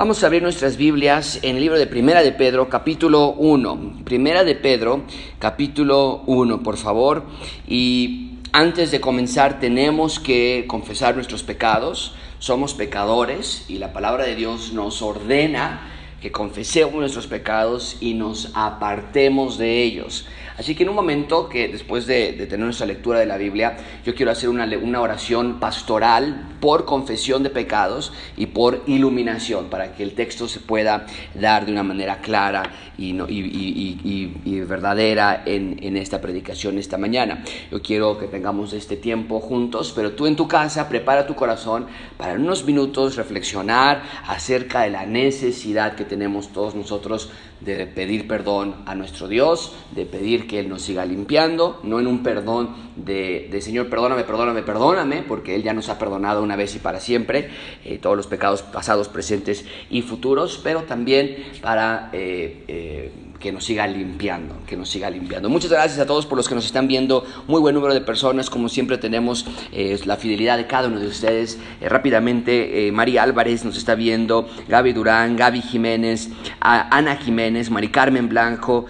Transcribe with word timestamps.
Vamos 0.00 0.22
a 0.22 0.28
abrir 0.28 0.42
nuestras 0.42 0.78
Biblias 0.78 1.40
en 1.42 1.56
el 1.56 1.60
libro 1.60 1.78
de 1.78 1.86
Primera 1.86 2.22
de 2.22 2.32
Pedro, 2.32 2.70
capítulo 2.70 3.32
1. 3.32 4.00
Primera 4.06 4.44
de 4.44 4.54
Pedro, 4.54 5.02
capítulo 5.38 6.22
1, 6.24 6.62
por 6.62 6.78
favor. 6.78 7.24
Y 7.68 8.38
antes 8.50 8.92
de 8.92 9.02
comenzar 9.02 9.60
tenemos 9.60 10.18
que 10.18 10.64
confesar 10.66 11.16
nuestros 11.16 11.42
pecados. 11.42 12.14
Somos 12.38 12.72
pecadores 12.72 13.66
y 13.68 13.76
la 13.76 13.92
palabra 13.92 14.24
de 14.24 14.36
Dios 14.36 14.72
nos 14.72 15.02
ordena 15.02 15.82
que 16.22 16.32
confesemos 16.32 16.94
nuestros 16.94 17.26
pecados 17.26 17.98
y 18.00 18.14
nos 18.14 18.52
apartemos 18.54 19.58
de 19.58 19.82
ellos. 19.82 20.26
Así 20.60 20.74
que 20.74 20.82
en 20.82 20.90
un 20.90 20.94
momento 20.94 21.48
que 21.48 21.68
después 21.68 22.06
de, 22.06 22.34
tener 22.34 22.58
nuestra 22.66 22.84
lectura 22.84 23.18
de 23.18 23.24
la 23.24 23.38
Biblia, 23.38 23.78
yo 24.04 24.14
quiero 24.14 24.30
hacer 24.30 24.50
una, 24.50 24.66
una, 24.82 25.00
oración 25.00 25.58
pastoral 25.58 26.58
por 26.60 26.84
confesión 26.84 27.42
de 27.42 27.48
pecados 27.48 28.12
y 28.36 28.44
por 28.44 28.82
iluminación, 28.86 29.70
para 29.70 29.94
que 29.94 30.02
el 30.02 30.12
texto 30.12 30.48
se 30.48 30.60
pueda 30.60 31.06
dar 31.34 31.64
de 31.64 31.72
una 31.72 31.82
manera 31.82 32.18
clara 32.18 32.64
y, 32.98 33.18
y, 33.18 34.60
verdadera 34.60 35.44
en, 35.46 35.78
en, 35.80 35.96
esta 35.96 36.20
predicación 36.20 36.76
esta 36.76 36.98
mañana. 36.98 37.42
Yo 37.70 37.80
quiero 37.80 38.18
que 38.18 38.26
tengamos 38.26 38.74
este 38.74 38.98
tiempo 38.98 39.40
juntos, 39.40 39.94
pero 39.96 40.12
tú 40.12 40.26
en 40.26 40.36
tu 40.36 40.46
casa 40.46 40.90
prepara 40.90 41.26
tu 41.26 41.34
corazón 41.34 41.86
para 42.18 42.34
en 42.34 42.42
unos 42.42 42.66
minutos 42.66 43.16
reflexionar 43.16 44.02
acerca 44.26 44.82
de 44.82 44.90
la 44.90 45.06
necesidad 45.06 45.94
que 45.94 46.04
tenemos 46.04 46.52
todos 46.52 46.74
nosotros 46.74 47.30
de 47.60 47.86
pedir 47.86 48.26
perdón 48.26 48.76
a 48.86 48.94
nuestro 48.94 49.28
Dios, 49.28 49.74
de 49.92 50.06
pedir 50.06 50.46
que 50.46 50.60
Él 50.60 50.68
nos 50.68 50.82
siga 50.82 51.04
limpiando, 51.04 51.80
no 51.82 52.00
en 52.00 52.06
un 52.06 52.22
perdón 52.22 52.70
de, 52.96 53.56
Señor, 53.60 53.88
perdóname, 53.88 54.24
perdóname, 54.24 54.62
perdóname, 54.62 55.22
porque 55.22 55.54
Él 55.54 55.62
ya 55.62 55.74
nos 55.74 55.88
ha 55.88 55.98
perdonado 55.98 56.42
una 56.42 56.56
vez 56.56 56.74
y 56.74 56.78
para 56.78 57.00
siempre 57.00 57.50
eh, 57.84 57.98
todos 57.98 58.16
los 58.16 58.26
pecados 58.26 58.62
pasados, 58.62 59.08
presentes 59.08 59.64
y 59.90 60.02
futuros, 60.02 60.60
pero 60.62 60.82
también 60.82 61.36
para... 61.60 62.10
Eh, 62.12 62.64
eh, 62.68 63.12
que 63.40 63.52
nos 63.52 63.64
siga 63.64 63.86
limpiando, 63.86 64.54
que 64.66 64.76
nos 64.76 64.90
siga 64.90 65.08
limpiando. 65.08 65.48
Muchas 65.48 65.70
gracias 65.70 65.98
a 65.98 66.04
todos 66.04 66.26
por 66.26 66.36
los 66.36 66.46
que 66.46 66.54
nos 66.54 66.66
están 66.66 66.86
viendo, 66.86 67.24
muy 67.48 67.58
buen 67.58 67.74
número 67.74 67.94
de 67.94 68.02
personas, 68.02 68.50
como 68.50 68.68
siempre 68.68 68.98
tenemos 68.98 69.46
eh, 69.72 69.98
la 70.04 70.18
fidelidad 70.18 70.58
de 70.58 70.66
cada 70.66 70.88
uno 70.88 71.00
de 71.00 71.06
ustedes. 71.06 71.58
Eh, 71.80 71.88
rápidamente, 71.88 72.86
eh, 72.86 72.92
María 72.92 73.22
Álvarez 73.22 73.64
nos 73.64 73.78
está 73.78 73.94
viendo, 73.94 74.46
Gaby 74.68 74.92
Durán, 74.92 75.36
Gaby 75.36 75.62
Jiménez, 75.62 76.28
Ana 76.60 77.16
Jiménez, 77.16 77.70
Mari 77.70 77.88
Carmen 77.88 78.28
Blanco, 78.28 78.84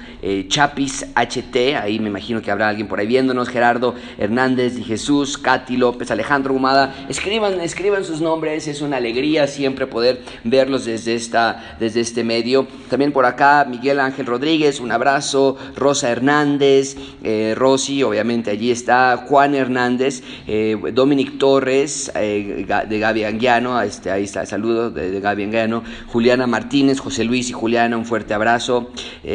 Chapis 0.49 1.07
HT, 1.15 1.77
ahí 1.77 2.01
me 2.01 2.09
imagino 2.09 2.43
que 2.43 2.51
habrá 2.51 2.69
alguien 2.69 2.89
por 2.89 2.99
ahí 2.99 3.07
viéndonos, 3.07 3.49
Gerardo 3.49 3.95
Hernández 4.19 4.77
y 4.79 4.83
Jesús, 4.83 5.39
Katy 5.39 5.77
López, 5.77 6.11
Alejandro 6.11 6.55
Humada, 6.55 7.07
escriban, 7.09 7.61
escriban 7.61 8.05
sus 8.05 8.21
nombres, 8.21 8.67
es 8.67 8.83
una 8.83 8.97
alegría 8.97 9.47
siempre 9.47 9.87
poder 9.87 10.23
verlos 10.43 10.87
desde, 10.87 11.15
esta, 11.15 11.77
desde 11.79 12.01
este 12.01 12.25
medio. 12.25 12.67
También 12.89 13.13
por 13.13 13.25
acá, 13.25 13.65
Miguel 13.69 14.01
Ángel 14.01 14.27
Rodríguez, 14.27 14.40
Rodríguez, 14.41 14.81
un 14.81 14.91
abrazo, 14.91 15.59
Rosa 15.77 16.09
Hernández, 16.09 16.97
eh, 17.23 17.53
Rosy, 17.55 18.03
obviamente 18.03 18.51
allí 18.51 18.71
está, 18.71 19.27
Juan 19.29 19.55
Hernández, 19.55 20.23
eh, 20.47 20.79
Dominic 20.95 21.37
Torres, 21.37 22.11
eh, 22.15 22.65
de 22.89 22.99
Gaby 22.99 23.25
Anguiano, 23.25 23.79
este, 23.83 24.11
ahí 24.11 24.25
está 24.25 24.41
el 24.41 24.47
saludo 24.47 24.91
de, 24.91 25.11
de, 25.11 25.21
Gaby 25.21 25.43
Anguiano, 25.43 25.85
Juliana 26.07 26.47
Martínez, 26.47 27.01
José 27.01 27.25
Luis 27.25 27.51
y 27.51 27.53
Juliana, 27.53 27.99
un 27.99 28.07
fuerte 28.07 28.33
abrazo, 28.33 28.89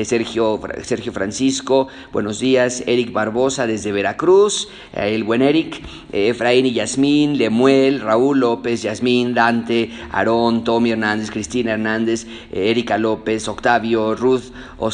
Sergio, 0.05 0.59
Sergio 0.81 1.13
Francisco, 1.13 1.87
buenos 2.11 2.39
días, 2.39 2.83
Eric 2.87 3.11
Barbosa 3.11 3.67
desde 3.67 3.91
Veracruz, 3.91 4.69
el 4.91 5.23
buen 5.23 5.43
Eric, 5.43 5.83
Efraín 6.11 6.65
y 6.65 6.73
Yasmín, 6.73 7.37
Lemuel, 7.37 8.01
Raúl 8.01 8.39
López, 8.39 8.81
Yasmín, 8.81 9.35
Dante, 9.35 9.91
Aarón, 10.11 10.63
Tommy 10.63 10.89
Hernández, 10.89 11.29
Cristina 11.29 11.73
Hernández, 11.73 12.25
Erika 12.51 12.97
López, 12.97 13.47
Octavio, 13.47 14.15
Ruth, 14.15 14.45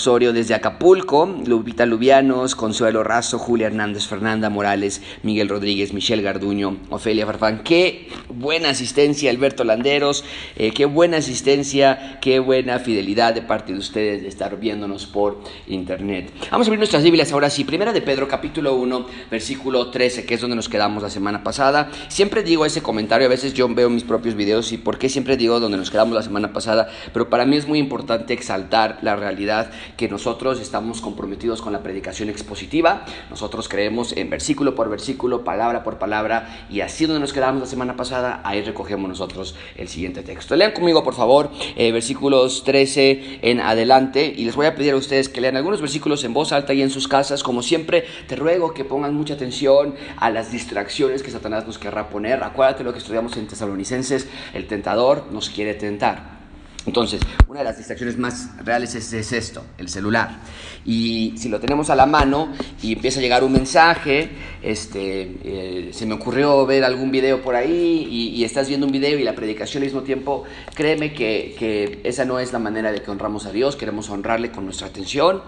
Osorio 0.01 0.33
desde 0.33 0.55
Acapulco, 0.55 1.27
Lupita 1.45 1.85
Lubianos, 1.85 2.55
Consuelo 2.55 3.03
Razo, 3.03 3.37
Julia 3.37 3.67
Hernández, 3.67 4.07
Fernanda 4.07 4.49
Morales, 4.49 5.03
Miguel 5.21 5.47
Rodríguez, 5.47 5.93
Michelle 5.93 6.23
Garduño, 6.23 6.77
Ofelia 6.89 7.27
Farfán. 7.27 7.61
Qué 7.63 8.09
buena 8.27 8.69
asistencia, 8.69 9.29
Alberto 9.29 9.63
Landeros, 9.63 10.25
eh, 10.55 10.71
qué 10.71 10.85
buena 10.85 11.17
asistencia, 11.17 12.17
qué 12.19 12.39
buena 12.39 12.79
fidelidad 12.79 13.35
de 13.35 13.43
parte 13.43 13.73
de 13.73 13.77
ustedes 13.77 14.23
de 14.23 14.27
estar 14.27 14.59
viéndonos 14.59 15.05
por 15.05 15.39
internet. 15.67 16.31
Vamos 16.49 16.65
a 16.65 16.69
abrir 16.69 16.79
nuestras 16.79 17.03
Biblias 17.03 17.31
ahora 17.31 17.51
sí. 17.51 17.63
Primera 17.63 17.93
de 17.93 18.01
Pedro, 18.01 18.27
capítulo 18.27 18.73
1, 18.73 19.05
versículo 19.29 19.91
13, 19.91 20.25
que 20.25 20.33
es 20.33 20.41
donde 20.41 20.55
nos 20.55 20.67
quedamos 20.67 21.03
la 21.03 21.11
semana 21.11 21.43
pasada. 21.43 21.91
Siempre 22.07 22.41
digo 22.41 22.65
ese 22.65 22.81
comentario, 22.81 23.27
a 23.27 23.29
veces 23.29 23.53
yo 23.53 23.69
veo 23.69 23.91
mis 23.91 24.03
propios 24.03 24.33
videos 24.33 24.71
y 24.71 24.79
por 24.79 24.97
qué 24.97 25.09
siempre 25.09 25.37
digo 25.37 25.59
donde 25.59 25.77
nos 25.77 25.91
quedamos 25.91 26.15
la 26.15 26.23
semana 26.23 26.53
pasada, 26.53 26.89
pero 27.13 27.29
para 27.29 27.45
mí 27.45 27.55
es 27.55 27.67
muy 27.67 27.77
importante 27.77 28.33
exaltar 28.33 28.97
la 29.03 29.15
realidad 29.15 29.69
que 29.97 30.07
nosotros 30.07 30.59
estamos 30.59 31.01
comprometidos 31.01 31.61
con 31.61 31.73
la 31.73 31.83
predicación 31.83 32.29
expositiva. 32.29 33.05
Nosotros 33.29 33.69
creemos 33.69 34.13
en 34.15 34.29
versículo 34.29 34.75
por 34.75 34.89
versículo, 34.89 35.43
palabra 35.43 35.83
por 35.83 35.97
palabra, 35.97 36.65
y 36.69 36.81
así 36.81 37.05
donde 37.05 37.19
nos 37.19 37.33
quedamos 37.33 37.61
la 37.61 37.67
semana 37.67 37.95
pasada, 37.95 38.41
ahí 38.43 38.61
recogemos 38.61 39.09
nosotros 39.09 39.55
el 39.75 39.87
siguiente 39.87 40.23
texto. 40.23 40.55
Lean 40.55 40.71
conmigo, 40.71 41.03
por 41.03 41.13
favor, 41.13 41.49
eh, 41.75 41.91
versículos 41.91 42.63
13 42.63 43.39
en 43.41 43.59
adelante, 43.59 44.33
y 44.35 44.45
les 44.45 44.55
voy 44.55 44.65
a 44.65 44.75
pedir 44.75 44.93
a 44.93 44.97
ustedes 44.97 45.29
que 45.29 45.41
lean 45.41 45.57
algunos 45.57 45.81
versículos 45.81 46.23
en 46.23 46.33
voz 46.33 46.51
alta 46.51 46.73
y 46.73 46.81
en 46.81 46.89
sus 46.89 47.07
casas. 47.07 47.43
Como 47.43 47.61
siempre, 47.61 48.05
te 48.27 48.35
ruego 48.35 48.73
que 48.73 48.85
pongan 48.85 49.13
mucha 49.13 49.33
atención 49.33 49.95
a 50.17 50.29
las 50.29 50.51
distracciones 50.51 51.23
que 51.23 51.31
Satanás 51.31 51.65
nos 51.65 51.77
querrá 51.77 52.09
poner. 52.09 52.43
Acuérdate 52.43 52.83
lo 52.83 52.93
que 52.93 52.99
estudiamos 52.99 53.37
en 53.37 53.47
Tesalonicenses, 53.47 54.27
el 54.53 54.67
tentador 54.67 55.25
nos 55.31 55.49
quiere 55.49 55.73
tentar. 55.73 56.40
Entonces, 56.85 57.21
una 57.47 57.59
de 57.59 57.65
las 57.65 57.77
distracciones 57.77 58.17
más 58.17 58.49
reales 58.65 58.95
es, 58.95 59.31
esto, 59.31 59.63
el 59.77 59.87
celular. 59.87 60.39
Y 60.83 61.33
si 61.37 61.47
lo 61.47 61.59
tenemos 61.59 61.89
a 61.91 61.95
la 61.95 62.07
mano 62.07 62.51
y 62.81 62.93
empieza 62.93 63.19
a 63.19 63.21
llegar 63.21 63.43
un 63.43 63.51
mensaje, 63.51 64.29
este, 64.63 65.37
eh, 65.43 65.89
se 65.93 66.05
me 66.07 66.15
ocurrió 66.15 66.65
ver 66.65 66.83
algún 66.83 67.11
video 67.11 67.41
por 67.41 67.55
ahí 67.55 68.07
y, 68.09 68.43
estás 68.43 68.67
viendo 68.67 68.87
un 68.87 68.91
video 68.91 69.19
y 69.19 69.23
la 69.23 69.35
predicación 69.35 69.83
al 69.83 69.87
mismo 69.87 70.01
tiempo, 70.01 70.43
créeme 70.73 71.13
que, 71.13 71.55
que 71.57 72.01
esa 72.03 72.25
no 72.25 72.39
es 72.39 72.51
la 72.51 72.59
manera 72.59 72.91
de 72.91 73.01
que 73.01 73.11
honramos 73.11 73.45
a 73.45 73.51
Dios, 73.51 73.75
queremos 73.75 74.09
honrarle 74.09 74.51
con 74.51 74.65
nuestra 74.65 74.87
atención, 74.87 75.41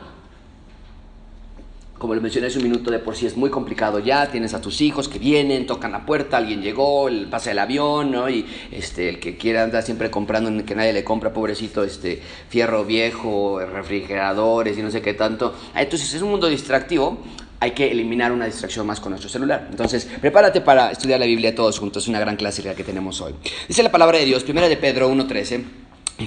como 2.03 2.15
les 2.15 2.21
mencioné 2.21 2.47
hace 2.47 2.57
un 2.57 2.65
minuto, 2.65 2.91
de 2.91 2.99
por 2.99 3.15
sí 3.15 3.27
es 3.27 3.37
muy 3.37 3.49
complicado 3.49 3.97
ya. 3.97 4.29
Tienes 4.29 4.53
a 4.53 4.59
tus 4.59 4.81
hijos 4.81 5.07
que 5.07 5.19
vienen, 5.19 5.65
tocan 5.65 5.93
la 5.93 6.05
puerta, 6.05 6.35
alguien 6.35 6.61
llegó, 6.61 7.07
el, 7.07 7.27
pasa 7.27 7.51
el 7.51 7.59
avión, 7.59 8.11
¿no? 8.11 8.29
Y 8.29 8.45
este, 8.71 9.07
el 9.07 9.21
que 9.21 9.37
quiera 9.37 9.63
andar 9.63 9.83
siempre 9.83 10.11
comprando, 10.11 10.65
que 10.65 10.75
nadie 10.75 10.91
le 10.91 11.05
compra, 11.05 11.31
pobrecito, 11.31 11.81
este, 11.81 12.21
fierro 12.49 12.83
viejo, 12.83 13.61
refrigeradores 13.61 14.77
y 14.77 14.81
no 14.81 14.91
sé 14.91 15.01
qué 15.01 15.13
tanto. 15.13 15.55
Entonces 15.73 16.13
es 16.13 16.21
un 16.21 16.31
mundo 16.31 16.49
distractivo. 16.49 17.19
Hay 17.61 17.71
que 17.71 17.89
eliminar 17.89 18.33
una 18.33 18.47
distracción 18.47 18.85
más 18.85 18.99
con 18.99 19.11
nuestro 19.11 19.29
celular. 19.29 19.69
Entonces, 19.71 20.05
prepárate 20.19 20.59
para 20.59 20.91
estudiar 20.91 21.21
la 21.21 21.25
Biblia 21.25 21.55
todos 21.55 21.79
juntos. 21.79 22.03
Es 22.03 22.09
una 22.09 22.19
gran 22.19 22.35
clase 22.35 22.61
que 22.75 22.83
tenemos 22.83 23.21
hoy. 23.21 23.33
Dice 23.65 23.81
la 23.81 23.93
palabra 23.93 24.17
de 24.17 24.25
Dios, 24.25 24.43
primera 24.43 24.67
de 24.67 24.75
Pedro 24.75 25.09
1.13. 25.09 25.63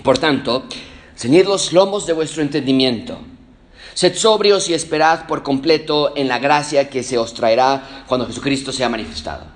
Por 0.03 0.17
tanto, 0.17 0.65
ceñid 1.15 1.45
los 1.45 1.75
lomos 1.75 2.07
de 2.07 2.15
vuestro 2.15 2.41
entendimiento 2.41 3.19
Sed 3.97 4.15
sobrios 4.15 4.69
y 4.69 4.75
esperad 4.75 5.27
por 5.27 5.43
completo 5.43 6.13
en 6.17 6.29
la 6.29 6.39
gracia 6.39 6.91
que 6.91 7.03
se 7.03 7.17
os 7.17 7.33
traerá 7.33 8.05
cuando 8.07 8.27
Jesucristo 8.27 8.71
sea 8.71 8.91
manifestado. 8.91 9.47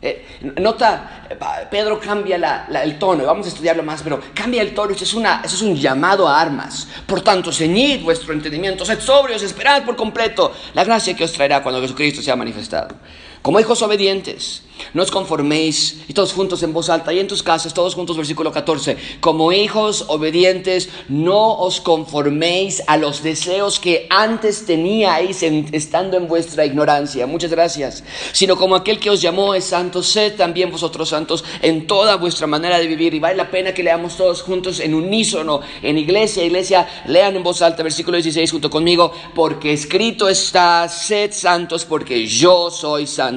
Eh, 0.00 0.24
nota, 0.58 1.26
eh, 1.28 1.36
Pedro 1.70 2.00
cambia 2.00 2.66
el 2.82 2.98
tono, 2.98 3.26
vamos 3.26 3.44
a 3.44 3.50
estudiarlo 3.50 3.82
más, 3.82 4.02
pero 4.02 4.18
cambia 4.32 4.62
el 4.62 4.72
tono, 4.72 4.94
eso 4.94 5.04
es, 5.04 5.12
una, 5.12 5.42
es 5.44 5.60
un 5.60 5.76
llamado 5.76 6.26
a 6.26 6.40
armas. 6.40 6.88
Por 7.06 7.20
tanto, 7.20 7.52
ceñid 7.52 8.02
vuestro 8.02 8.32
entendimiento, 8.32 8.86
sed 8.86 9.00
sobrios, 9.00 9.42
esperad 9.42 9.84
por 9.84 9.96
completo 9.96 10.50
la 10.72 10.82
gracia 10.82 11.14
que 11.14 11.24
os 11.24 11.32
traerá 11.34 11.62
cuando 11.62 11.82
Jesucristo 11.82 12.22
sea 12.22 12.36
manifestado. 12.36 12.96
Como 13.44 13.60
hijos 13.60 13.82
obedientes, 13.82 14.62
no 14.94 15.02
os 15.02 15.10
conforméis, 15.10 16.00
y 16.08 16.14
todos 16.14 16.32
juntos 16.32 16.62
en 16.62 16.72
voz 16.72 16.88
alta, 16.88 17.12
y 17.12 17.18
en 17.18 17.28
tus 17.28 17.42
casas, 17.42 17.74
todos 17.74 17.94
juntos, 17.94 18.16
versículo 18.16 18.50
14. 18.50 18.96
Como 19.20 19.52
hijos 19.52 20.06
obedientes, 20.08 20.88
no 21.08 21.58
os 21.58 21.82
conforméis 21.82 22.82
a 22.86 22.96
los 22.96 23.22
deseos 23.22 23.78
que 23.78 24.06
antes 24.08 24.64
teníais 24.64 25.42
estando 25.42 26.16
en 26.16 26.26
vuestra 26.26 26.64
ignorancia. 26.64 27.26
Muchas 27.26 27.50
gracias. 27.50 28.02
Sino 28.32 28.56
como 28.56 28.76
aquel 28.76 28.98
que 28.98 29.10
os 29.10 29.20
llamó 29.20 29.54
es 29.54 29.64
santo, 29.64 30.02
sed 30.02 30.36
también 30.36 30.70
vosotros 30.70 31.10
santos 31.10 31.44
en 31.60 31.86
toda 31.86 32.16
vuestra 32.16 32.46
manera 32.46 32.78
de 32.78 32.86
vivir. 32.86 33.12
Y 33.12 33.20
vale 33.20 33.36
la 33.36 33.50
pena 33.50 33.74
que 33.74 33.82
leamos 33.82 34.16
todos 34.16 34.40
juntos 34.40 34.80
en 34.80 34.94
unísono, 34.94 35.60
en 35.82 35.98
iglesia, 35.98 36.44
iglesia, 36.44 36.88
lean 37.08 37.36
en 37.36 37.42
voz 37.42 37.60
alta, 37.60 37.82
versículo 37.82 38.16
16 38.16 38.50
junto 38.50 38.70
conmigo, 38.70 39.12
porque 39.34 39.74
escrito 39.74 40.30
está, 40.30 40.88
sed 40.88 41.30
santos, 41.32 41.84
porque 41.84 42.26
yo 42.26 42.70
soy 42.70 43.06
santo. 43.06 43.33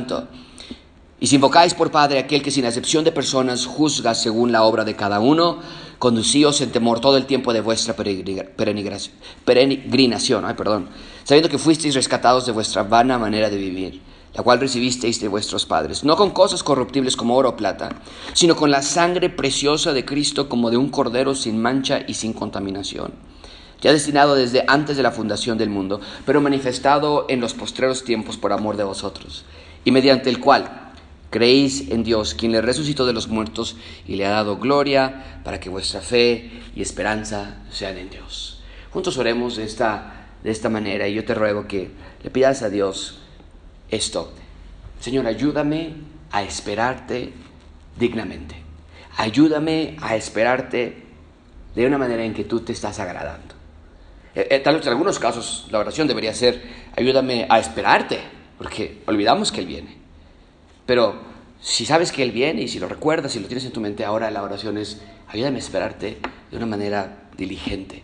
Y 1.20 1.28
si 1.28 1.36
invocáis 1.36 1.74
por 1.74 1.90
Padre 1.90 2.20
aquel 2.20 2.44
que 2.44 2.52
sin 2.52 2.66
acepción 2.66 3.04
de 3.04 3.12
personas 3.12 3.66
juzga 3.66 4.14
según 4.14 4.52
la 4.52 4.64
obra 4.64 4.84
de 4.84 4.96
cada 4.96 5.20
uno, 5.20 5.60
conducíos 5.98 6.62
en 6.62 6.72
temor 6.72 7.00
todo 7.00 7.18
el 7.18 7.26
tiempo 7.26 7.54
de 7.54 7.62
vuestra 7.62 7.96
peregrinación, 7.96 10.56
perdón, 10.56 10.90
sabiendo 11.24 11.50
que 11.50 11.58
fuisteis 11.58 11.96
rescatados 11.96 12.46
de 12.46 12.52
vuestra 12.52 12.84
vana 12.84 13.18
manera 13.18 13.50
de 13.50 13.58
vivir 13.58 14.02
la 14.38 14.44
cual 14.44 14.60
recibisteis 14.60 15.20
de 15.20 15.28
vuestros 15.28 15.66
padres, 15.66 16.04
no 16.04 16.16
con 16.16 16.30
cosas 16.30 16.62
corruptibles 16.62 17.18
como 17.18 17.36
oro 17.36 17.50
o 17.50 17.56
plata, 17.56 17.90
sino 18.34 18.56
con 18.56 18.70
la 18.70 18.84
sangre 18.84 19.32
preciosa 19.32 19.94
de 19.94 20.06
Cristo 20.06 20.48
como 20.48 20.70
de 20.70 20.78
un 20.78 20.90
cordero 20.90 21.34
sin 21.34 21.60
mancha 21.60 22.02
y 22.08 22.14
sin 22.14 22.34
contaminación, 22.34 23.14
ya 23.82 23.92
destinado 23.92 24.36
desde 24.36 24.64
antes 24.68 24.96
de 24.96 25.02
la 25.02 25.12
fundación 25.12 25.58
del 25.58 25.72
mundo, 25.72 26.02
pero 26.24 26.40
manifestado 26.40 27.26
en 27.30 27.42
los 27.42 27.56
postreros 27.56 28.04
tiempos 28.04 28.38
por 28.38 28.54
amor 28.54 28.78
de 28.78 28.84
vosotros, 28.84 29.44
y 29.88 29.92
mediante 29.92 30.30
el 30.30 30.42
cual 30.42 30.92
creéis 31.30 31.92
en 31.92 32.04
Dios, 32.04 32.34
quien 32.34 32.52
le 32.52 32.60
resucitó 32.60 33.06
de 33.06 33.14
los 33.14 33.30
muertos 33.30 33.78
y 34.06 34.18
le 34.18 34.26
ha 34.26 34.32
dado 34.32 34.58
gloria 34.58 35.40
para 35.46 35.62
que 35.62 35.70
vuestra 35.70 36.02
fe 36.02 36.52
y 36.76 36.82
esperanza 36.82 37.64
sean 37.72 37.98
en 37.98 38.10
Dios. 38.10 38.62
Juntos 38.92 39.18
oremos 39.18 39.56
de 39.56 39.64
esta, 39.64 40.28
de 40.44 40.52
esta 40.52 40.68
manera 40.68 41.08
y 41.08 41.14
yo 41.14 41.24
te 41.24 41.34
ruego 41.34 41.70
que 41.70 41.90
le 42.22 42.30
pidas 42.30 42.64
a 42.64 42.70
Dios, 42.70 43.20
esto. 43.90 44.34
Señor, 45.00 45.26
ayúdame 45.26 45.94
a 46.32 46.44
esperarte 46.44 47.32
dignamente. 47.98 48.58
Ayúdame 49.16 49.96
a 50.02 50.18
esperarte 50.18 51.02
de 51.76 51.88
una 51.88 51.98
manera 51.98 52.26
en 52.26 52.34
que 52.34 52.44
tú 52.44 52.60
te 52.60 52.74
estás 52.74 53.00
agradando. 53.00 53.56
Eh, 54.36 54.50
eh, 54.52 54.60
tal 54.60 54.76
vez 54.76 54.86
en 54.86 54.92
algunos 54.92 55.18
casos 55.18 55.66
la 55.72 55.80
oración 55.80 56.10
debería 56.10 56.34
ser, 56.34 56.62
ayúdame 56.94 57.48
a 57.50 57.58
esperarte, 57.58 58.36
porque 58.68 59.02
olvidamos 59.06 59.54
que 59.54 59.62
Él 59.62 59.66
viene. 59.66 59.96
Pero 60.86 61.16
si 61.62 61.86
sabes 61.86 62.12
que 62.12 62.22
Él 62.22 62.32
viene 62.32 62.64
y 62.64 62.68
si 62.68 62.80
lo 62.80 62.90
recuerdas 62.90 63.34
y 63.38 63.40
lo 63.40 63.48
tienes 63.48 63.64
en 63.64 63.72
tu 63.72 63.80
mente, 63.80 64.04
ahora 64.04 64.30
la 64.30 64.44
oración 64.44 64.78
es, 64.78 65.02
ayúdame 65.30 65.56
a 65.56 65.60
esperarte 65.60 66.18
de 66.52 66.58
una 66.58 66.66
manera 66.66 67.30
diligente. 67.38 68.04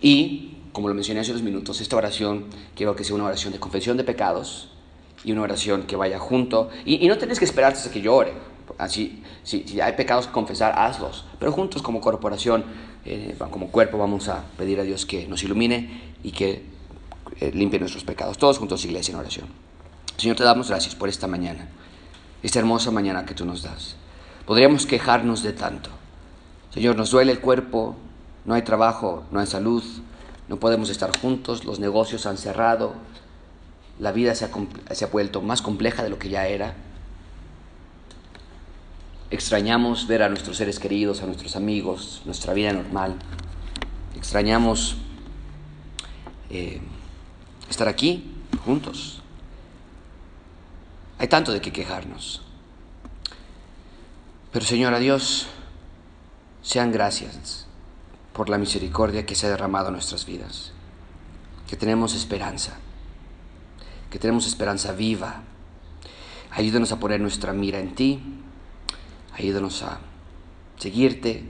Y, 0.00 0.60
como 0.72 0.88
lo 0.88 0.94
mencioné 0.94 1.20
hace 1.20 1.32
unos 1.32 1.42
minutos, 1.42 1.82
esta 1.82 1.96
oración 1.96 2.46
quiero 2.74 2.96
que 2.96 3.04
sea 3.04 3.16
una 3.16 3.26
oración 3.26 3.52
de 3.52 3.60
confesión 3.60 3.98
de 3.98 4.04
pecados, 4.04 4.70
y 5.24 5.32
una 5.32 5.42
oración 5.42 5.82
que 5.82 5.94
vaya 5.94 6.18
junto. 6.18 6.70
Y, 6.86 7.06
no 7.06 7.18
tienes 7.18 7.38
que 7.38 7.44
esperar 7.44 7.74
hasta 7.74 7.90
que 7.90 8.00
llore. 8.00 8.32
Así, 8.78 9.22
si, 9.42 9.78
hay 9.78 9.92
pecados 9.92 10.26
que 10.26 10.32
confesar, 10.32 10.72
hazlos. 10.74 11.26
Pero 11.38 11.52
juntos 11.52 11.82
como 11.82 12.00
corporación, 12.00 12.64
eh, 13.04 13.36
como 13.50 13.70
cuerpo, 13.70 13.98
vamos 13.98 14.30
a 14.30 14.42
pedir 14.56 14.80
a 14.80 14.84
Dios 14.84 15.04
que 15.04 15.28
nos 15.28 15.42
ilumine 15.42 16.14
y 16.24 16.30
que 16.32 16.62
eh, 17.40 17.50
limpie 17.52 17.78
nuestros 17.78 18.04
pecados. 18.04 18.38
Todos 18.38 18.56
juntos, 18.56 18.82
iglesia, 18.86 19.12
en 19.12 19.18
oración. 19.18 19.67
Señor, 20.18 20.36
te 20.36 20.42
damos 20.42 20.68
gracias 20.68 20.96
por 20.96 21.08
esta 21.08 21.28
mañana, 21.28 21.68
esta 22.42 22.58
hermosa 22.58 22.90
mañana 22.90 23.24
que 23.24 23.34
tú 23.34 23.44
nos 23.44 23.62
das. 23.62 23.94
Podríamos 24.46 24.84
quejarnos 24.84 25.44
de 25.44 25.52
tanto. 25.52 25.90
Señor, 26.74 26.96
nos 26.96 27.12
duele 27.12 27.30
el 27.30 27.38
cuerpo, 27.38 27.94
no 28.44 28.54
hay 28.54 28.62
trabajo, 28.62 29.22
no 29.30 29.38
hay 29.38 29.46
salud, 29.46 29.84
no 30.48 30.56
podemos 30.56 30.90
estar 30.90 31.16
juntos, 31.20 31.64
los 31.64 31.78
negocios 31.78 32.26
han 32.26 32.36
cerrado, 32.36 32.94
la 34.00 34.10
vida 34.10 34.34
se 34.34 34.44
ha, 34.44 35.06
vuelto 35.06 35.40
más 35.40 35.62
compleja 35.62 36.02
de 36.02 36.10
lo 36.10 36.18
que 36.18 36.30
ya 36.30 36.48
era. 36.48 36.74
Extrañamos 39.30 40.08
ver 40.08 40.24
a 40.24 40.28
nuestros 40.28 40.56
seres 40.56 40.80
queridos, 40.80 41.22
a 41.22 41.26
nuestros 41.26 41.54
amigos, 41.54 42.22
nuestra 42.24 42.54
vida 42.54 42.72
normal. 42.72 43.14
Extrañamos 44.16 44.96
eh, 46.50 46.80
estar 47.70 47.86
aquí 47.86 48.34
juntos. 48.64 49.17
Hay 51.18 51.28
tanto 51.28 51.52
de 51.52 51.60
qué 51.60 51.72
quejarnos. 51.72 52.42
Pero 54.52 54.64
Señor, 54.64 54.94
a 54.94 54.98
Dios 54.98 55.48
sean 56.62 56.92
gracias 56.92 57.66
por 58.32 58.48
la 58.48 58.58
misericordia 58.58 59.26
que 59.26 59.34
se 59.34 59.46
ha 59.46 59.50
derramado 59.50 59.88
en 59.88 59.94
nuestras 59.94 60.26
vidas, 60.26 60.72
que 61.68 61.76
tenemos 61.76 62.14
esperanza 62.14 62.78
que 64.10 64.18
tenemos 64.18 64.46
esperanza 64.46 64.92
viva. 64.92 65.42
Ayúdanos 66.50 66.92
a 66.92 66.98
poner 66.98 67.20
nuestra 67.20 67.52
mira 67.52 67.78
en 67.78 67.94
ti. 67.94 68.20
Ayúdanos 69.36 69.82
a 69.82 69.98
seguirte, 70.78 71.44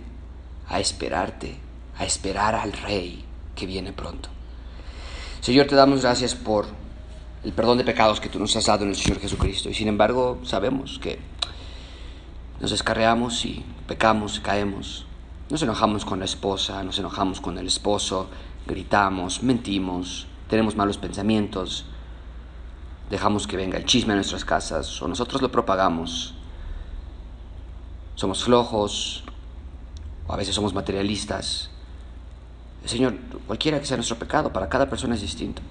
a 0.68 0.80
esperarte, 0.80 1.56
a 1.96 2.04
esperar 2.04 2.54
al 2.54 2.72
Rey 2.72 3.24
que 3.54 3.66
viene 3.66 3.92
pronto. 3.92 4.28
Señor, 5.40 5.66
te 5.66 5.76
damos 5.76 6.02
gracias 6.02 6.34
por 6.34 6.66
el 7.48 7.54
perdón 7.54 7.78
de 7.78 7.84
pecados 7.84 8.20
que 8.20 8.28
tú 8.28 8.38
nos 8.38 8.54
has 8.56 8.66
dado 8.66 8.84
en 8.84 8.90
el 8.90 8.96
Señor 8.96 9.20
Jesucristo. 9.20 9.70
Y 9.70 9.74
sin 9.74 9.88
embargo, 9.88 10.38
sabemos 10.42 10.98
que 10.98 11.18
nos 12.60 12.72
descarreamos 12.72 13.42
y 13.46 13.64
pecamos, 13.86 14.38
caemos. 14.38 15.06
Nos 15.48 15.62
enojamos 15.62 16.04
con 16.04 16.18
la 16.18 16.26
esposa, 16.26 16.82
nos 16.82 16.98
enojamos 16.98 17.40
con 17.40 17.56
el 17.56 17.66
esposo, 17.66 18.28
gritamos, 18.66 19.42
mentimos, 19.42 20.26
tenemos 20.50 20.76
malos 20.76 20.98
pensamientos, 20.98 21.86
dejamos 23.08 23.46
que 23.46 23.56
venga 23.56 23.78
el 23.78 23.86
chisme 23.86 24.12
a 24.12 24.16
nuestras 24.16 24.44
casas 24.44 25.00
o 25.00 25.08
nosotros 25.08 25.40
lo 25.40 25.50
propagamos. 25.50 26.34
Somos 28.14 28.44
flojos 28.44 29.24
o 30.26 30.34
a 30.34 30.36
veces 30.36 30.54
somos 30.54 30.74
materialistas. 30.74 31.70
Señor, 32.84 33.16
cualquiera 33.46 33.80
que 33.80 33.86
sea 33.86 33.96
nuestro 33.96 34.18
pecado, 34.18 34.52
para 34.52 34.68
cada 34.68 34.90
persona 34.90 35.14
es 35.14 35.22
distinto. 35.22 35.62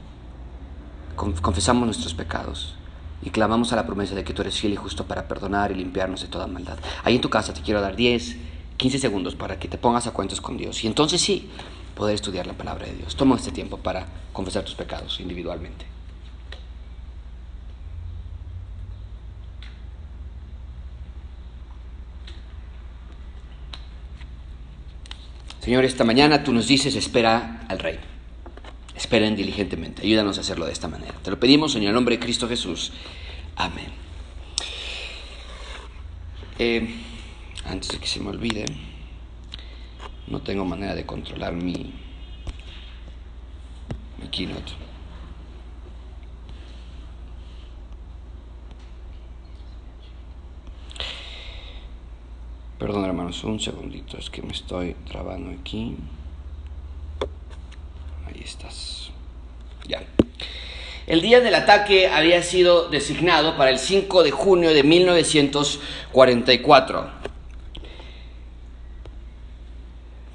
Confesamos 1.18 1.86
nuestros 1.86 2.14
pecados 2.14 2.76
y 3.24 3.32
clamamos 3.32 3.74
a 3.74 3.76
la 3.76 3.88
promesa 3.88 4.14
de 4.14 4.24
que 4.24 4.34
tú 4.34 4.44
eres 4.44 4.60
fiel 4.60 4.74
y 4.74 4.76
justo 4.76 5.06
para 5.06 5.28
perdonar 5.28 5.72
y 5.72 5.76
limpiarnos 5.76 6.22
de 6.22 6.28
toda 6.28 6.48
maldad. 6.48 6.78
Ahí 7.04 7.16
en 7.16 7.22
tu 7.22 7.30
casa 7.30 7.54
te 7.54 7.62
quiero 7.62 7.82
dar 7.82 7.96
10, 7.96 8.38
15 8.78 9.00
segundos 9.00 9.36
para 9.36 9.58
que 9.58 9.68
te 9.68 9.80
pongas 9.80 10.06
a 10.06 10.12
cuentas 10.12 10.40
con 10.40 10.56
Dios 10.58 10.84
y 10.84 10.88
entonces 10.88 11.20
sí 11.20 11.50
poder 11.96 12.14
estudiar 12.14 12.46
la 12.46 12.54
palabra 12.54 12.86
de 12.86 12.94
Dios. 12.94 13.16
Toma 13.16 13.36
este 13.36 13.52
tiempo 13.52 13.78
para 13.78 14.06
confesar 14.32 14.64
tus 14.64 14.76
pecados 14.76 15.20
individualmente. 15.20 15.86
Señor, 25.62 25.84
esta 25.84 26.06
mañana 26.06 26.44
tú 26.44 26.54
nos 26.54 26.68
dices, 26.68 26.96
espera 26.96 27.66
al 27.68 27.80
Rey. 27.80 28.00
Esperen 28.98 29.36
diligentemente. 29.36 30.02
Ayúdanos 30.02 30.40
a 30.40 30.42
hacerlo 30.42 30.66
de 30.66 30.74
esta 30.74 30.88
manera. 30.88 31.14
Te 31.22 31.30
lo 31.30 31.40
pedimos 31.40 31.76
en 31.76 31.84
el 31.84 31.94
nombre 31.94 32.18
de 32.18 32.20
Cristo 32.20 32.50
Jesús. 32.50 32.92
Amén. 33.56 33.92
Eh, 36.58 36.96
antes 37.66 37.90
de 37.90 38.00
que 38.00 38.08
se 38.08 38.20
me 38.20 38.32
olvide, 38.32 38.66
no 40.26 40.42
tengo 40.42 40.66
manera 40.66 40.96
de 40.96 41.06
controlar 41.06 41.54
mi, 41.54 41.94
mi 44.20 44.28
keynote. 44.32 44.72
Perdón 52.80 53.06
hermanos, 53.06 53.44
un 53.44 53.60
segundito, 53.60 54.18
es 54.18 54.32
que 54.32 54.42
me 54.42 54.54
estoy 54.54 54.96
trabando 55.08 55.52
aquí. 55.52 55.96
Ahí 58.28 58.42
estás. 58.44 59.10
Ya. 59.88 60.02
El 61.06 61.22
día 61.22 61.40
del 61.40 61.54
ataque 61.56 62.10
había 62.10 62.44
sido 62.44 62.90
designado 62.90 63.56
para 63.56 63.70
el 63.70 63.80
5 63.80 64.24
de 64.24 64.32
junio 64.32 64.74
de 64.74 64.84
1944. 64.84 67.10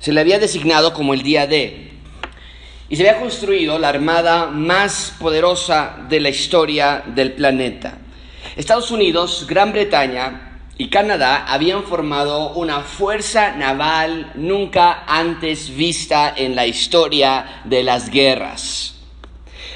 Se 0.01 0.13
le 0.13 0.21
había 0.21 0.39
designado 0.39 0.95
como 0.95 1.13
el 1.13 1.23
día 1.23 1.47
D. 1.47 1.91
Y 2.89 2.97
se 2.97 3.07
había 3.07 3.21
construido 3.21 3.79
la 3.79 3.91
armada 3.91 4.47
más 4.47 5.15
poderosa 5.19 5.99
de 6.09 6.21
la 6.21 6.31
historia 6.31 7.05
del 7.07 7.33
planeta. 7.33 7.99
Estados 8.57 8.91
Unidos, 8.91 9.47
Gran 9.49 9.73
Bretaña, 9.73 10.52
y 10.83 10.89
Canadá 10.89 11.45
habían 11.47 11.85
formado 11.85 12.55
una 12.55 12.81
fuerza 12.81 13.53
naval 13.53 14.33
nunca 14.35 15.05
antes 15.07 15.77
vista 15.77 16.35
en 16.37 16.57
la 16.57 16.67
historia 16.67 17.63
de 17.63 17.85
las 17.85 18.11
guerras. 18.11 18.97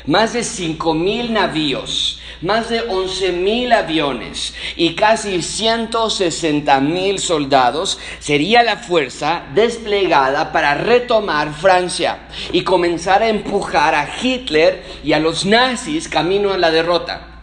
Más 0.06 0.32
de 0.32 0.40
5.000 0.40 1.30
navíos, 1.30 2.20
más 2.42 2.70
de 2.70 2.88
11.000 2.88 3.72
aviones 3.72 4.52
y 4.75 4.96
casi 4.96 5.36
160.000 5.36 7.18
soldados 7.18 8.00
sería 8.18 8.64
la 8.64 8.76
fuerza 8.76 9.44
desplegada 9.54 10.50
para 10.50 10.75
retomar 10.75 11.54
Francia 11.54 12.26
y 12.50 12.62
comenzar 12.62 13.22
a 13.22 13.28
empujar 13.28 13.94
a 13.94 14.08
Hitler 14.20 14.82
y 15.04 15.12
a 15.12 15.20
los 15.20 15.46
nazis 15.46 16.08
camino 16.08 16.52
a 16.52 16.58
la 16.58 16.72
derrota. 16.72 17.35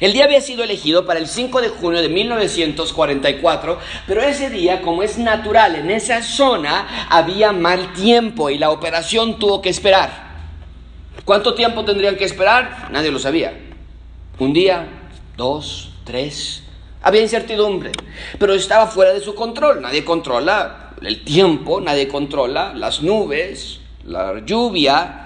El 0.00 0.12
día 0.12 0.24
había 0.24 0.40
sido 0.40 0.64
elegido 0.64 1.06
para 1.06 1.20
el 1.20 1.26
5 1.26 1.60
de 1.60 1.68
junio 1.68 2.02
de 2.02 2.08
1944, 2.08 3.78
pero 4.06 4.22
ese 4.22 4.50
día, 4.50 4.82
como 4.82 5.02
es 5.02 5.18
natural, 5.18 5.76
en 5.76 5.90
esa 5.90 6.22
zona 6.22 7.06
había 7.08 7.52
mal 7.52 7.92
tiempo 7.92 8.50
y 8.50 8.58
la 8.58 8.70
operación 8.70 9.38
tuvo 9.38 9.62
que 9.62 9.70
esperar. 9.70 10.26
¿Cuánto 11.24 11.54
tiempo 11.54 11.84
tendrían 11.84 12.16
que 12.16 12.24
esperar? 12.24 12.88
Nadie 12.92 13.10
lo 13.10 13.18
sabía. 13.18 13.58
Un 14.38 14.52
día, 14.52 14.86
dos, 15.36 15.90
tres. 16.04 16.62
Había 17.02 17.22
incertidumbre, 17.22 17.92
pero 18.38 18.54
estaba 18.54 18.86
fuera 18.86 19.12
de 19.12 19.20
su 19.20 19.34
control. 19.34 19.80
Nadie 19.80 20.04
controla 20.04 20.94
el 21.02 21.24
tiempo, 21.24 21.80
nadie 21.80 22.08
controla 22.08 22.72
las 22.74 23.02
nubes, 23.02 23.80
la 24.04 24.44
lluvia. 24.44 25.25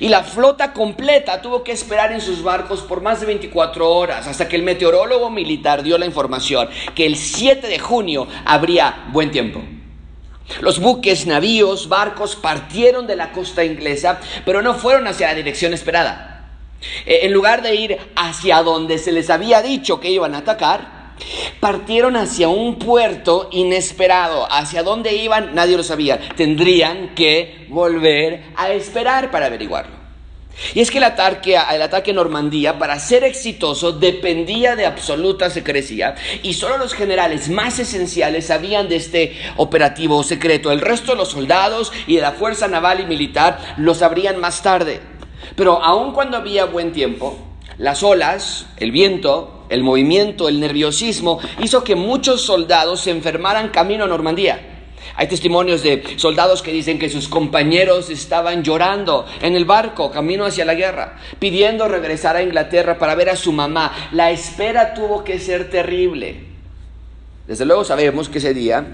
Y 0.00 0.08
la 0.08 0.24
flota 0.24 0.72
completa 0.72 1.42
tuvo 1.42 1.62
que 1.62 1.72
esperar 1.72 2.12
en 2.12 2.20
sus 2.20 2.42
barcos 2.42 2.80
por 2.80 3.00
más 3.02 3.20
de 3.20 3.26
24 3.26 3.90
horas 3.90 4.26
hasta 4.26 4.48
que 4.48 4.56
el 4.56 4.62
meteorólogo 4.62 5.30
militar 5.30 5.82
dio 5.82 5.98
la 5.98 6.06
información 6.06 6.68
que 6.94 7.06
el 7.06 7.16
7 7.16 7.66
de 7.66 7.78
junio 7.78 8.26
habría 8.44 9.06
buen 9.12 9.30
tiempo. 9.30 9.62
Los 10.60 10.78
buques, 10.78 11.26
navíos, 11.26 11.88
barcos 11.88 12.36
partieron 12.36 13.06
de 13.06 13.16
la 13.16 13.32
costa 13.32 13.64
inglesa, 13.64 14.20
pero 14.44 14.62
no 14.62 14.74
fueron 14.74 15.06
hacia 15.06 15.28
la 15.28 15.34
dirección 15.34 15.72
esperada. 15.72 16.34
Eh, 17.06 17.20
en 17.22 17.32
lugar 17.32 17.62
de 17.62 17.74
ir 17.74 17.98
hacia 18.14 18.62
donde 18.62 18.98
se 18.98 19.12
les 19.12 19.30
había 19.30 19.62
dicho 19.62 20.00
que 20.00 20.10
iban 20.10 20.34
a 20.34 20.38
atacar, 20.38 20.93
partieron 21.60 22.16
hacia 22.16 22.48
un 22.48 22.78
puerto 22.78 23.48
inesperado. 23.52 24.46
Hacia 24.50 24.82
dónde 24.82 25.14
iban 25.14 25.54
nadie 25.54 25.76
lo 25.76 25.82
sabía. 25.82 26.18
Tendrían 26.36 27.14
que 27.14 27.66
volver 27.68 28.44
a 28.56 28.70
esperar 28.70 29.30
para 29.30 29.46
averiguarlo. 29.46 30.04
Y 30.74 30.80
es 30.80 30.90
que 30.90 30.98
el 30.98 31.04
ataque, 31.04 31.58
el 31.72 31.82
ataque 31.82 32.12
Normandía, 32.12 32.78
para 32.78 32.98
ser 33.00 33.24
exitoso, 33.24 33.92
dependía 33.92 34.76
de 34.76 34.86
absoluta 34.86 35.50
secrecía 35.50 36.14
y 36.42 36.54
solo 36.54 36.78
los 36.78 36.94
generales 36.94 37.48
más 37.48 37.78
esenciales 37.78 38.46
sabían 38.46 38.88
de 38.88 38.96
este 38.96 39.36
operativo 39.56 40.22
secreto. 40.22 40.70
El 40.70 40.80
resto 40.80 41.12
de 41.12 41.18
los 41.18 41.30
soldados 41.30 41.92
y 42.06 42.16
de 42.16 42.22
la 42.22 42.32
fuerza 42.32 42.68
naval 42.68 43.00
y 43.00 43.06
militar 43.06 43.74
lo 43.78 43.94
sabrían 43.94 44.38
más 44.38 44.62
tarde. 44.62 45.00
Pero 45.56 45.82
aun 45.82 46.12
cuando 46.12 46.36
había 46.36 46.66
buen 46.66 46.92
tiempo, 46.92 47.36
las 47.76 48.02
olas, 48.02 48.66
el 48.76 48.92
viento, 48.92 49.53
el 49.68 49.82
movimiento, 49.82 50.48
el 50.48 50.60
nerviosismo 50.60 51.40
hizo 51.62 51.84
que 51.84 51.94
muchos 51.94 52.42
soldados 52.42 53.00
se 53.00 53.10
enfermaran 53.10 53.70
camino 53.70 54.04
a 54.04 54.08
Normandía. 54.08 54.70
Hay 55.16 55.28
testimonios 55.28 55.82
de 55.82 56.02
soldados 56.16 56.62
que 56.62 56.72
dicen 56.72 56.98
que 56.98 57.08
sus 57.08 57.28
compañeros 57.28 58.10
estaban 58.10 58.64
llorando 58.64 59.26
en 59.42 59.54
el 59.54 59.64
barco 59.64 60.10
camino 60.10 60.44
hacia 60.44 60.64
la 60.64 60.74
guerra, 60.74 61.18
pidiendo 61.38 61.86
regresar 61.86 62.36
a 62.36 62.42
Inglaterra 62.42 62.98
para 62.98 63.14
ver 63.14 63.28
a 63.28 63.36
su 63.36 63.52
mamá. 63.52 63.92
La 64.12 64.30
espera 64.30 64.94
tuvo 64.94 65.22
que 65.22 65.38
ser 65.38 65.70
terrible. 65.70 66.40
Desde 67.46 67.64
luego 67.64 67.84
sabemos 67.84 68.28
que 68.28 68.38
ese 68.38 68.54
día 68.54 68.84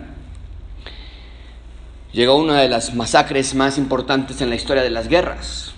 llegó 2.12 2.36
una 2.36 2.60
de 2.60 2.68
las 2.68 2.94
masacres 2.94 3.54
más 3.54 3.78
importantes 3.78 4.40
en 4.40 4.50
la 4.50 4.56
historia 4.56 4.82
de 4.82 4.90
las 4.90 5.08
guerras. 5.08 5.72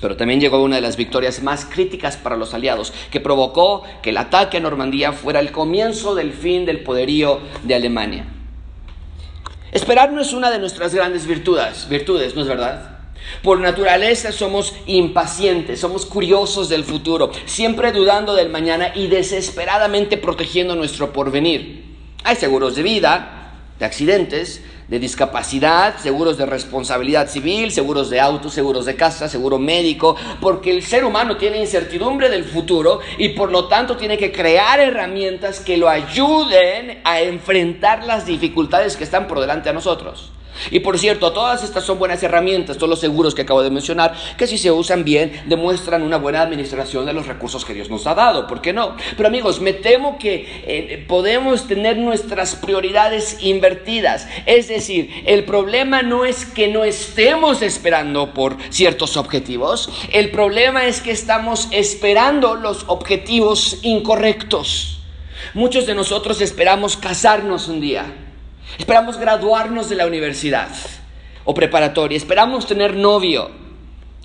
Pero 0.00 0.16
también 0.16 0.40
llegó 0.40 0.62
una 0.62 0.76
de 0.76 0.82
las 0.82 0.96
victorias 0.96 1.42
más 1.42 1.64
críticas 1.64 2.16
para 2.16 2.36
los 2.36 2.54
aliados, 2.54 2.92
que 3.10 3.20
provocó 3.20 3.82
que 4.02 4.10
el 4.10 4.16
ataque 4.16 4.58
a 4.58 4.60
Normandía 4.60 5.12
fuera 5.12 5.40
el 5.40 5.50
comienzo 5.50 6.14
del 6.14 6.32
fin 6.32 6.64
del 6.64 6.80
poderío 6.80 7.40
de 7.64 7.74
Alemania. 7.74 8.26
Esperar 9.72 10.12
no 10.12 10.20
es 10.20 10.32
una 10.32 10.50
de 10.50 10.58
nuestras 10.58 10.94
grandes 10.94 11.26
virtudes, 11.26 11.88
virtudes, 11.88 12.34
¿no 12.34 12.42
es 12.42 12.48
verdad? 12.48 12.98
Por 13.42 13.60
naturaleza 13.60 14.32
somos 14.32 14.74
impacientes, 14.86 15.80
somos 15.80 16.06
curiosos 16.06 16.68
del 16.68 16.84
futuro, 16.84 17.30
siempre 17.44 17.92
dudando 17.92 18.34
del 18.34 18.48
mañana 18.48 18.92
y 18.94 19.08
desesperadamente 19.08 20.16
protegiendo 20.16 20.74
nuestro 20.74 21.12
porvenir. 21.12 21.84
Hay 22.24 22.36
seguros 22.36 22.74
de 22.76 22.82
vida, 22.82 23.52
de 23.78 23.84
accidentes, 23.84 24.62
de 24.88 24.98
discapacidad, 24.98 25.98
seguros 25.98 26.38
de 26.38 26.46
responsabilidad 26.46 27.28
civil, 27.28 27.70
seguros 27.70 28.08
de 28.10 28.20
auto, 28.20 28.48
seguros 28.48 28.86
de 28.86 28.96
casa, 28.96 29.28
seguro 29.28 29.58
médico, 29.58 30.16
porque 30.40 30.70
el 30.70 30.82
ser 30.82 31.04
humano 31.04 31.36
tiene 31.36 31.60
incertidumbre 31.60 32.30
del 32.30 32.44
futuro 32.44 33.00
y 33.18 33.30
por 33.30 33.52
lo 33.52 33.68
tanto 33.68 33.96
tiene 33.96 34.16
que 34.16 34.32
crear 34.32 34.80
herramientas 34.80 35.60
que 35.60 35.76
lo 35.76 35.88
ayuden 35.88 37.00
a 37.04 37.20
enfrentar 37.20 38.04
las 38.04 38.24
dificultades 38.26 38.96
que 38.96 39.04
están 39.04 39.28
por 39.28 39.40
delante 39.40 39.68
a 39.68 39.74
nosotros. 39.74 40.32
Y 40.70 40.80
por 40.80 40.98
cierto, 40.98 41.32
todas 41.32 41.62
estas 41.62 41.84
son 41.84 41.98
buenas 41.98 42.22
herramientas, 42.22 42.76
todos 42.76 42.90
los 42.90 43.00
seguros 43.00 43.34
que 43.34 43.42
acabo 43.42 43.62
de 43.62 43.70
mencionar, 43.70 44.14
que 44.36 44.46
si 44.46 44.58
se 44.58 44.70
usan 44.70 45.04
bien 45.04 45.32
demuestran 45.46 46.02
una 46.02 46.16
buena 46.16 46.42
administración 46.42 47.06
de 47.06 47.12
los 47.12 47.26
recursos 47.26 47.64
que 47.64 47.74
Dios 47.74 47.90
nos 47.90 48.06
ha 48.06 48.14
dado, 48.14 48.46
¿por 48.46 48.60
qué 48.60 48.72
no? 48.72 48.96
Pero 49.16 49.28
amigos, 49.28 49.60
me 49.60 49.72
temo 49.72 50.18
que 50.18 50.62
eh, 50.66 51.04
podemos 51.06 51.66
tener 51.66 51.96
nuestras 51.96 52.54
prioridades 52.56 53.38
invertidas. 53.40 54.28
Es 54.46 54.68
decir, 54.68 55.10
el 55.26 55.44
problema 55.44 56.02
no 56.02 56.24
es 56.24 56.44
que 56.44 56.68
no 56.68 56.84
estemos 56.84 57.62
esperando 57.62 58.34
por 58.34 58.56
ciertos 58.70 59.16
objetivos, 59.16 59.90
el 60.12 60.30
problema 60.30 60.86
es 60.86 61.00
que 61.00 61.10
estamos 61.10 61.68
esperando 61.70 62.54
los 62.54 62.84
objetivos 62.88 63.78
incorrectos. 63.82 65.00
Muchos 65.54 65.86
de 65.86 65.94
nosotros 65.94 66.40
esperamos 66.40 66.96
casarnos 66.96 67.68
un 67.68 67.80
día 67.80 68.27
Esperamos 68.76 69.16
graduarnos 69.16 69.88
de 69.88 69.96
la 69.96 70.06
universidad 70.06 70.68
o 71.44 71.54
preparatoria. 71.54 72.16
Esperamos 72.16 72.66
tener 72.66 72.94
novio 72.94 73.50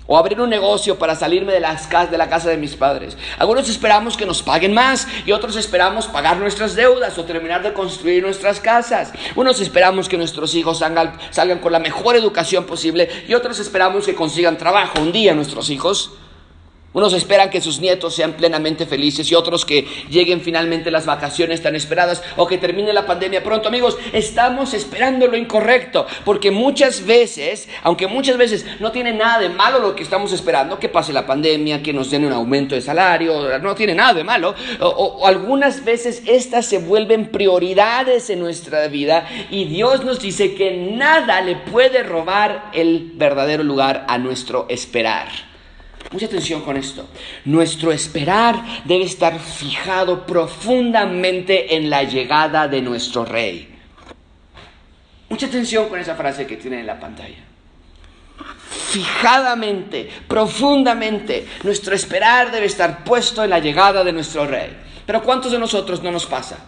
o 0.06 0.18
abrir 0.18 0.40
un 0.40 0.50
negocio 0.50 0.98
para 0.98 1.14
salirme 1.14 1.52
de, 1.52 1.60
las, 1.60 1.88
de 2.10 2.18
la 2.18 2.28
casa 2.28 2.50
de 2.50 2.56
mis 2.56 2.76
padres. 2.76 3.16
Algunos 3.38 3.68
esperamos 3.68 4.16
que 4.16 4.26
nos 4.26 4.42
paguen 4.42 4.74
más 4.74 5.08
y 5.24 5.32
otros 5.32 5.56
esperamos 5.56 6.06
pagar 6.06 6.36
nuestras 6.36 6.74
deudas 6.74 7.16
o 7.16 7.24
terminar 7.24 7.62
de 7.62 7.72
construir 7.72 8.22
nuestras 8.22 8.60
casas. 8.60 9.12
Unos 9.34 9.60
esperamos 9.60 10.08
que 10.08 10.18
nuestros 10.18 10.54
hijos 10.54 10.80
salgan, 10.80 11.16
salgan 11.30 11.60
con 11.60 11.72
la 11.72 11.78
mejor 11.78 12.16
educación 12.16 12.64
posible 12.64 13.08
y 13.26 13.34
otros 13.34 13.58
esperamos 13.58 14.04
que 14.04 14.14
consigan 14.14 14.58
trabajo 14.58 15.00
un 15.00 15.12
día 15.12 15.34
nuestros 15.34 15.70
hijos. 15.70 16.12
Unos 16.94 17.12
esperan 17.12 17.50
que 17.50 17.60
sus 17.60 17.80
nietos 17.80 18.14
sean 18.14 18.34
plenamente 18.34 18.86
felices 18.86 19.28
y 19.28 19.34
otros 19.34 19.64
que 19.64 19.84
lleguen 20.08 20.40
finalmente 20.40 20.92
las 20.92 21.06
vacaciones 21.06 21.60
tan 21.60 21.74
esperadas 21.74 22.22
o 22.36 22.46
que 22.46 22.56
termine 22.56 22.92
la 22.92 23.04
pandemia 23.04 23.42
pronto. 23.42 23.66
Amigos, 23.66 23.98
estamos 24.12 24.74
esperando 24.74 25.26
lo 25.26 25.36
incorrecto 25.36 26.06
porque 26.24 26.52
muchas 26.52 27.04
veces, 27.04 27.68
aunque 27.82 28.06
muchas 28.06 28.36
veces 28.36 28.64
no 28.78 28.92
tiene 28.92 29.12
nada 29.12 29.40
de 29.40 29.48
malo 29.48 29.80
lo 29.80 29.96
que 29.96 30.04
estamos 30.04 30.32
esperando, 30.32 30.78
que 30.78 30.88
pase 30.88 31.12
la 31.12 31.26
pandemia, 31.26 31.82
que 31.82 31.92
nos 31.92 32.12
den 32.12 32.26
un 32.26 32.32
aumento 32.32 32.76
de 32.76 32.80
salario, 32.80 33.58
no 33.58 33.74
tiene 33.74 33.94
nada 33.94 34.14
de 34.14 34.22
malo, 34.22 34.54
o, 34.78 35.26
algunas 35.26 35.84
veces 35.84 36.22
estas 36.26 36.66
se 36.66 36.78
vuelven 36.78 37.26
prioridades 37.26 38.30
en 38.30 38.38
nuestra 38.38 38.86
vida 38.86 39.26
y 39.50 39.64
Dios 39.64 40.04
nos 40.04 40.20
dice 40.20 40.54
que 40.54 40.70
nada 40.70 41.40
le 41.40 41.56
puede 41.56 42.04
robar 42.04 42.70
el 42.72 43.10
verdadero 43.14 43.64
lugar 43.64 44.06
a 44.08 44.16
nuestro 44.18 44.66
esperar. 44.68 45.53
Mucha 46.14 46.26
atención 46.26 46.62
con 46.62 46.76
esto. 46.76 47.08
Nuestro 47.44 47.90
esperar 47.90 48.84
debe 48.84 49.02
estar 49.02 49.36
fijado 49.40 50.24
profundamente 50.24 51.74
en 51.74 51.90
la 51.90 52.04
llegada 52.04 52.68
de 52.68 52.80
nuestro 52.80 53.24
rey. 53.24 53.76
Mucha 55.28 55.46
atención 55.46 55.88
con 55.88 55.98
esa 55.98 56.14
frase 56.14 56.46
que 56.46 56.56
tiene 56.56 56.78
en 56.78 56.86
la 56.86 57.00
pantalla. 57.00 57.42
Fijadamente, 58.70 60.08
profundamente, 60.28 61.48
nuestro 61.64 61.96
esperar 61.96 62.52
debe 62.52 62.66
estar 62.66 63.02
puesto 63.02 63.42
en 63.42 63.50
la 63.50 63.58
llegada 63.58 64.04
de 64.04 64.12
nuestro 64.12 64.46
rey. 64.46 64.70
Pero 65.04 65.20
¿cuántos 65.20 65.50
de 65.50 65.58
nosotros 65.58 66.00
no 66.00 66.12
nos 66.12 66.26
pasa? 66.26 66.58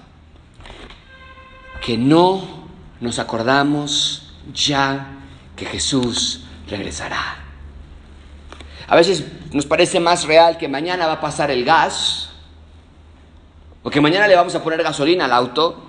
Que 1.81 1.97
no 1.97 2.67
nos 3.01 3.21
acordamos 3.21 4.33
ya 4.53 5.07
que 5.55 5.67
Jesús 5.67 6.47
regresará. 6.69 7.46
A 8.89 8.97
veces 8.97 9.25
nos 9.53 9.67
parece 9.67 10.01
más 10.01 10.25
real 10.25 10.59
que 10.59 10.69
mañana 10.69 11.07
va 11.07 11.15
a 11.15 11.21
pasar 11.21 11.51
el 11.51 11.65
gas, 11.65 12.31
o 13.83 13.91
que 13.91 14.01
mañana 14.01 14.29
le 14.29 14.37
vamos 14.37 14.55
a 14.55 14.63
poner 14.63 14.83
gasolina 14.83 15.25
al 15.25 15.33
auto, 15.33 15.83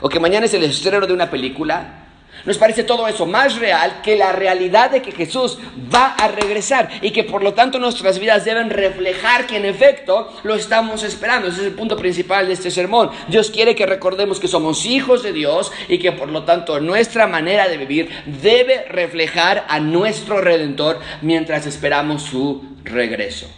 o 0.00 0.08
que 0.08 0.20
mañana 0.20 0.46
es 0.46 0.54
el 0.54 0.64
estreno 0.64 1.06
de 1.06 1.12
una 1.12 1.30
película, 1.30 2.01
nos 2.44 2.58
parece 2.58 2.84
todo 2.84 3.06
eso 3.08 3.26
más 3.26 3.56
real 3.56 4.00
que 4.02 4.16
la 4.16 4.32
realidad 4.32 4.90
de 4.90 5.02
que 5.02 5.12
Jesús 5.12 5.58
va 5.94 6.14
a 6.14 6.28
regresar 6.28 6.88
y 7.00 7.10
que 7.10 7.24
por 7.24 7.42
lo 7.42 7.54
tanto 7.54 7.78
nuestras 7.78 8.18
vidas 8.18 8.44
deben 8.44 8.70
reflejar 8.70 9.46
que 9.46 9.56
en 9.56 9.64
efecto 9.64 10.32
lo 10.42 10.54
estamos 10.54 11.02
esperando. 11.02 11.48
Ese 11.48 11.60
es 11.60 11.66
el 11.66 11.74
punto 11.74 11.96
principal 11.96 12.46
de 12.46 12.54
este 12.54 12.70
sermón. 12.70 13.10
Dios 13.28 13.50
quiere 13.50 13.74
que 13.74 13.86
recordemos 13.86 14.40
que 14.40 14.48
somos 14.48 14.86
hijos 14.86 15.22
de 15.22 15.32
Dios 15.32 15.72
y 15.88 15.98
que 15.98 16.12
por 16.12 16.28
lo 16.28 16.44
tanto 16.44 16.80
nuestra 16.80 17.26
manera 17.26 17.68
de 17.68 17.76
vivir 17.76 18.10
debe 18.42 18.84
reflejar 18.88 19.64
a 19.68 19.80
nuestro 19.80 20.40
Redentor 20.40 21.00
mientras 21.20 21.66
esperamos 21.66 22.22
su 22.22 22.64
regreso. 22.84 23.48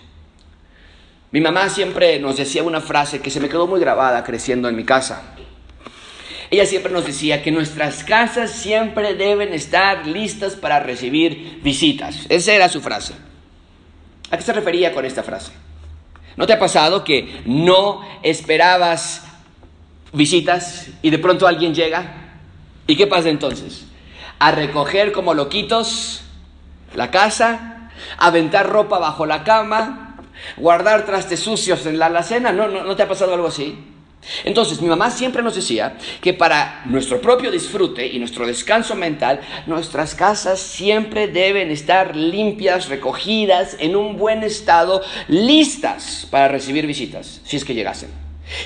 Mi 1.31 1.41
mamá 1.41 1.69
siempre 1.69 2.21
nos 2.21 2.37
decía 2.37 2.63
una 2.63 2.81
frase 2.81 3.21
que 3.21 3.31
se 3.31 3.41
me 3.41 3.49
quedó 3.49 3.67
muy 3.67 3.81
grabada 3.81 4.23
creciendo 4.23 4.69
en 4.69 4.77
mi 4.77 4.85
casa. 4.85 5.34
Ella 6.55 6.67
siempre 6.67 6.93
nos 6.93 7.05
decía 7.05 7.43
que 7.43 7.51
nuestras 7.51 8.05
casas 8.05 8.53
siempre 8.53 9.15
deben 9.15 9.53
estar 9.53 10.07
listas 10.07 10.55
para 10.55 10.79
recibir 10.79 11.59
visitas. 11.65 12.27
Esa 12.29 12.53
era 12.53 12.69
su 12.69 12.81
frase. 12.81 13.13
¿A 14.31 14.37
qué 14.37 14.43
se 14.45 14.53
refería 14.53 14.95
con 14.95 15.05
esta 15.05 15.25
frase? 15.25 15.51
¿No 16.37 16.47
te 16.47 16.53
ha 16.53 16.59
pasado 16.61 17.03
que 17.03 17.43
no 17.45 18.03
esperabas 18.23 19.25
visitas 20.13 20.91
y 21.03 21.11
de 21.11 21.19
pronto 21.19 21.49
alguien 21.49 21.75
llega? 21.75 22.37
¿Y 22.87 22.95
qué 22.95 23.09
pasa 23.09 23.31
entonces? 23.31 23.87
A 24.39 24.53
recoger 24.53 25.11
como 25.11 25.35
loquitos 25.35 26.23
la 26.95 27.11
casa, 27.11 27.91
aventar 28.17 28.69
ropa 28.69 29.01
bajo 29.01 29.27
la 29.27 29.43
cama, 29.43 30.19
guardar 30.57 31.05
trastes 31.05 31.41
sucios 31.41 31.85
en 31.87 31.99
la 31.99 32.07
alacena. 32.07 32.53
¿No, 32.53 32.69
no, 32.69 32.85
no 32.85 32.95
te 32.95 33.03
ha 33.03 33.09
pasado 33.09 33.35
algo 33.35 33.49
así? 33.49 33.77
Entonces, 34.45 34.81
mi 34.81 34.89
mamá 34.89 35.11
siempre 35.11 35.43
nos 35.43 35.55
decía 35.55 35.97
que 36.21 36.35
para 36.35 36.83
nuestro 36.87 37.21
propio 37.21 37.51
disfrute 37.51 38.07
y 38.07 38.19
nuestro 38.19 38.47
descanso 38.47 38.95
mental, 38.95 39.41
nuestras 39.67 40.15
casas 40.15 40.61
siempre 40.61 41.29
deben 41.29 41.71
estar 41.71 42.17
limpias, 42.17 42.89
recogidas, 42.89 43.77
en 43.79 43.97
un 43.97 44.17
buen 44.17 44.43
estado, 44.43 45.03
listas 45.29 46.27
para 46.31 46.49
recibir 46.49 46.87
visitas, 46.87 47.41
si 47.45 47.57
es 47.57 47.65
que 47.65 47.75
llegasen. 47.75 48.11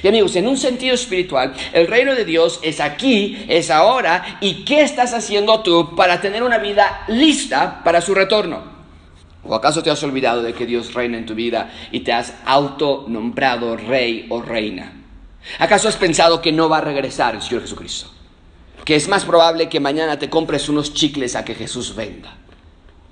Y 0.03 0.09
amigos, 0.09 0.35
en 0.37 0.49
un 0.49 0.57
sentido 0.57 0.95
espiritual, 0.95 1.55
el 1.73 1.87
reino 1.87 2.15
de 2.15 2.25
Dios 2.25 2.59
es 2.63 2.81
aquí, 2.81 3.45
es 3.49 3.71
ahora, 3.71 4.39
y 4.41 4.65
¿qué 4.65 4.83
estás 4.83 5.15
haciendo 5.15 5.61
tú 5.61 5.95
para 5.95 6.21
tener 6.21 6.43
una 6.43 6.59
vida 6.59 7.05
lista 7.09 7.83
para 7.85 8.01
su 8.01 8.15
retorno? 8.15 8.79
¿O 9.45 9.55
acaso 9.55 9.83
te 9.83 9.91
has 9.91 10.03
olvidado 10.03 10.43
de 10.43 10.53
que 10.53 10.67
Dios 10.67 10.95
reina 10.95 11.17
en 11.17 11.27
tu 11.27 11.35
vida 11.35 11.71
y 11.93 12.01
te 12.01 12.13
has 12.13 12.35
autonombrado 12.45 13.77
rey 13.77 14.27
o 14.29 14.43
reina? 14.43 14.98
¿Acaso 15.59 15.89
has 15.89 15.97
pensado 15.97 16.41
que 16.43 16.53
no 16.53 16.69
va 16.69 16.79
a 16.79 16.83
regresar 16.83 17.35
el 17.35 17.43
Señor 17.43 17.63
Jesucristo? 17.63 18.11
Que 18.85 18.97
es 18.97 19.09
más 19.09 19.25
probable 19.25 19.69
que 19.69 19.81
mañana 19.81 20.19
te 20.19 20.31
compres 20.31 20.69
unos 20.69 20.93
chicles 20.93 21.35
a 21.35 21.45
que 21.45 21.55
Jesús 21.55 21.95
venga. 21.95 22.37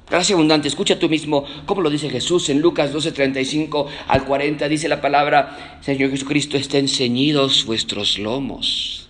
Gracias 0.09 0.35
abundante, 0.35 0.69
escucha 0.69 0.99
tú 0.99 1.09
mismo 1.09 1.45
cómo 1.67 1.81
lo 1.81 1.91
dice 1.91 2.09
Jesús 2.09 2.49
en 2.49 2.61
Lucas 2.61 2.93
12:35 2.93 3.87
al 4.07 4.25
40. 4.25 4.69
Dice 4.69 4.89
la 4.89 5.01
palabra, 5.01 5.81
Señor 5.81 6.11
Jesucristo, 6.11 6.57
estén 6.57 6.87
ceñidos 6.87 7.65
vuestros 7.67 8.19
lomos 8.19 9.09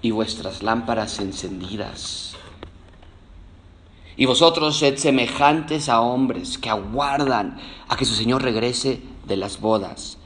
y 0.00 0.12
vuestras 0.12 0.62
lámparas 0.62 1.18
encendidas. 1.18 2.36
Y 4.16 4.26
vosotros 4.26 4.78
sed 4.78 4.96
semejantes 4.96 5.88
a 5.88 6.00
hombres 6.00 6.58
que 6.58 6.70
aguardan 6.70 7.58
a 7.88 7.96
que 7.96 8.04
su 8.04 8.14
Señor 8.14 8.42
regrese 8.42 9.00
de 9.26 9.36
las 9.36 9.60
bodas 9.60 10.17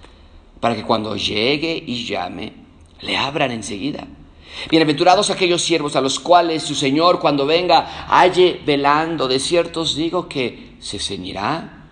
para 0.62 0.76
que 0.76 0.84
cuando 0.84 1.16
llegue 1.16 1.82
y 1.84 2.04
llame, 2.04 2.52
le 3.00 3.16
abran 3.16 3.50
enseguida. 3.50 4.06
Bienaventurados 4.70 5.28
aquellos 5.28 5.60
siervos 5.60 5.96
a 5.96 6.00
los 6.00 6.20
cuales 6.20 6.62
su 6.62 6.76
Señor 6.76 7.18
cuando 7.18 7.46
venga 7.46 8.06
halle 8.08 8.60
velando. 8.64 9.26
De 9.26 9.40
ciertos 9.40 9.96
digo 9.96 10.28
que 10.28 10.76
se 10.78 11.00
ceñirá 11.00 11.88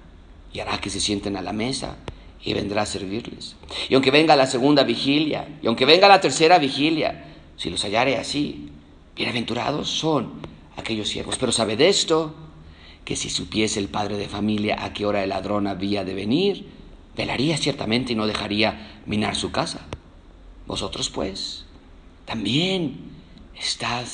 y 0.53 0.61
hará 0.61 0.79
que 0.79 0.89
se 0.89 1.01
sienten 1.01 1.37
a 1.37 1.43
la 1.43 1.53
mesa 1.53 1.97
y 2.45 2.55
vendrá 2.55 2.83
a 2.83 2.87
servirles. 2.87 3.57
Y 3.89 3.95
aunque 3.95 4.13
venga 4.13 4.37
la 4.37 4.47
segunda 4.47 4.85
vigilia, 4.85 5.49
y 5.61 5.67
aunque 5.67 5.85
venga 5.85 6.07
la 6.07 6.21
tercera 6.21 6.61
vigilia, 6.61 7.25
si 7.57 7.71
los 7.71 7.83
hallare 7.83 8.19
así, 8.19 8.69
bienaventurados 9.17 9.91
son 9.91 10.35
aquellos 10.77 11.09
siervos. 11.09 11.39
Pero 11.39 11.51
sabed 11.51 11.81
esto, 11.81 12.37
que 13.05 13.17
si 13.17 13.31
supiese 13.31 13.81
el 13.81 13.89
padre 13.89 14.17
de 14.17 14.29
familia 14.29 14.85
a 14.85 14.93
qué 14.93 15.07
hora 15.07 15.25
el 15.25 15.31
ladrón 15.31 15.67
había 15.67 16.05
de 16.05 16.15
venir, 16.15 16.80
velaría 17.17 17.57
ciertamente 17.57 18.13
y 18.13 18.17
no 18.17 18.27
dejaría 18.27 19.01
minar 19.07 19.37
su 19.37 19.51
casa. 19.51 19.81
Vosotros 20.67 21.11
pues 21.11 21.65
también 22.25 22.97
estad 23.59 24.05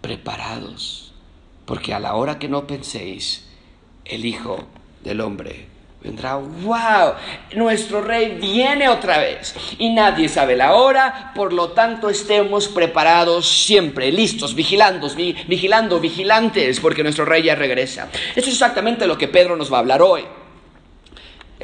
preparados, 0.00 1.12
porque 1.64 1.94
a 1.94 2.00
la 2.00 2.14
hora 2.14 2.38
que 2.38 2.48
no 2.48 2.66
penséis, 2.66 3.46
el 4.04 4.24
Hijo 4.24 4.66
del 5.02 5.20
Hombre 5.20 5.66
vendrá. 6.02 6.36
¡Wow! 6.36 7.14
Nuestro 7.54 8.02
Rey 8.02 8.38
viene 8.40 8.88
otra 8.88 9.18
vez 9.18 9.54
y 9.78 9.90
nadie 9.90 10.28
sabe 10.28 10.54
la 10.54 10.74
hora, 10.74 11.32
por 11.34 11.52
lo 11.52 11.70
tanto 11.70 12.10
estemos 12.10 12.68
preparados 12.68 13.48
siempre, 13.48 14.12
listos, 14.12 14.54
vigilando, 14.54 15.08
vigilando, 15.14 16.00
vigilantes, 16.00 16.80
porque 16.80 17.02
nuestro 17.02 17.24
Rey 17.24 17.42
ya 17.42 17.54
regresa. 17.54 18.10
Esto 18.34 18.40
es 18.40 18.48
exactamente 18.48 19.06
lo 19.06 19.16
que 19.16 19.28
Pedro 19.28 19.56
nos 19.56 19.72
va 19.72 19.78
a 19.78 19.80
hablar 19.80 20.02
hoy. 20.02 20.24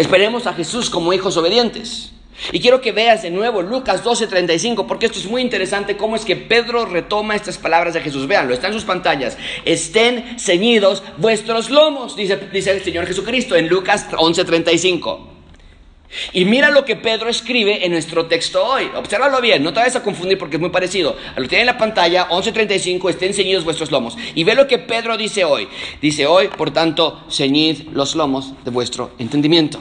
Esperemos 0.01 0.47
a 0.47 0.55
Jesús 0.55 0.89
como 0.89 1.13
hijos 1.13 1.37
obedientes. 1.37 2.13
Y 2.53 2.61
quiero 2.61 2.81
que 2.81 2.91
veas 2.91 3.21
de 3.21 3.31
nuevo 3.31 3.61
Lucas 3.61 4.03
12:35, 4.03 4.87
porque 4.87 5.05
esto 5.05 5.19
es 5.19 5.27
muy 5.27 5.43
interesante, 5.43 5.99
cómo 5.99 6.17
es 6.17 6.25
que 6.25 6.37
Pedro 6.37 6.87
retoma 6.87 7.37
estas 7.37 7.59
palabras 7.59 7.93
de 7.93 8.01
Jesús. 8.01 8.27
Véanlo, 8.27 8.55
está 8.55 8.69
en 8.69 8.73
sus 8.73 8.85
pantallas. 8.85 9.37
Estén 9.67 10.39
ceñidos 10.39 11.03
vuestros 11.19 11.69
lomos, 11.69 12.17
dice, 12.17 12.39
dice 12.51 12.71
el 12.71 12.83
Señor 12.83 13.07
Jesucristo 13.07 13.57
en 13.57 13.69
Lucas 13.69 14.07
11:35. 14.13 15.30
Y 16.33 16.45
mira 16.45 16.71
lo 16.71 16.85
que 16.85 16.97
Pedro 16.97 17.29
escribe 17.29 17.85
en 17.85 17.93
nuestro 17.93 18.27
texto 18.27 18.65
hoy. 18.65 18.91
Obsérvalo 18.95 19.41
bien, 19.41 19.63
no 19.63 19.73
te 19.73 19.81
vayas 19.81 19.97
a 19.97 20.03
confundir 20.03 20.39
porque 20.39 20.57
es 20.57 20.61
muy 20.61 20.71
parecido. 20.71 21.17
Lo 21.37 21.49
tiene 21.49 21.63
en 21.63 21.67
la 21.67 21.79
pantalla, 21.79 22.29
11.35, 22.29 23.11
estén 23.11 23.35
ceñidos 23.35 23.65
vuestros 23.65 23.91
lomos. 23.91 24.17
Y 24.35 24.45
ve 24.45 24.55
lo 24.55 24.67
que 24.67 24.79
Pedro 24.79 25.17
dice 25.17 25.45
hoy. 25.45 25.69
Dice 26.01 26.27
hoy, 26.27 26.49
por 26.49 26.73
tanto, 26.73 27.25
ceñid 27.31 27.89
los 27.93 28.15
lomos 28.15 28.53
de 28.65 28.71
vuestro 28.71 29.13
entendimiento. 29.19 29.81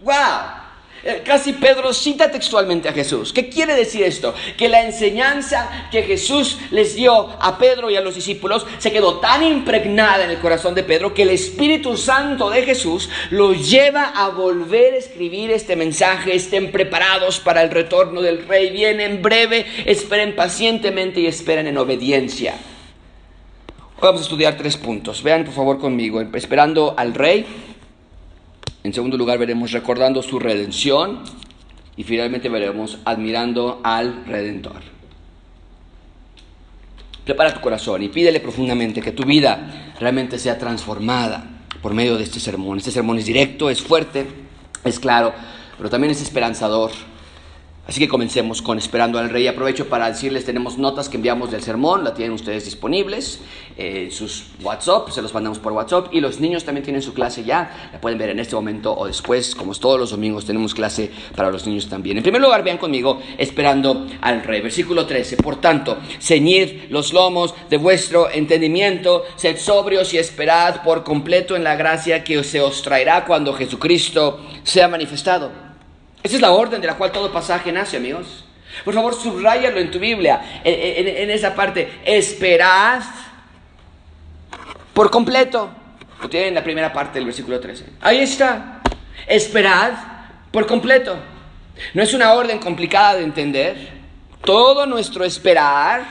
¡Wow! 0.00 0.63
Eh, 1.06 1.20
casi 1.22 1.52
Pedro 1.52 1.92
cita 1.92 2.30
textualmente 2.30 2.88
a 2.88 2.92
Jesús. 2.94 3.30
¿Qué 3.30 3.50
quiere 3.50 3.74
decir 3.74 4.02
esto? 4.04 4.34
Que 4.56 4.70
la 4.70 4.82
enseñanza 4.82 5.88
que 5.90 6.02
Jesús 6.02 6.58
les 6.70 6.94
dio 6.94 7.28
a 7.40 7.58
Pedro 7.58 7.90
y 7.90 7.96
a 7.96 8.00
los 8.00 8.14
discípulos 8.14 8.66
se 8.78 8.90
quedó 8.90 9.18
tan 9.18 9.42
impregnada 9.42 10.24
en 10.24 10.30
el 10.30 10.38
corazón 10.38 10.74
de 10.74 10.82
Pedro 10.82 11.12
que 11.12 11.24
el 11.24 11.28
Espíritu 11.28 11.98
Santo 11.98 12.48
de 12.48 12.62
Jesús 12.62 13.10
lo 13.28 13.52
lleva 13.52 14.14
a 14.16 14.30
volver 14.30 14.94
a 14.94 14.96
escribir 14.96 15.50
este 15.50 15.76
mensaje. 15.76 16.34
Estén 16.34 16.72
preparados 16.72 17.38
para 17.38 17.62
el 17.62 17.70
retorno 17.70 18.22
del 18.22 18.48
Rey. 18.48 18.70
Viene 18.70 19.04
en 19.04 19.20
breve, 19.20 19.66
esperen 19.84 20.34
pacientemente 20.34 21.20
y 21.20 21.26
esperen 21.26 21.66
en 21.66 21.76
obediencia. 21.76 22.54
vamos 24.00 24.22
a 24.22 24.24
estudiar 24.24 24.56
tres 24.56 24.78
puntos. 24.78 25.22
Vean 25.22 25.44
por 25.44 25.52
favor 25.52 25.78
conmigo. 25.78 26.22
Esperando 26.22 26.94
al 26.96 27.12
Rey 27.12 27.73
en 28.84 28.92
segundo 28.92 29.16
lugar 29.16 29.38
veremos 29.38 29.72
recordando 29.72 30.22
su 30.22 30.38
redención 30.38 31.20
y 31.96 32.04
finalmente 32.04 32.50
veremos 32.50 32.98
admirando 33.06 33.80
al 33.82 34.26
Redentor. 34.26 34.82
Prepara 37.24 37.54
tu 37.54 37.62
corazón 37.62 38.02
y 38.02 38.10
pídele 38.10 38.40
profundamente 38.40 39.00
que 39.00 39.12
tu 39.12 39.24
vida 39.24 39.94
realmente 39.98 40.38
sea 40.38 40.58
transformada 40.58 41.62
por 41.80 41.94
medio 41.94 42.18
de 42.18 42.24
este 42.24 42.38
sermón. 42.38 42.76
Este 42.76 42.90
sermón 42.90 43.16
es 43.18 43.24
directo, 43.24 43.70
es 43.70 43.80
fuerte, 43.80 44.26
es 44.84 45.00
claro, 45.00 45.32
pero 45.78 45.88
también 45.88 46.10
es 46.10 46.20
esperanzador 46.20 46.90
Así 47.86 48.00
que 48.00 48.08
comencemos 48.08 48.62
con 48.62 48.78
Esperando 48.78 49.18
al 49.18 49.28
Rey. 49.28 49.46
Aprovecho 49.46 49.90
para 49.90 50.08
decirles, 50.08 50.46
tenemos 50.46 50.78
notas 50.78 51.10
que 51.10 51.18
enviamos 51.18 51.50
del 51.50 51.62
sermón, 51.62 52.02
la 52.02 52.14
tienen 52.14 52.32
ustedes 52.32 52.64
disponibles, 52.64 53.40
eh, 53.76 54.08
sus 54.10 54.46
WhatsApp, 54.62 55.10
se 55.10 55.20
los 55.20 55.34
mandamos 55.34 55.58
por 55.58 55.72
WhatsApp 55.72 56.06
y 56.10 56.20
los 56.20 56.40
niños 56.40 56.64
también 56.64 56.82
tienen 56.82 57.02
su 57.02 57.12
clase 57.12 57.44
ya, 57.44 57.90
la 57.92 58.00
pueden 58.00 58.18
ver 58.18 58.30
en 58.30 58.38
este 58.38 58.54
momento 58.54 58.96
o 58.96 59.06
después, 59.06 59.54
como 59.54 59.74
todos 59.74 60.00
los 60.00 60.10
domingos 60.10 60.46
tenemos 60.46 60.72
clase 60.72 61.10
para 61.36 61.50
los 61.50 61.66
niños 61.66 61.86
también. 61.86 62.16
En 62.16 62.22
primer 62.22 62.40
lugar, 62.40 62.64
vean 62.64 62.78
conmigo 62.78 63.20
Esperando 63.36 64.06
al 64.22 64.42
Rey, 64.42 64.62
versículo 64.62 65.04
13. 65.04 65.36
Por 65.36 65.56
tanto, 65.56 65.98
ceñid 66.20 66.84
los 66.88 67.12
lomos 67.12 67.54
de 67.68 67.76
vuestro 67.76 68.30
entendimiento, 68.30 69.24
sed 69.36 69.58
sobrios 69.58 70.14
y 70.14 70.18
esperad 70.18 70.82
por 70.82 71.04
completo 71.04 71.54
en 71.54 71.64
la 71.64 71.76
gracia 71.76 72.24
que 72.24 72.42
se 72.44 72.62
os 72.62 72.80
traerá 72.80 73.26
cuando 73.26 73.52
Jesucristo 73.52 74.40
sea 74.62 74.88
manifestado. 74.88 75.63
Esa 76.24 76.36
es 76.36 76.40
la 76.40 76.52
orden 76.52 76.80
de 76.80 76.86
la 76.86 76.96
cual 76.96 77.12
todo 77.12 77.30
pasaje 77.30 77.70
nace, 77.70 77.98
amigos. 77.98 78.46
Por 78.82 78.94
favor, 78.94 79.14
subrayalo 79.14 79.78
en 79.78 79.90
tu 79.90 79.98
Biblia, 79.98 80.62
en, 80.64 81.30
esa 81.30 81.54
parte. 81.54 82.00
Esperad 82.02 83.02
por 84.94 85.10
completo. 85.10 85.68
Lo 86.22 86.30
tienen 86.30 86.48
en 86.48 86.54
la 86.54 86.64
primera 86.64 86.90
parte 86.90 87.18
del 87.18 87.26
versículo 87.26 87.60
13. 87.60 87.84
Ahí 88.00 88.20
está. 88.20 88.80
Esperad 89.26 89.92
por 90.50 90.66
completo. 90.66 91.14
No 91.92 92.02
es 92.02 92.14
una 92.14 92.32
orden 92.32 92.58
complicada 92.58 93.16
de 93.16 93.24
entender. 93.24 93.76
Todo 94.42 94.86
nuestro 94.86 95.26
esperar, 95.26 96.04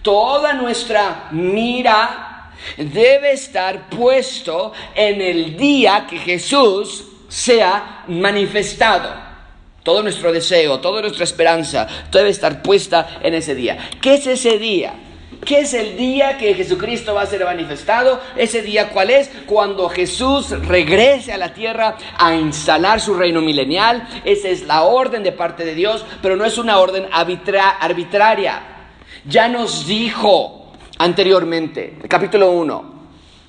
toda 0.00 0.54
nuestra 0.54 1.28
mira 1.32 2.50
debe 2.78 3.32
estar 3.32 3.90
puesto 3.90 4.72
en 4.94 5.20
el 5.20 5.54
día 5.58 6.06
que 6.08 6.16
Jesús 6.16 7.04
sea 7.28 8.04
manifestado. 8.08 9.23
Todo 9.84 10.02
nuestro 10.02 10.32
deseo, 10.32 10.80
toda 10.80 11.02
nuestra 11.02 11.24
esperanza 11.24 11.86
debe 12.10 12.30
estar 12.30 12.62
puesta 12.62 13.20
en 13.22 13.34
ese 13.34 13.54
día. 13.54 13.90
¿Qué 14.00 14.14
es 14.14 14.26
ese 14.26 14.58
día? 14.58 14.94
¿Qué 15.44 15.60
es 15.60 15.74
el 15.74 15.98
día 15.98 16.38
que 16.38 16.54
Jesucristo 16.54 17.12
va 17.14 17.20
a 17.20 17.26
ser 17.26 17.44
manifestado? 17.44 18.18
Ese 18.34 18.62
día 18.62 18.88
cuál 18.88 19.10
es? 19.10 19.30
Cuando 19.44 19.90
Jesús 19.90 20.50
regrese 20.66 21.34
a 21.34 21.36
la 21.38 21.52
tierra 21.52 21.98
a 22.16 22.34
instalar 22.34 22.98
su 22.98 23.12
reino 23.12 23.42
milenial. 23.42 24.08
Esa 24.24 24.48
es 24.48 24.62
la 24.62 24.84
orden 24.84 25.22
de 25.22 25.32
parte 25.32 25.66
de 25.66 25.74
Dios, 25.74 26.02
pero 26.22 26.34
no 26.34 26.46
es 26.46 26.56
una 26.56 26.78
orden 26.78 27.06
arbitraria. 27.12 28.62
Ya 29.26 29.48
nos 29.48 29.86
dijo 29.86 30.72
anteriormente, 30.96 31.98
capítulo 32.08 32.52
1, 32.52 32.93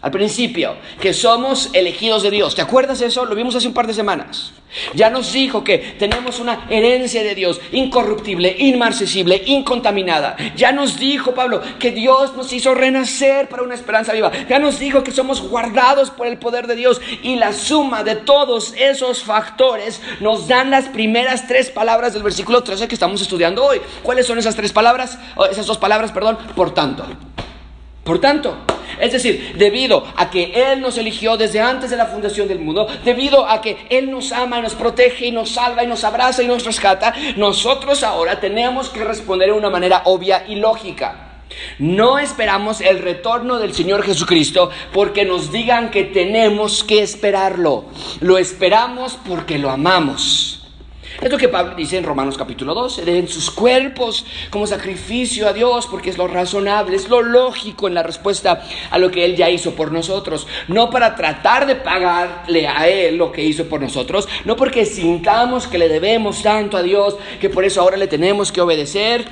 al 0.05 0.11
principio, 0.11 0.75
que 1.01 1.15
somos 1.15 1.71
elegidos 1.73 2.21
de 2.21 2.29
Dios. 2.29 2.53
¿Te 2.53 2.61
acuerdas 2.61 2.99
de 2.99 3.07
eso? 3.07 3.25
Lo 3.25 3.33
vimos 3.33 3.55
hace 3.55 3.67
un 3.67 3.73
par 3.73 3.87
de 3.87 3.93
semanas. 3.95 4.53
Ya 4.93 5.09
nos 5.09 5.33
dijo 5.33 5.63
que 5.63 5.79
tenemos 5.79 6.39
una 6.39 6.67
herencia 6.69 7.23
de 7.23 7.33
Dios, 7.33 7.59
incorruptible, 7.71 8.55
inmarcesible, 8.59 9.41
incontaminada. 9.47 10.37
Ya 10.55 10.71
nos 10.71 10.99
dijo 10.99 11.33
Pablo 11.33 11.59
que 11.79 11.89
Dios 11.89 12.35
nos 12.35 12.53
hizo 12.53 12.75
renacer 12.75 13.49
para 13.49 13.63
una 13.63 13.73
esperanza 13.73 14.13
viva. 14.13 14.31
Ya 14.47 14.59
nos 14.59 14.77
dijo 14.77 15.03
que 15.03 15.11
somos 15.11 15.41
guardados 15.41 16.11
por 16.11 16.27
el 16.27 16.37
poder 16.37 16.67
de 16.67 16.75
Dios. 16.75 17.01
Y 17.23 17.37
la 17.37 17.51
suma 17.51 18.03
de 18.03 18.15
todos 18.15 18.75
esos 18.77 19.23
factores 19.23 20.03
nos 20.19 20.47
dan 20.47 20.69
las 20.69 20.85
primeras 20.85 21.47
tres 21.47 21.71
palabras 21.71 22.13
del 22.13 22.21
versículo 22.21 22.61
13 22.61 22.87
que 22.87 22.93
estamos 22.93 23.23
estudiando 23.23 23.65
hoy. 23.65 23.81
¿Cuáles 24.03 24.27
son 24.27 24.37
esas 24.37 24.55
tres 24.55 24.71
palabras? 24.71 25.17
esas 25.49 25.65
dos 25.65 25.79
palabras, 25.79 26.11
perdón. 26.11 26.37
Por 26.55 26.75
tanto. 26.75 27.07
Por 28.05 28.19
tanto. 28.19 28.55
Es 28.99 29.11
decir, 29.11 29.55
debido 29.57 30.05
a 30.15 30.29
que 30.29 30.51
Él 30.53 30.79
nos 30.79 30.97
eligió 30.99 31.37
desde 31.37 31.59
antes 31.59 31.89
de 31.89 31.97
la 31.97 32.05
fundación 32.05 32.47
del 32.47 32.59
mundo, 32.59 32.87
debido 33.03 33.49
a 33.49 33.59
que 33.61 33.87
Él 33.89 34.11
nos 34.11 34.31
ama 34.31 34.59
y 34.59 34.61
nos 34.61 34.75
protege 34.75 35.25
y 35.25 35.31
nos 35.31 35.49
salva 35.49 35.83
y 35.83 35.87
nos 35.87 36.03
abraza 36.03 36.43
y 36.43 36.47
nos 36.47 36.63
rescata, 36.63 37.15
nosotros 37.35 38.03
ahora 38.03 38.39
tenemos 38.39 38.89
que 38.89 39.03
responder 39.03 39.49
de 39.49 39.57
una 39.57 39.71
manera 39.71 40.03
obvia 40.05 40.45
y 40.47 40.55
lógica. 40.55 41.41
No 41.79 42.19
esperamos 42.19 42.79
el 42.79 42.99
retorno 42.99 43.57
del 43.57 43.73
Señor 43.73 44.03
Jesucristo 44.03 44.69
porque 44.93 45.25
nos 45.25 45.51
digan 45.51 45.89
que 45.89 46.03
tenemos 46.03 46.83
que 46.83 47.01
esperarlo. 47.01 47.85
Lo 48.21 48.37
esperamos 48.37 49.17
porque 49.27 49.57
lo 49.57 49.71
amamos. 49.71 50.64
Es 51.21 51.31
lo 51.31 51.37
que 51.37 51.47
Pablo 51.47 51.75
dice 51.75 51.97
en 51.97 52.03
Romanos 52.03 52.37
capítulo 52.37 52.73
12, 52.73 53.05
den 53.05 53.29
sus 53.29 53.49
cuerpos 53.49 54.25
como 54.49 54.67
sacrificio 54.67 55.47
a 55.47 55.53
Dios, 55.53 55.87
porque 55.87 56.09
es 56.09 56.17
lo 56.17 56.27
razonable, 56.27 56.97
es 56.97 57.07
lo 57.07 57.21
lógico 57.21 57.87
en 57.87 57.93
la 57.93 58.03
respuesta 58.03 58.63
a 58.91 58.97
lo 58.97 59.09
que 59.09 59.23
Él 59.23 59.35
ya 59.37 59.49
hizo 59.49 59.75
por 59.75 59.93
nosotros. 59.93 60.45
No 60.67 60.89
para 60.89 61.15
tratar 61.15 61.67
de 61.67 61.75
pagarle 61.75 62.67
a 62.67 62.89
Él 62.89 63.15
lo 63.15 63.31
que 63.31 63.43
hizo 63.43 63.65
por 63.65 63.79
nosotros, 63.79 64.27
no 64.43 64.57
porque 64.57 64.85
sintamos 64.85 65.67
que 65.67 65.77
le 65.77 65.87
debemos 65.87 66.43
tanto 66.43 66.75
a 66.75 66.83
Dios, 66.83 67.15
que 67.39 67.49
por 67.49 67.63
eso 67.63 67.79
ahora 67.79 67.95
le 67.95 68.07
tenemos 68.07 68.51
que 68.51 68.59
obedecer, 68.59 69.25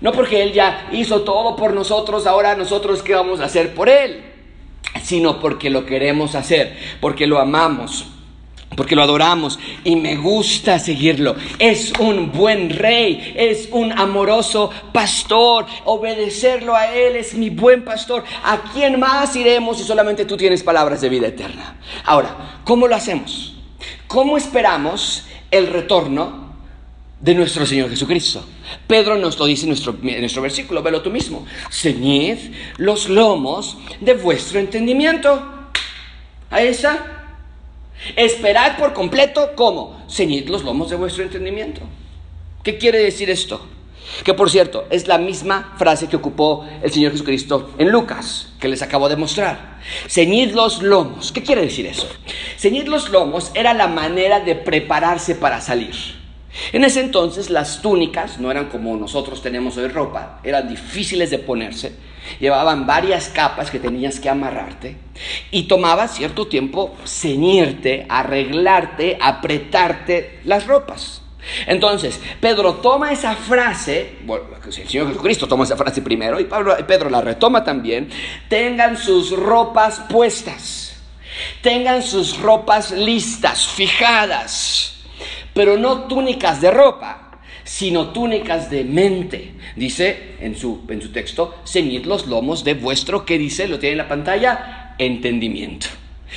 no 0.00 0.10
porque 0.10 0.42
Él 0.42 0.52
ya 0.52 0.88
hizo 0.90 1.22
todo 1.22 1.54
por 1.54 1.72
nosotros, 1.72 2.26
ahora 2.26 2.56
nosotros 2.56 3.00
qué 3.00 3.14
vamos 3.14 3.38
a 3.38 3.44
hacer 3.44 3.74
por 3.74 3.88
Él, 3.88 4.24
sino 5.04 5.38
porque 5.38 5.70
lo 5.70 5.86
queremos 5.86 6.34
hacer, 6.34 6.76
porque 7.00 7.28
lo 7.28 7.38
amamos 7.38 8.06
porque 8.76 8.96
lo 8.96 9.02
adoramos 9.02 9.58
y 9.84 9.96
me 9.96 10.16
gusta 10.16 10.78
seguirlo. 10.78 11.36
Es 11.58 11.92
un 11.98 12.32
buen 12.32 12.70
rey, 12.70 13.34
es 13.36 13.68
un 13.72 13.92
amoroso 13.92 14.70
pastor. 14.92 15.66
Obedecerlo 15.84 16.74
a 16.74 16.94
Él 16.94 17.16
es 17.16 17.34
mi 17.34 17.50
buen 17.50 17.84
pastor. 17.84 18.24
¿A 18.44 18.62
quién 18.72 18.98
más 18.98 19.36
iremos 19.36 19.78
si 19.78 19.84
solamente 19.84 20.24
tú 20.24 20.36
tienes 20.36 20.62
palabras 20.62 21.00
de 21.00 21.08
vida 21.08 21.28
eterna? 21.28 21.76
Ahora, 22.04 22.60
¿cómo 22.64 22.86
lo 22.86 22.96
hacemos? 22.96 23.56
¿Cómo 24.06 24.36
esperamos 24.36 25.24
el 25.50 25.68
retorno 25.68 26.52
de 27.20 27.34
nuestro 27.34 27.66
Señor 27.66 27.90
Jesucristo? 27.90 28.44
Pedro 28.86 29.16
nos 29.16 29.38
lo 29.38 29.46
dice 29.46 29.64
en 29.64 29.70
nuestro, 29.70 29.96
en 30.02 30.20
nuestro 30.20 30.42
versículo, 30.42 30.82
velo 30.82 31.02
tú 31.02 31.10
mismo. 31.10 31.46
Ceñid 31.70 32.38
los 32.78 33.08
lomos 33.08 33.76
de 34.00 34.14
vuestro 34.14 34.58
entendimiento. 34.58 35.50
¿A 36.50 36.62
esa? 36.62 37.21
Esperad 38.16 38.78
por 38.78 38.92
completo, 38.92 39.52
¿cómo? 39.54 40.04
Ceñid 40.08 40.48
los 40.48 40.64
lomos 40.64 40.90
de 40.90 40.96
vuestro 40.96 41.22
entendimiento. 41.22 41.80
¿Qué 42.62 42.78
quiere 42.78 42.98
decir 42.98 43.30
esto? 43.30 43.66
Que 44.24 44.34
por 44.34 44.50
cierto, 44.50 44.86
es 44.90 45.06
la 45.06 45.18
misma 45.18 45.74
frase 45.78 46.08
que 46.08 46.16
ocupó 46.16 46.66
el 46.82 46.92
Señor 46.92 47.12
Jesucristo 47.12 47.70
en 47.78 47.90
Lucas, 47.90 48.52
que 48.60 48.68
les 48.68 48.82
acabo 48.82 49.08
de 49.08 49.16
mostrar. 49.16 49.80
Ceñid 50.08 50.52
los 50.52 50.82
lomos. 50.82 51.32
¿Qué 51.32 51.42
quiere 51.42 51.62
decir 51.62 51.86
eso? 51.86 52.08
Ceñid 52.58 52.86
los 52.86 53.10
lomos 53.10 53.50
era 53.54 53.74
la 53.74 53.88
manera 53.88 54.40
de 54.40 54.54
prepararse 54.54 55.34
para 55.34 55.60
salir. 55.60 55.94
En 56.72 56.84
ese 56.84 57.00
entonces 57.00 57.50
las 57.50 57.80
túnicas 57.80 58.38
no 58.38 58.50
eran 58.50 58.68
como 58.68 58.96
nosotros 58.96 59.40
tenemos 59.40 59.76
hoy 59.78 59.88
ropa, 59.88 60.40
eran 60.44 60.68
difíciles 60.68 61.30
de 61.30 61.38
ponerse 61.38 61.94
Llevaban 62.40 62.86
varias 62.86 63.28
capas 63.28 63.70
que 63.70 63.78
tenías 63.78 64.20
que 64.20 64.28
amarrarte 64.28 64.96
y 65.50 65.64
tomaba 65.64 66.08
cierto 66.08 66.46
tiempo 66.46 66.96
ceñirte, 67.04 68.06
arreglarte, 68.08 69.18
apretarte 69.20 70.40
las 70.44 70.66
ropas. 70.66 71.22
Entonces, 71.66 72.20
Pedro 72.40 72.74
toma 72.74 73.12
esa 73.12 73.34
frase, 73.34 74.18
el 74.64 74.72
Señor 74.72 75.08
Jesucristo 75.08 75.48
toma 75.48 75.64
esa 75.64 75.76
frase 75.76 76.00
primero 76.00 76.38
y 76.38 76.44
Pedro 76.44 77.10
la 77.10 77.20
retoma 77.20 77.64
también, 77.64 78.08
tengan 78.48 78.96
sus 78.96 79.30
ropas 79.36 80.00
puestas, 80.08 80.94
tengan 81.60 82.02
sus 82.02 82.38
ropas 82.38 82.92
listas, 82.92 83.66
fijadas, 83.66 84.94
pero 85.52 85.76
no 85.76 86.04
túnicas 86.04 86.60
de 86.60 86.70
ropa, 86.70 87.21
sino 87.64 88.08
túnicas 88.08 88.70
de 88.70 88.84
mente. 88.84 89.52
Dice 89.76 90.36
en 90.40 90.56
su, 90.56 90.82
en 90.88 91.00
su 91.00 91.10
texto, 91.10 91.56
ceñid 91.66 92.04
los 92.04 92.26
lomos 92.26 92.64
de 92.64 92.74
vuestro, 92.74 93.24
¿qué 93.24 93.38
dice? 93.38 93.68
Lo 93.68 93.78
tiene 93.78 93.92
en 93.92 93.98
la 93.98 94.08
pantalla, 94.08 94.94
entendimiento. 94.98 95.86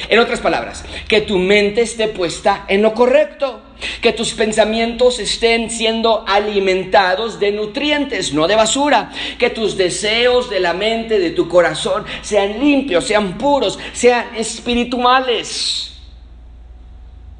En 0.09 0.19
otras 0.19 0.41
palabras, 0.41 0.83
que 1.07 1.21
tu 1.21 1.37
mente 1.37 1.81
esté 1.81 2.09
puesta 2.09 2.65
en 2.67 2.81
lo 2.81 2.93
correcto, 2.93 3.61
que 4.01 4.11
tus 4.11 4.33
pensamientos 4.33 5.19
estén 5.19 5.69
siendo 5.69 6.25
alimentados 6.27 7.39
de 7.39 7.53
nutrientes, 7.53 8.33
no 8.33 8.45
de 8.47 8.55
basura, 8.55 9.11
que 9.39 9.49
tus 9.49 9.77
deseos 9.77 10.49
de 10.49 10.59
la 10.59 10.73
mente, 10.73 11.17
de 11.17 11.31
tu 11.31 11.47
corazón, 11.47 12.03
sean 12.21 12.59
limpios, 12.59 13.05
sean 13.05 13.37
puros, 13.37 13.79
sean 13.93 14.35
espirituales 14.35 15.94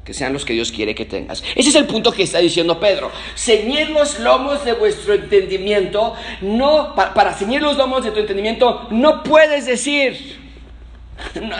que 0.06 0.14
sean 0.14 0.32
los 0.32 0.44
que 0.44 0.52
Dios 0.52 0.70
quiere 0.70 0.94
que 0.94 1.04
tengas. 1.04 1.42
Ese 1.56 1.70
es 1.70 1.74
el 1.74 1.86
punto 1.86 2.12
que 2.12 2.22
está 2.22 2.38
diciendo 2.38 2.78
Pedro. 2.78 3.10
Ceñid 3.34 3.88
los 3.88 4.20
lomos 4.20 4.64
de 4.64 4.72
vuestro 4.72 5.14
entendimiento. 5.14 6.14
No, 6.42 6.94
para, 6.94 7.34
ceñir 7.34 7.60
los 7.60 7.76
lomos 7.76 8.04
de 8.04 8.12
tu 8.12 8.20
entendimiento, 8.20 8.86
no 8.92 9.24
puedes 9.24 9.66
decir, 9.66 10.38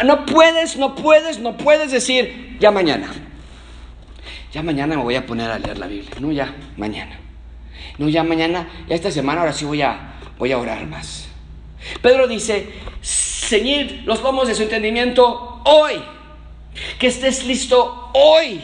no, 0.05 0.25
puedes, 0.25 0.77
no 0.77 0.95
puedes, 0.95 1.41
no 1.41 1.57
puedes 1.57 1.91
decir, 1.91 2.57
ya 2.61 2.71
mañana. 2.71 3.13
Ya 4.53 4.63
mañana 4.63 4.95
me 4.95 5.03
voy 5.03 5.17
a 5.17 5.27
poner 5.27 5.51
a 5.51 5.59
leer 5.59 5.79
la 5.79 5.89
Biblia. 5.89 6.13
No, 6.21 6.31
ya 6.31 6.55
mañana. 6.77 7.19
No, 7.99 8.09
ya 8.09 8.23
mañana, 8.23 8.69
ya 8.89 8.95
esta 8.95 9.11
semana 9.11 9.41
ahora 9.41 9.53
sí 9.53 9.65
voy 9.65 9.83
a, 9.83 10.21
voy 10.39 10.53
a 10.53 10.59
orar 10.59 10.87
más. 10.87 11.27
Pedro 12.01 12.29
dice, 12.29 12.69
ceñid 13.03 14.03
los 14.05 14.23
lomos 14.23 14.47
de 14.47 14.55
su 14.55 14.63
entendimiento 14.63 15.63
hoy 15.65 15.95
que 16.99 17.09
estés 17.09 17.45
listo 17.45 18.06
hoy. 18.17 18.61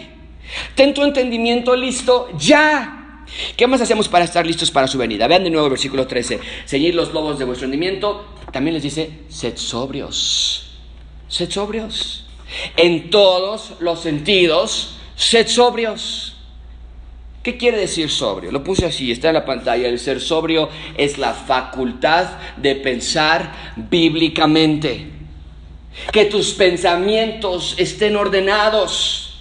Ten 0.74 0.94
tu 0.94 1.02
entendimiento 1.02 1.76
listo 1.76 2.28
ya. 2.38 3.24
¿Qué 3.56 3.66
más 3.66 3.80
hacemos 3.80 4.08
para 4.08 4.24
estar 4.24 4.46
listos 4.46 4.70
para 4.70 4.86
su 4.86 4.98
venida? 4.98 5.26
Vean 5.26 5.44
de 5.44 5.50
nuevo 5.50 5.66
el 5.66 5.70
versículo 5.70 6.06
13. 6.06 6.40
Seguid 6.64 6.94
los 6.94 7.12
lobos 7.12 7.38
de 7.38 7.44
vuestro 7.44 7.66
entendimiento. 7.66 8.26
También 8.50 8.74
les 8.74 8.82
dice, 8.82 9.10
sed 9.28 9.56
sobrios. 9.56 10.72
Sed 11.28 11.50
sobrios. 11.50 12.26
En 12.76 13.10
todos 13.10 13.74
los 13.80 14.00
sentidos, 14.00 14.96
sed 15.16 15.46
sobrios. 15.48 16.36
¿Qué 17.42 17.56
quiere 17.56 17.78
decir 17.78 18.08
sobrio? 18.10 18.52
Lo 18.52 18.62
puse 18.62 18.86
así, 18.86 19.10
está 19.10 19.28
en 19.28 19.34
la 19.34 19.44
pantalla. 19.44 19.88
El 19.88 19.98
ser 19.98 20.20
sobrio 20.20 20.68
es 20.96 21.18
la 21.18 21.32
facultad 21.32 22.38
de 22.56 22.76
pensar 22.76 23.74
bíblicamente 23.76 25.10
que 26.12 26.26
tus 26.26 26.52
pensamientos 26.52 27.74
estén 27.78 28.16
ordenados, 28.16 29.31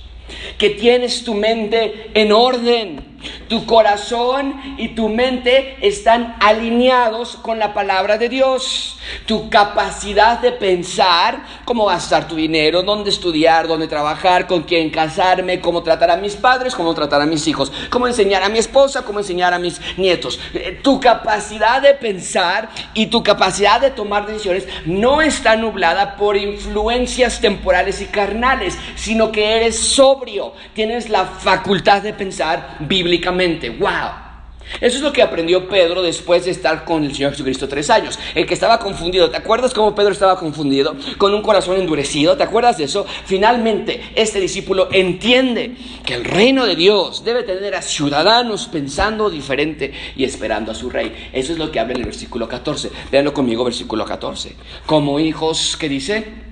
que 0.61 0.69
tienes 0.69 1.23
tu 1.23 1.33
mente 1.33 2.11
en 2.13 2.31
orden, 2.31 2.99
tu 3.47 3.65
corazón 3.65 4.55
y 4.77 4.89
tu 4.89 5.09
mente 5.09 5.77
están 5.81 6.35
alineados 6.39 7.35
con 7.37 7.59
la 7.59 7.73
palabra 7.73 8.17
de 8.17 8.29
Dios. 8.29 8.97
Tu 9.25 9.49
capacidad 9.49 10.39
de 10.39 10.51
pensar 10.51 11.43
cómo 11.65 11.85
gastar 11.85 12.27
tu 12.27 12.35
dinero, 12.35 12.83
dónde 12.83 13.09
estudiar, 13.09 13.67
dónde 13.67 13.87
trabajar, 13.87 14.47
con 14.47 14.63
quién 14.63 14.89
casarme, 14.89 15.59
cómo 15.59 15.83
tratar 15.83 16.11
a 16.11 16.17
mis 16.17 16.35
padres, 16.35 16.75
cómo 16.75 16.93
tratar 16.93 17.21
a 17.21 17.25
mis 17.25 17.47
hijos, 17.47 17.71
cómo 17.89 18.07
enseñar 18.07 18.43
a 18.43 18.49
mi 18.49 18.59
esposa, 18.59 19.03
cómo 19.03 19.19
enseñar 19.19 19.53
a 19.53 19.59
mis 19.59 19.79
nietos. 19.97 20.39
Eh, 20.53 20.79
tu 20.81 20.99
capacidad 20.99 21.81
de 21.81 21.93
pensar 21.93 22.69
y 22.93 23.07
tu 23.07 23.23
capacidad 23.23 23.81
de 23.81 23.91
tomar 23.91 24.25
decisiones 24.25 24.67
no 24.85 25.21
está 25.21 25.55
nublada 25.55 26.15
por 26.15 26.37
influencias 26.37 27.41
temporales 27.41 28.01
y 28.01 28.05
carnales, 28.05 28.77
sino 28.95 29.31
que 29.31 29.57
eres 29.57 29.79
sobrio, 29.79 30.53
tienes 30.73 31.09
la 31.09 31.25
facultad 31.25 32.01
de 32.01 32.13
pensar 32.13 32.77
bíblicamente 32.79 33.10
¡Wow! 33.19 34.31
Eso 34.79 34.97
es 34.97 35.01
lo 35.03 35.11
que 35.11 35.21
aprendió 35.21 35.67
Pedro 35.67 36.01
después 36.01 36.45
de 36.45 36.51
estar 36.51 36.85
con 36.85 37.03
el 37.03 37.13
Señor 37.13 37.31
Jesucristo 37.31 37.67
tres 37.67 37.89
años. 37.89 38.17
El 38.35 38.45
que 38.45 38.53
estaba 38.53 38.79
confundido, 38.79 39.29
¿te 39.29 39.35
acuerdas 39.35 39.73
cómo 39.73 39.93
Pedro 39.93 40.11
estaba 40.11 40.39
confundido? 40.39 40.95
Con 41.17 41.33
un 41.33 41.41
corazón 41.41 41.77
endurecido, 41.77 42.37
¿te 42.37 42.43
acuerdas 42.43 42.77
de 42.77 42.85
eso? 42.85 43.05
Finalmente, 43.25 44.01
este 44.15 44.39
discípulo 44.39 44.87
entiende 44.91 45.75
que 46.05 46.13
el 46.13 46.23
reino 46.23 46.65
de 46.65 46.77
Dios 46.77 47.25
debe 47.25 47.43
tener 47.43 47.75
a 47.75 47.81
ciudadanos 47.81 48.67
pensando 48.67 49.29
diferente 49.29 49.91
y 50.15 50.23
esperando 50.23 50.71
a 50.71 50.75
su 50.75 50.89
rey. 50.89 51.29
Eso 51.33 51.51
es 51.51 51.59
lo 51.59 51.69
que 51.69 51.79
habla 51.79 51.93
en 51.93 51.99
el 51.99 52.05
versículo 52.05 52.47
14. 52.47 52.91
Véanlo 53.11 53.33
conmigo, 53.33 53.65
versículo 53.65 54.05
14. 54.05 54.55
Como 54.85 55.19
hijos, 55.19 55.75
¿qué 55.77 55.89
dice? 55.89 56.51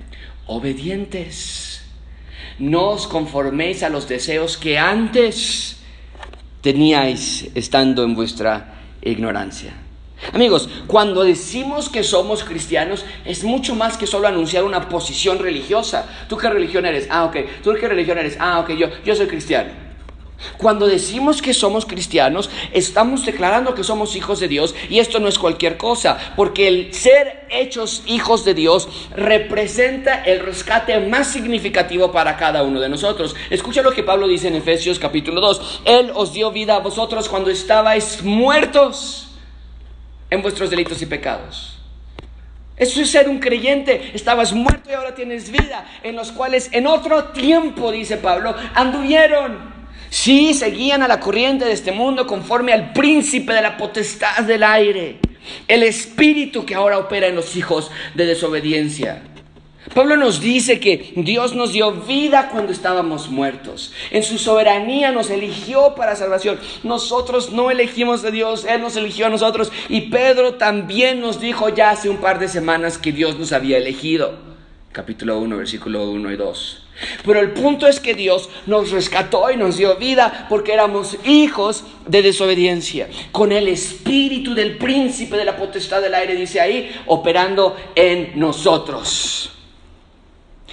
obedientes. 0.50 1.82
No 2.58 2.90
os 2.90 3.06
conforméis 3.06 3.82
a 3.82 3.88
los 3.88 4.08
deseos 4.08 4.58
que 4.58 4.76
antes 4.76 5.79
teníais 6.60 7.50
estando 7.54 8.04
en 8.04 8.14
vuestra 8.14 8.74
ignorancia. 9.02 9.72
Amigos, 10.32 10.68
cuando 10.86 11.24
decimos 11.24 11.88
que 11.88 12.02
somos 12.02 12.44
cristianos, 12.44 13.04
es 13.24 13.42
mucho 13.42 13.74
más 13.74 13.96
que 13.96 14.06
solo 14.06 14.28
anunciar 14.28 14.64
una 14.64 14.88
posición 14.88 15.38
religiosa. 15.38 16.06
¿Tú 16.28 16.36
qué 16.36 16.50
religión 16.50 16.84
eres? 16.84 17.06
Ah, 17.10 17.24
ok. 17.24 17.36
¿Tú 17.62 17.72
qué 17.80 17.88
religión 17.88 18.18
eres? 18.18 18.36
Ah, 18.38 18.60
ok, 18.60 18.70
yo, 18.72 18.88
yo 19.04 19.14
soy 19.14 19.26
cristiano. 19.26 19.89
Cuando 20.56 20.86
decimos 20.86 21.42
que 21.42 21.54
somos 21.54 21.86
cristianos, 21.86 22.50
estamos 22.72 23.24
declarando 23.24 23.74
que 23.74 23.84
somos 23.84 24.16
hijos 24.16 24.40
de 24.40 24.48
Dios 24.48 24.74
y 24.88 24.98
esto 24.98 25.20
no 25.20 25.28
es 25.28 25.38
cualquier 25.38 25.76
cosa, 25.76 26.18
porque 26.36 26.68
el 26.68 26.94
ser 26.94 27.46
hechos 27.50 28.02
hijos 28.06 28.44
de 28.44 28.54
Dios 28.54 28.88
representa 29.14 30.22
el 30.22 30.40
rescate 30.40 30.98
más 31.00 31.28
significativo 31.28 32.12
para 32.12 32.36
cada 32.36 32.62
uno 32.62 32.80
de 32.80 32.88
nosotros. 32.88 33.34
Escucha 33.50 33.82
lo 33.82 33.92
que 33.92 34.02
Pablo 34.02 34.28
dice 34.28 34.48
en 34.48 34.56
Efesios 34.56 34.98
capítulo 34.98 35.40
2. 35.40 35.82
Él 35.84 36.12
os 36.14 36.32
dio 36.32 36.50
vida 36.50 36.76
a 36.76 36.80
vosotros 36.80 37.28
cuando 37.28 37.50
estabais 37.50 38.22
muertos 38.22 39.28
en 40.30 40.42
vuestros 40.42 40.70
delitos 40.70 41.02
y 41.02 41.06
pecados. 41.06 41.76
Eso 42.76 43.02
es 43.02 43.10
ser 43.10 43.28
un 43.28 43.40
creyente. 43.40 44.12
Estabas 44.14 44.54
muerto 44.54 44.90
y 44.90 44.94
ahora 44.94 45.14
tienes 45.14 45.50
vida, 45.50 45.86
en 46.02 46.16
los 46.16 46.32
cuales 46.32 46.70
en 46.72 46.86
otro 46.86 47.24
tiempo, 47.24 47.92
dice 47.92 48.16
Pablo, 48.16 48.54
anduvieron. 48.74 49.79
Sí, 50.10 50.54
seguían 50.54 51.02
a 51.02 51.08
la 51.08 51.20
corriente 51.20 51.64
de 51.64 51.72
este 51.72 51.92
mundo 51.92 52.26
conforme 52.26 52.72
al 52.72 52.92
príncipe 52.92 53.52
de 53.52 53.62
la 53.62 53.76
potestad 53.76 54.42
del 54.42 54.64
aire, 54.64 55.20
el 55.68 55.84
espíritu 55.84 56.66
que 56.66 56.74
ahora 56.74 56.98
opera 56.98 57.28
en 57.28 57.36
los 57.36 57.54
hijos 57.54 57.92
de 58.14 58.26
desobediencia. 58.26 59.22
Pablo 59.94 60.16
nos 60.16 60.40
dice 60.40 60.78
que 60.78 61.12
Dios 61.16 61.54
nos 61.54 61.72
dio 61.72 61.92
vida 61.92 62.48
cuando 62.50 62.72
estábamos 62.72 63.28
muertos. 63.28 63.92
En 64.10 64.22
su 64.22 64.38
soberanía 64.38 65.10
nos 65.10 65.30
eligió 65.30 65.94
para 65.94 66.16
salvación. 66.16 66.58
Nosotros 66.82 67.50
no 67.50 67.70
elegimos 67.70 68.24
a 68.24 68.30
Dios, 68.30 68.64
Él 68.64 68.82
nos 68.82 68.96
eligió 68.96 69.26
a 69.26 69.30
nosotros. 69.30 69.72
Y 69.88 70.02
Pedro 70.02 70.54
también 70.54 71.20
nos 71.20 71.40
dijo 71.40 71.68
ya 71.70 71.90
hace 71.90 72.08
un 72.08 72.18
par 72.18 72.38
de 72.38 72.48
semanas 72.48 72.98
que 72.98 73.12
Dios 73.12 73.38
nos 73.38 73.52
había 73.52 73.78
elegido. 73.78 74.38
Capítulo 74.92 75.38
1, 75.38 75.56
versículo 75.56 76.10
1 76.10 76.32
y 76.32 76.36
2. 76.36 76.86
Pero 77.24 77.40
el 77.40 77.52
punto 77.52 77.86
es 77.86 78.00
que 78.00 78.14
Dios 78.14 78.48
nos 78.66 78.90
rescató 78.90 79.50
y 79.50 79.56
nos 79.56 79.76
dio 79.76 79.96
vida 79.96 80.46
porque 80.48 80.72
éramos 80.72 81.16
hijos 81.24 81.84
de 82.06 82.22
desobediencia. 82.22 83.08
Con 83.32 83.52
el 83.52 83.68
espíritu 83.68 84.54
del 84.54 84.78
príncipe 84.78 85.36
de 85.36 85.44
la 85.44 85.56
potestad 85.56 86.02
del 86.02 86.14
aire, 86.14 86.34
dice 86.34 86.60
ahí, 86.60 86.90
operando 87.06 87.76
en 87.94 88.38
nosotros. 88.38 89.52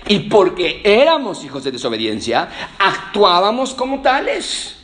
Y 0.07 0.19
porque 0.19 0.81
éramos 0.83 1.43
hijos 1.43 1.63
de 1.63 1.71
desobediencia, 1.71 2.49
actuábamos 2.79 3.73
como 3.73 4.01
tales. 4.01 4.77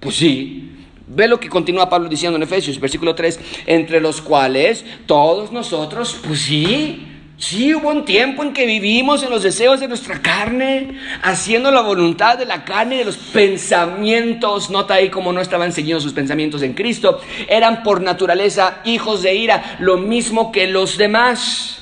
Pues 0.00 0.16
sí. 0.16 0.74
Ve 1.10 1.26
lo 1.26 1.40
que 1.40 1.48
continúa 1.48 1.88
Pablo 1.88 2.06
diciendo 2.06 2.36
en 2.36 2.42
Efesios, 2.42 2.78
versículo 2.78 3.14
3, 3.14 3.40
entre 3.64 3.98
los 3.98 4.20
cuales 4.20 4.84
todos 5.06 5.50
nosotros, 5.50 6.18
pues 6.22 6.42
sí, 6.42 7.07
Sí, 7.38 7.72
hubo 7.72 7.90
un 7.90 8.04
tiempo 8.04 8.42
en 8.42 8.52
que 8.52 8.66
vivimos 8.66 9.22
en 9.22 9.30
los 9.30 9.44
deseos 9.44 9.78
de 9.78 9.86
nuestra 9.86 10.20
carne, 10.20 10.98
haciendo 11.22 11.70
la 11.70 11.82
voluntad 11.82 12.36
de 12.36 12.44
la 12.44 12.64
carne 12.64 12.96
y 12.96 12.98
de 12.98 13.04
los 13.04 13.16
pensamientos. 13.16 14.70
Nota 14.70 14.94
ahí 14.94 15.08
cómo 15.08 15.32
no 15.32 15.40
estaban 15.40 15.72
seguidos 15.72 16.02
sus 16.02 16.12
pensamientos 16.12 16.62
en 16.62 16.74
Cristo. 16.74 17.20
Eran 17.48 17.84
por 17.84 18.02
naturaleza 18.02 18.80
hijos 18.84 19.22
de 19.22 19.36
ira, 19.36 19.76
lo 19.78 19.98
mismo 19.98 20.50
que 20.50 20.66
los 20.66 20.98
demás. 20.98 21.77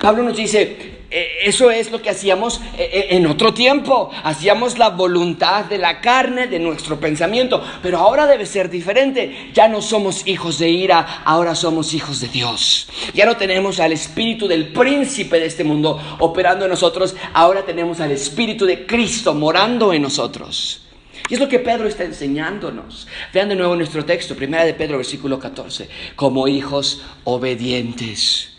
Pablo 0.00 0.22
nos 0.22 0.36
dice, 0.36 0.98
eh, 1.10 1.38
eso 1.44 1.70
es 1.70 1.90
lo 1.90 2.02
que 2.02 2.10
hacíamos 2.10 2.60
eh, 2.76 2.90
eh, 2.92 3.06
en 3.10 3.26
otro 3.26 3.54
tiempo. 3.54 4.10
Hacíamos 4.22 4.76
la 4.76 4.90
voluntad 4.90 5.64
de 5.64 5.78
la 5.78 6.00
carne, 6.00 6.48
de 6.48 6.58
nuestro 6.58 7.00
pensamiento. 7.00 7.62
Pero 7.82 7.98
ahora 7.98 8.26
debe 8.26 8.44
ser 8.44 8.68
diferente. 8.68 9.50
Ya 9.54 9.68
no 9.68 9.80
somos 9.80 10.26
hijos 10.26 10.58
de 10.58 10.68
ira, 10.68 11.22
ahora 11.24 11.54
somos 11.54 11.94
hijos 11.94 12.20
de 12.20 12.28
Dios. 12.28 12.88
Ya 13.14 13.24
no 13.24 13.36
tenemos 13.36 13.80
al 13.80 13.92
espíritu 13.92 14.46
del 14.46 14.72
príncipe 14.72 15.40
de 15.40 15.46
este 15.46 15.64
mundo 15.64 15.98
operando 16.18 16.66
en 16.66 16.70
nosotros. 16.70 17.16
Ahora 17.32 17.64
tenemos 17.64 18.00
al 18.00 18.12
espíritu 18.12 18.66
de 18.66 18.86
Cristo 18.86 19.32
morando 19.32 19.92
en 19.94 20.02
nosotros. 20.02 20.82
Y 21.30 21.34
es 21.34 21.40
lo 21.40 21.48
que 21.48 21.58
Pedro 21.58 21.88
está 21.88 22.04
enseñándonos. 22.04 23.06
Vean 23.32 23.48
de 23.48 23.56
nuevo 23.56 23.76
nuestro 23.76 24.04
texto, 24.04 24.34
primera 24.34 24.64
de 24.64 24.74
Pedro, 24.74 24.98
versículo 24.98 25.38
14. 25.38 25.88
Como 26.16 26.48
hijos 26.48 27.02
obedientes, 27.24 28.57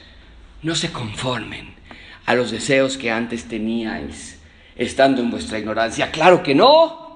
no 0.62 0.76
se 0.76 0.92
conformen 0.92 1.74
a 2.26 2.36
los 2.36 2.52
deseos 2.52 2.98
que 2.98 3.12
antes 3.12 3.46
teníais, 3.46 4.40
estando 4.76 5.22
en 5.22 5.32
vuestra 5.32 5.60
ignorancia. 5.60 6.12
Claro 6.12 6.44
que 6.44 6.56
no. 6.56 7.09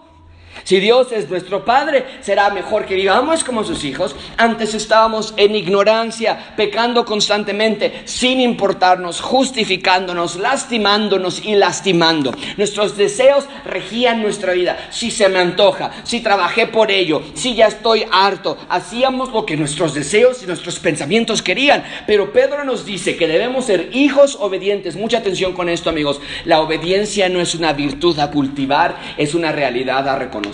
Si 0.64 0.80
Dios 0.80 1.12
es 1.12 1.30
nuestro 1.30 1.66
Padre, 1.66 2.06
será 2.22 2.50
mejor 2.50 2.86
que 2.86 2.96
vivamos 2.96 3.44
como 3.44 3.66
sus 3.66 3.84
hijos. 3.84 4.16
Antes 4.38 4.74
estábamos 4.74 5.34
en 5.36 5.56
ignorancia, 5.56 6.54
pecando 6.56 7.04
constantemente, 7.04 8.04
sin 8.06 8.40
importarnos, 8.40 9.20
justificándonos, 9.20 10.38
lastimándonos 10.38 11.44
y 11.44 11.56
lastimando. 11.56 12.34
Nuestros 12.56 12.96
deseos 12.96 13.46
regían 13.66 14.22
nuestra 14.22 14.54
vida. 14.54 14.88
Si 14.90 15.12
se 15.12 15.28
me 15.28 15.40
antoja, 15.40 15.92
si 16.04 16.22
trabajé 16.22 16.68
por 16.68 16.92
ello, 16.92 17.22
si 17.34 17.56
ya 17.56 17.68
estoy 17.68 18.06
harto, 18.10 18.58
hacíamos 18.70 19.34
lo 19.34 19.46
que 19.46 19.58
nuestros 19.58 19.94
deseos 19.94 20.44
y 20.44 20.46
nuestros 20.46 20.80
pensamientos 20.80 21.42
querían. 21.42 21.84
Pero 22.08 22.32
Pedro 22.32 22.64
nos 22.64 22.86
dice 22.86 23.18
que 23.18 23.28
debemos 23.28 23.66
ser 23.66 23.90
hijos 23.92 24.38
obedientes. 24.40 24.96
Mucha 24.96 25.18
atención 25.18 25.52
con 25.52 25.68
esto, 25.68 25.90
amigos. 25.90 26.22
La 26.46 26.62
obediencia 26.62 27.28
no 27.28 27.42
es 27.42 27.54
una 27.54 27.74
virtud 27.74 28.18
a 28.20 28.32
cultivar, 28.32 28.96
es 29.18 29.34
una 29.34 29.52
realidad 29.52 30.08
a 30.08 30.18
reconocer 30.18 30.53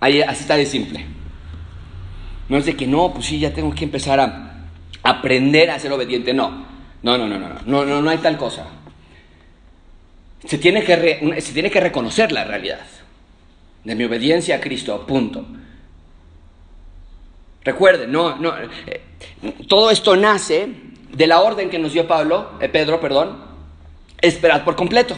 Ahí, 0.00 0.20
así 0.22 0.42
está 0.42 0.56
de 0.56 0.66
simple. 0.66 1.06
No 2.48 2.58
es 2.58 2.66
de 2.66 2.76
que 2.76 2.86
no, 2.86 3.12
pues 3.12 3.26
sí, 3.26 3.38
ya 3.38 3.52
tengo 3.52 3.74
que 3.74 3.84
empezar 3.84 4.20
a 4.20 4.68
aprender 5.02 5.70
a 5.70 5.78
ser 5.78 5.92
obediente. 5.92 6.32
No, 6.34 6.66
no, 7.02 7.18
no, 7.18 7.26
no, 7.26 7.38
no, 7.38 7.48
no, 7.64 7.84
no, 7.84 8.02
no 8.02 8.10
hay 8.10 8.18
tal 8.18 8.36
cosa. 8.36 8.66
Se 10.44 10.58
tiene, 10.58 10.82
que 10.82 11.40
se 11.40 11.52
tiene 11.52 11.70
que 11.70 11.80
reconocer 11.80 12.32
la 12.32 12.44
realidad 12.44 12.80
de 13.84 13.94
mi 13.94 14.04
obediencia 14.04 14.56
a 14.56 14.60
Cristo, 14.60 15.06
punto. 15.06 15.46
Recuerden, 17.64 18.10
no, 18.10 18.36
no, 18.36 18.52
eh, 18.58 19.02
todo 19.68 19.90
esto 19.90 20.16
nace 20.16 20.68
de 21.12 21.26
la 21.26 21.40
orden 21.40 21.70
que 21.70 21.78
nos 21.78 21.92
dio 21.92 22.08
Pablo, 22.08 22.52
eh, 22.60 22.68
Pedro, 22.68 23.00
perdón, 23.00 23.36
esperad 24.20 24.64
por 24.64 24.74
completo. 24.74 25.16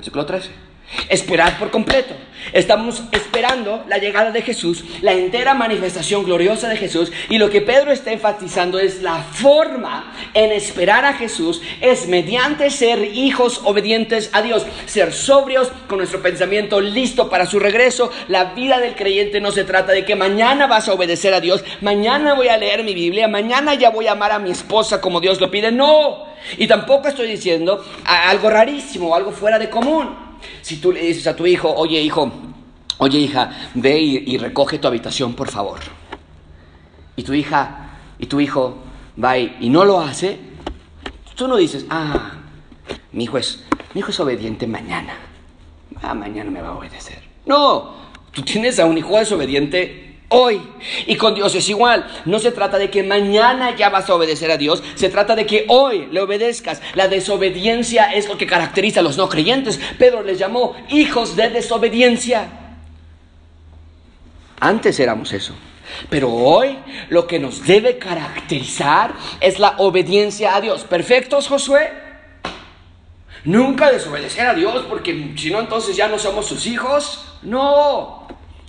Versículo 0.00 0.24
13. 0.24 0.69
Esperad 1.08 1.58
por 1.58 1.70
completo. 1.70 2.14
Estamos 2.52 3.02
esperando 3.12 3.84
la 3.88 3.98
llegada 3.98 4.30
de 4.30 4.42
Jesús, 4.42 4.84
la 5.02 5.12
entera 5.12 5.54
manifestación 5.54 6.24
gloriosa 6.24 6.68
de 6.68 6.76
Jesús. 6.76 7.12
Y 7.28 7.38
lo 7.38 7.50
que 7.50 7.60
Pedro 7.60 7.92
está 7.92 8.12
enfatizando 8.12 8.78
es 8.78 9.02
la 9.02 9.22
forma 9.22 10.12
en 10.34 10.50
esperar 10.52 11.04
a 11.04 11.14
Jesús 11.14 11.60
es 11.80 12.08
mediante 12.08 12.70
ser 12.70 13.04
hijos 13.04 13.60
obedientes 13.64 14.30
a 14.32 14.42
Dios, 14.42 14.66
ser 14.86 15.12
sobrios 15.12 15.70
con 15.88 15.98
nuestro 15.98 16.22
pensamiento 16.22 16.80
listo 16.80 17.28
para 17.28 17.46
su 17.46 17.58
regreso. 17.58 18.10
La 18.28 18.46
vida 18.54 18.78
del 18.78 18.94
creyente 18.94 19.40
no 19.40 19.52
se 19.52 19.64
trata 19.64 19.92
de 19.92 20.04
que 20.04 20.16
mañana 20.16 20.66
vas 20.66 20.88
a 20.88 20.94
obedecer 20.94 21.34
a 21.34 21.40
Dios, 21.40 21.64
mañana 21.80 22.34
voy 22.34 22.48
a 22.48 22.56
leer 22.56 22.84
mi 22.84 22.94
Biblia, 22.94 23.28
mañana 23.28 23.74
ya 23.74 23.90
voy 23.90 24.06
a 24.06 24.12
amar 24.12 24.32
a 24.32 24.38
mi 24.38 24.50
esposa 24.50 25.00
como 25.00 25.20
Dios 25.20 25.40
lo 25.40 25.50
pide. 25.50 25.70
No. 25.70 26.26
Y 26.56 26.66
tampoco 26.66 27.08
estoy 27.08 27.28
diciendo 27.28 27.84
algo 28.04 28.50
rarísimo, 28.50 29.14
algo 29.14 29.30
fuera 29.30 29.58
de 29.58 29.68
común. 29.68 30.29
Si 30.62 30.76
tú 30.76 30.92
le 30.92 31.02
dices 31.02 31.26
a 31.26 31.36
tu 31.36 31.46
hijo, 31.46 31.72
oye 31.72 32.00
hijo, 32.00 32.30
oye 32.98 33.18
hija, 33.18 33.70
ve 33.74 33.98
y, 33.98 34.38
recoge 34.38 34.78
tu 34.78 34.88
habitación, 34.88 35.34
por 35.34 35.48
favor. 35.48 35.80
Y 37.16 37.22
tu 37.22 37.32
hija 37.34 37.90
y 38.18 38.26
tu 38.26 38.40
hijo 38.40 38.78
va 39.22 39.38
y, 39.38 39.68
no 39.68 39.84
lo 39.84 40.00
hace, 40.00 40.38
tú 41.34 41.48
no 41.48 41.56
dices, 41.56 41.86
ah, 41.90 42.32
mi 43.12 43.24
hijo 43.24 43.38
es, 43.38 43.64
mi 43.94 44.00
hijo 44.00 44.10
es 44.10 44.20
obediente 44.20 44.66
mañana. 44.66 45.14
Ah, 46.02 46.14
mañana 46.14 46.50
me 46.50 46.62
va 46.62 46.68
a 46.68 46.78
obedecer. 46.78 47.18
No, 47.46 47.94
tú 48.32 48.42
tienes 48.42 48.78
a 48.78 48.86
un 48.86 48.96
hijo 48.96 49.18
desobediente 49.18 50.09
hoy. 50.30 50.62
Y 51.06 51.16
con 51.16 51.34
Dios 51.34 51.54
es 51.54 51.68
igual. 51.68 52.06
No 52.24 52.38
se 52.38 52.50
trata 52.50 52.78
de 52.78 52.90
que 52.90 53.02
mañana 53.02 53.76
ya 53.76 53.90
vas 53.90 54.08
a 54.08 54.14
obedecer 54.14 54.50
a 54.50 54.56
Dios, 54.56 54.82
se 54.94 55.10
trata 55.10 55.36
de 55.36 55.44
que 55.44 55.66
hoy 55.68 56.08
le 56.10 56.20
obedezcas. 56.20 56.80
La 56.94 57.08
desobediencia 57.08 58.12
es 58.12 58.26
lo 58.28 58.38
que 58.38 58.46
caracteriza 58.46 59.00
a 59.00 59.02
los 59.02 59.18
no 59.18 59.28
creyentes. 59.28 59.78
Pedro 59.98 60.22
les 60.22 60.38
llamó 60.38 60.74
hijos 60.88 61.36
de 61.36 61.50
desobediencia. 61.50 62.48
Antes 64.58 64.98
éramos 64.98 65.32
eso. 65.32 65.54
Pero 66.08 66.32
hoy 66.32 66.78
lo 67.08 67.26
que 67.26 67.38
nos 67.38 67.66
debe 67.66 67.98
caracterizar 67.98 69.12
es 69.40 69.58
la 69.58 69.74
obediencia 69.78 70.54
a 70.54 70.60
Dios. 70.60 70.84
¿Perfectos, 70.84 71.48
Josué? 71.48 71.90
Nunca 73.44 73.90
desobedecer 73.90 74.46
a 74.46 74.54
Dios 74.54 74.84
porque 74.88 75.34
si 75.36 75.50
no 75.50 75.60
entonces 75.60 75.96
ya 75.96 76.08
no 76.08 76.18
somos 76.18 76.46
sus 76.46 76.66
hijos. 76.66 77.24
No. 77.42 78.19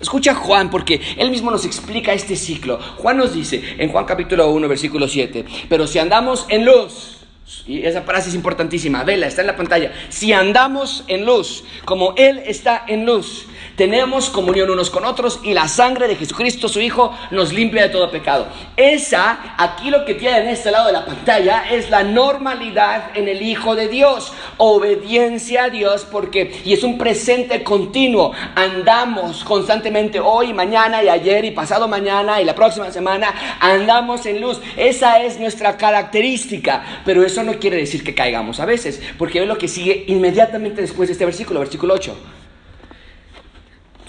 Escucha 0.02 0.32
a 0.32 0.36
Juan 0.36 0.70
porque 0.72 1.00
él 1.18 1.30
mismo 1.30 1.52
nos 1.52 1.64
explica 1.64 2.12
este 2.12 2.36
ciclo. 2.36 2.80
Juan 2.98 3.18
nos 3.18 3.36
dice 3.36 3.76
en 3.78 3.90
Juan 3.90 4.06
capítulo 4.06 4.50
1, 4.50 4.68
versículo 4.68 5.08
7, 5.08 5.46
pero 5.70 5.86
si 5.86 6.00
andamos 6.00 6.46
en 6.50 6.66
luz, 6.66 7.20
y 7.68 7.84
esa 7.84 8.02
frase 8.02 8.30
es 8.30 8.36
importantísima, 8.36 9.04
vela, 9.04 9.28
está 9.28 9.42
en 9.42 9.48
la 9.48 9.56
pantalla, 9.56 9.92
si 10.10 10.34
andamos 10.34 11.04
en 11.08 11.26
luz, 11.26 11.64
como 11.86 12.16
Él 12.18 12.42
está 12.46 12.84
en 12.88 13.06
luz, 13.06 13.46
tenemos 13.76 14.30
comunión 14.30 14.70
unos 14.70 14.90
con 14.90 15.06
otros 15.06 15.40
y 15.44 15.54
la 15.54 15.68
sangre 15.68 16.08
de 16.08 16.16
Jesucristo, 16.16 16.68
su 16.68 16.80
Hijo, 16.80 17.16
nos 17.32 17.54
limpia 17.54 17.84
de 17.84 17.90
todo 17.90 18.12
pecado. 18.12 18.48
Esa, 18.76 19.56
aquí 19.58 19.90
lo 19.90 20.06
que 20.06 20.16
tiene 20.16 20.40
en 20.40 20.48
este 20.50 20.72
lado 20.72 20.88
de 20.88 20.94
la 20.94 21.06
pantalla, 21.06 21.64
es 21.72 21.90
la 21.90 22.04
normalidad 22.04 23.12
en 23.16 23.28
el 23.28 23.42
Hijo 23.42 23.76
de 23.76 23.88
Dios. 23.88 24.34
Obediencia 24.58 25.66
a 25.66 25.70
Dios 25.70 26.06
porque, 26.10 26.62
y 26.66 26.74
es 26.74 26.84
un 26.84 26.98
presente 26.98 27.64
continuo, 27.64 28.34
andamos 28.56 29.44
constantemente 29.44 30.20
hoy, 30.20 30.54
mañana 30.54 31.04
y 31.04 31.10
ayer 31.10 31.46
y 31.46 31.52
pasado 31.52 31.88
mañana 31.88 32.42
y 32.42 32.46
la 32.46 32.56
próxima 32.56 32.92
semana, 32.92 33.34
andamos 33.60 34.26
en 34.26 34.42
luz. 34.42 34.60
Esa 34.78 35.24
es 35.24 35.40
nuestra 35.40 35.78
característica, 35.78 37.02
pero 37.06 37.26
eso 37.26 37.44
no 37.44 37.54
quiere 37.54 37.78
decir 37.78 38.04
que 38.04 38.16
caigamos 38.16 38.60
a 38.60 38.66
veces, 38.66 39.02
porque 39.18 39.42
es 39.42 39.48
lo 39.48 39.58
que 39.58 39.68
sigue 39.68 40.06
inmediatamente 40.08 40.82
después 40.82 41.10
de 41.10 41.14
este 41.14 41.26
versículo, 41.26 41.60
versículo 41.60 41.94
8 41.94 42.41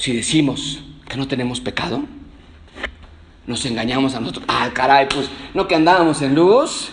si 0.02 0.12
decimos 0.12 0.80
que 1.08 1.16
no 1.16 1.28
tenemos 1.28 1.60
pecado, 1.60 2.02
nos 3.46 3.64
engañamos 3.66 4.16
a 4.16 4.20
nosotros. 4.20 4.44
Ah, 4.48 4.68
caray, 4.74 5.06
pues 5.08 5.30
no 5.54 5.68
que 5.68 5.76
andábamos 5.76 6.20
en 6.22 6.34
luz. 6.34 6.90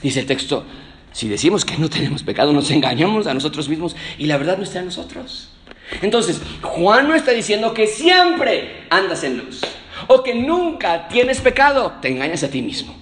Dice 0.00 0.20
el 0.20 0.26
texto, 0.26 0.64
si 1.10 1.28
decimos 1.28 1.64
que 1.64 1.76
no 1.78 1.90
tenemos 1.90 2.22
pecado, 2.22 2.52
nos 2.52 2.70
engañamos 2.70 3.26
a 3.26 3.34
nosotros 3.34 3.68
mismos 3.68 3.96
y 4.18 4.26
la 4.26 4.36
verdad 4.36 4.56
no 4.56 4.62
está 4.62 4.78
en 4.78 4.84
nosotros. 4.84 5.50
Entonces, 6.00 6.40
Juan 6.62 7.08
no 7.08 7.16
está 7.16 7.32
diciendo 7.32 7.74
que 7.74 7.88
siempre 7.88 8.86
andas 8.88 9.24
en 9.24 9.38
luz 9.38 9.62
o 10.06 10.22
que 10.22 10.36
nunca 10.36 11.08
tienes 11.08 11.40
pecado. 11.40 11.94
Te 12.00 12.06
engañas 12.06 12.44
a 12.44 12.50
ti 12.50 12.62
mismo. 12.62 12.94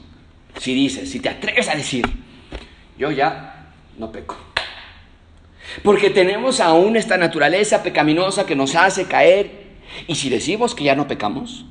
Si 0.59 0.73
dices, 0.73 1.11
si 1.11 1.21
te 1.21 1.29
atreves 1.29 1.69
a 1.69 1.75
decir, 1.75 2.07
yo 2.97 3.11
ya 3.11 3.67
no 3.99 4.11
peco. 4.11 4.46
Porque 5.83 6.11
tenemos 6.11 6.61
aún 6.61 6.97
esta 6.97 7.17
naturaleza 7.17 7.83
pecaminosa 7.83 8.47
que 8.47 8.57
nos 8.57 8.75
hace 8.75 9.05
caer. 9.05 9.67
Y 10.07 10.15
si 10.15 10.29
decimos 10.29 10.75
que 10.75 10.85
ya 10.85 10.95
no 10.95 11.07
pecamos, 11.07 11.65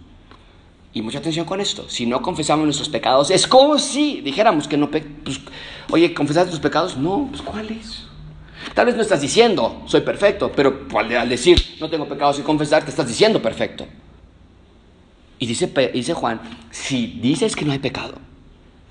y 0.94 1.02
mucha 1.02 1.20
atención 1.20 1.46
con 1.46 1.60
esto, 1.60 1.90
si 1.90 2.06
no 2.06 2.22
confesamos 2.22 2.64
nuestros 2.66 2.88
pecados, 2.88 3.30
es 3.30 3.48
como 3.48 3.78
si 3.78 4.22
dijéramos 4.22 4.68
que 4.68 4.78
no 4.78 4.90
pecamos. 4.90 5.18
Pues, 5.24 5.42
oye, 5.92 6.14
¿confesaste 6.14 6.52
tus 6.52 6.62
pecados? 6.62 6.96
No, 6.96 7.28
pues 7.30 7.42
¿cuáles? 7.42 8.08
Tal 8.74 8.86
vez 8.86 8.96
no 8.96 9.02
estás 9.02 9.22
diciendo, 9.22 9.84
soy 9.88 10.02
perfecto, 10.02 10.52
pero 10.56 10.88
al 10.98 11.30
decir, 11.30 11.62
no 11.80 11.90
tengo 11.90 12.08
pecados 12.08 12.40
y 12.40 12.44
confesar, 12.44 12.84
te 12.84 12.90
estás 12.90 13.08
diciendo 13.08 13.42
perfecto. 13.42 13.86
Y 15.38 15.46
dice, 15.46 15.68
dice 15.94 16.14
Juan, 16.14 16.40
si 16.72 17.08
dices 17.22 17.56
que 17.56 17.66
no 17.66 17.74
hay 17.74 17.80
pecado, 17.80 18.16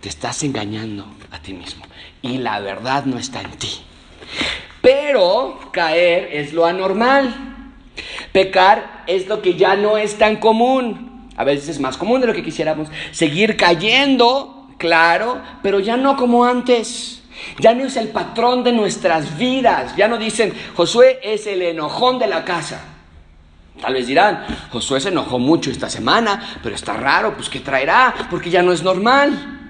te 0.01 0.11
estás 0.11 0.43
engañando 0.43 1.07
a 1.31 1.39
ti 1.41 1.55
mismo. 1.55 1.85
Y 2.21 2.39
la 2.39 2.61
verdad 2.61 3.07
no 3.07 3.19
está 3.19 3.41
en 3.41 3.51
ti. 3.53 3.71
Pero 4.85 5.59
caer 5.73 6.29
es 6.31 6.53
lo 6.53 6.67
anormal. 6.67 7.35
Pecar 8.33 9.03
es 9.07 9.27
lo 9.29 9.41
que 9.41 9.55
ya 9.55 9.77
no 9.77 9.97
es 9.97 10.19
tan 10.19 10.37
común. 10.37 11.31
A 11.39 11.45
veces 11.45 11.71
es 11.71 11.81
más 11.81 11.97
común 11.97 12.21
de 12.21 12.27
lo 12.27 12.35
que 12.35 12.43
quisiéramos. 12.43 12.89
Seguir 13.11 13.57
cayendo, 13.57 14.69
claro, 14.77 15.41
pero 15.63 15.81
ya 15.81 15.97
no 15.97 16.19
como 16.19 16.45
antes. 16.45 17.23
Ya 17.61 17.73
no 17.75 17.87
es 17.87 17.97
el 17.97 18.09
patrón 18.09 18.63
de 18.63 18.73
nuestras 18.73 19.39
vidas. 19.39 19.97
Ya 19.97 20.07
no 20.07 20.19
dicen, 20.19 20.53
Josué 20.77 21.19
es 21.23 21.47
el 21.47 21.63
enojón 21.63 22.19
de 22.19 22.27
la 22.27 22.45
casa. 22.45 22.85
Tal 23.81 23.95
vez 23.95 24.07
dirán, 24.07 24.45
Josué 24.71 25.01
se 25.01 25.09
enojó 25.09 25.39
mucho 25.39 25.71
esta 25.71 25.89
semana, 25.89 26.59
pero 26.63 26.75
está 26.75 26.93
raro, 26.93 27.35
pues 27.35 27.49
¿qué 27.49 27.61
traerá? 27.61 28.15
Porque 28.31 28.51
ya 28.51 28.63
no 28.63 28.71
es 28.71 28.83
normal. 28.83 29.64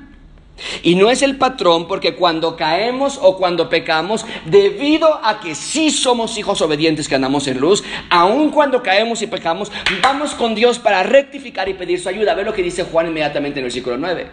Y 0.83 0.95
no 0.95 1.11
es 1.11 1.23
el 1.23 1.37
patrón 1.37 1.89
porque 1.89 2.15
cuando 2.15 2.57
caemos 2.57 3.19
o 3.21 3.37
cuando 3.37 3.69
pecamos, 3.69 4.25
debido 4.45 5.21
a 5.25 5.41
que 5.41 5.55
sí 5.55 5.91
somos 5.91 6.39
hijos 6.39 6.61
obedientes 6.63 7.09
que 7.09 7.15
andamos 7.17 7.49
en 7.49 7.59
luz, 7.59 7.83
aun 8.11 8.51
cuando 8.51 8.83
caemos 8.83 9.21
y 9.23 9.27
pecamos, 9.27 9.73
vamos 10.03 10.35
con 10.35 10.55
Dios 10.55 10.79
para 10.79 11.03
rectificar 11.03 11.69
y 11.69 11.75
pedir 11.75 12.01
su 12.01 12.09
ayuda. 12.09 12.35
Ve 12.35 12.45
lo 12.45 12.53
que 12.53 12.63
dice 12.63 12.85
Juan 12.85 13.09
inmediatamente 13.09 13.59
en 13.59 13.65
el 13.65 13.67
versículo 13.67 13.99
9. 13.99 14.29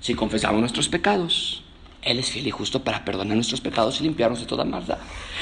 Si 0.00 0.14
confesamos 0.14 0.60
nuestros 0.60 0.88
pecados, 0.88 1.62
Él 2.02 2.18
es 2.18 2.30
fiel 2.30 2.46
y 2.46 2.50
justo 2.50 2.82
para 2.82 3.04
perdonar 3.04 3.36
nuestros 3.36 3.60
pecados 3.60 3.98
y 4.00 4.02
limpiarnos 4.02 4.40
de 4.40 4.46
toda 4.46 4.64
maldad. 4.64 4.98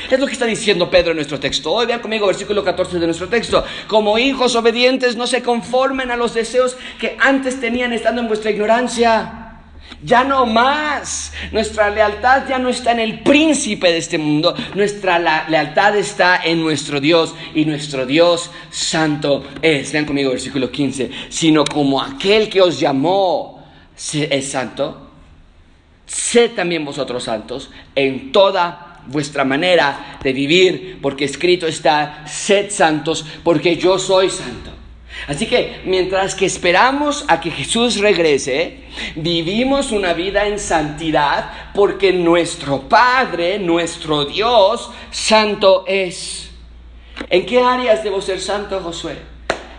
Es 0.08 0.20
lo 0.20 0.26
que 0.26 0.34
está 0.34 0.46
diciendo 0.46 0.90
Pedro 0.90 1.10
en 1.10 1.16
nuestro 1.16 1.40
texto. 1.40 1.72
Hoy 1.72 1.86
vean 1.86 2.00
conmigo 2.00 2.26
versículo 2.26 2.62
14 2.62 3.00
de 3.00 3.06
nuestro 3.06 3.28
texto. 3.28 3.64
Como 3.88 4.16
hijos 4.18 4.54
obedientes, 4.54 5.16
no 5.16 5.26
se 5.26 5.42
conformen 5.42 6.10
a 6.10 6.16
los 6.16 6.34
deseos 6.34 6.76
que 7.00 7.16
antes 7.18 7.60
tenían 7.60 7.92
estando 7.92 8.20
en 8.20 8.28
vuestra 8.28 8.50
ignorancia 8.50 9.39
ya 10.02 10.24
no 10.24 10.46
más. 10.46 11.32
Nuestra 11.52 11.90
lealtad 11.90 12.48
ya 12.48 12.58
no 12.58 12.68
está 12.68 12.92
en 12.92 13.00
el 13.00 13.20
príncipe 13.20 13.92
de 13.92 13.98
este 13.98 14.18
mundo. 14.18 14.54
Nuestra 14.74 15.18
lealtad 15.48 15.96
está 15.96 16.40
en 16.44 16.60
nuestro 16.60 17.00
Dios. 17.00 17.34
Y 17.54 17.64
nuestro 17.64 18.06
Dios 18.06 18.50
santo 18.70 19.44
es, 19.62 19.92
vean 19.92 20.04
conmigo 20.04 20.30
versículo 20.30 20.70
15, 20.70 21.10
sino 21.28 21.64
como 21.64 22.00
aquel 22.00 22.48
que 22.48 22.60
os 22.60 22.80
llamó 22.80 23.60
es 24.12 24.50
santo, 24.50 25.10
sed 26.06 26.52
también 26.52 26.84
vosotros 26.84 27.22
santos 27.24 27.70
en 27.94 28.32
toda 28.32 29.00
vuestra 29.06 29.44
manera 29.44 30.18
de 30.22 30.32
vivir, 30.32 30.98
porque 31.02 31.24
escrito 31.24 31.66
está, 31.66 32.24
sed 32.26 32.70
santos, 32.70 33.24
porque 33.44 33.76
yo 33.76 33.98
soy 33.98 34.30
santo. 34.30 34.79
Así 35.26 35.46
que 35.46 35.80
mientras 35.84 36.34
que 36.34 36.46
esperamos 36.46 37.24
a 37.28 37.40
que 37.40 37.50
Jesús 37.50 37.98
regrese, 37.98 38.84
vivimos 39.16 39.92
una 39.92 40.12
vida 40.12 40.46
en 40.46 40.58
santidad 40.58 41.50
porque 41.74 42.12
nuestro 42.12 42.82
Padre, 42.88 43.58
nuestro 43.58 44.24
Dios, 44.24 44.90
santo 45.10 45.84
es. 45.86 46.50
¿En 47.28 47.44
qué 47.46 47.60
áreas 47.60 48.02
debo 48.02 48.20
ser 48.20 48.40
santo, 48.40 48.80
Josué? 48.80 49.18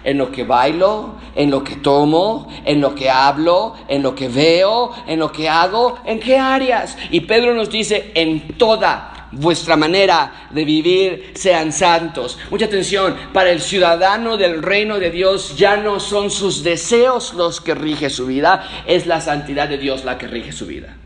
En 0.03 0.17
lo 0.17 0.31
que 0.31 0.43
bailo, 0.43 1.15
en 1.35 1.51
lo 1.51 1.63
que 1.63 1.75
tomo, 1.75 2.47
en 2.65 2.81
lo 2.81 2.95
que 2.95 3.09
hablo, 3.09 3.75
en 3.87 4.01
lo 4.01 4.15
que 4.15 4.29
veo, 4.29 4.91
en 5.07 5.19
lo 5.19 5.31
que 5.31 5.47
hago, 5.47 5.99
¿en 6.05 6.19
qué 6.19 6.37
áreas? 6.37 6.97
Y 7.11 7.21
Pedro 7.21 7.53
nos 7.53 7.69
dice, 7.69 8.11
en 8.15 8.57
toda 8.57 9.20
vuestra 9.31 9.77
manera 9.77 10.47
de 10.51 10.65
vivir 10.65 11.31
sean 11.35 11.71
santos. 11.71 12.37
Mucha 12.49 12.65
atención, 12.65 13.15
para 13.33 13.51
el 13.51 13.61
ciudadano 13.61 14.37
del 14.37 14.61
reino 14.61 14.99
de 14.99 15.11
Dios 15.11 15.55
ya 15.57 15.77
no 15.77 15.99
son 15.99 16.29
sus 16.29 16.63
deseos 16.63 17.33
los 17.33 17.61
que 17.61 17.75
rige 17.75 18.09
su 18.09 18.27
vida, 18.27 18.67
es 18.85 19.05
la 19.05 19.21
santidad 19.21 19.69
de 19.69 19.77
Dios 19.77 20.03
la 20.03 20.17
que 20.17 20.27
rige 20.27 20.51
su 20.51 20.65
vida. 20.65 20.97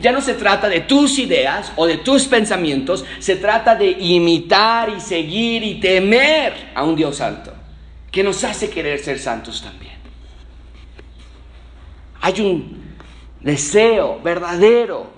Ya 0.00 0.12
no 0.12 0.20
se 0.20 0.34
trata 0.34 0.68
de 0.68 0.80
tus 0.80 1.18
ideas 1.18 1.72
o 1.76 1.86
de 1.86 1.98
tus 1.98 2.26
pensamientos, 2.26 3.04
se 3.20 3.36
trata 3.36 3.76
de 3.76 3.90
imitar 3.90 4.90
y 4.90 5.00
seguir 5.00 5.62
y 5.62 5.80
temer 5.80 6.72
a 6.74 6.82
un 6.82 6.96
Dios 6.96 7.16
santo, 7.16 7.52
que 8.10 8.22
nos 8.22 8.42
hace 8.42 8.68
querer 8.70 8.98
ser 8.98 9.18
santos 9.18 9.62
también. 9.62 9.94
Hay 12.20 12.40
un 12.40 12.82
deseo 13.40 14.20
verdadero 14.22 15.13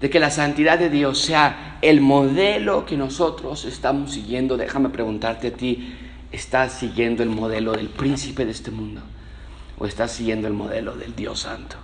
de 0.00 0.10
que 0.10 0.20
la 0.20 0.30
santidad 0.30 0.78
de 0.78 0.90
Dios 0.90 1.18
sea 1.18 1.78
el 1.82 2.00
modelo 2.00 2.84
que 2.84 2.96
nosotros 2.96 3.64
estamos 3.64 4.12
siguiendo, 4.12 4.56
déjame 4.56 4.90
preguntarte 4.90 5.48
a 5.48 5.52
ti, 5.52 5.94
¿estás 6.30 6.72
siguiendo 6.72 7.22
el 7.22 7.30
modelo 7.30 7.72
del 7.72 7.88
príncipe 7.88 8.44
de 8.44 8.52
este 8.52 8.70
mundo? 8.70 9.02
¿O 9.78 9.86
estás 9.86 10.12
siguiendo 10.12 10.46
el 10.46 10.54
modelo 10.54 10.94
del 10.96 11.14
Dios 11.14 11.40
Santo? 11.40 11.76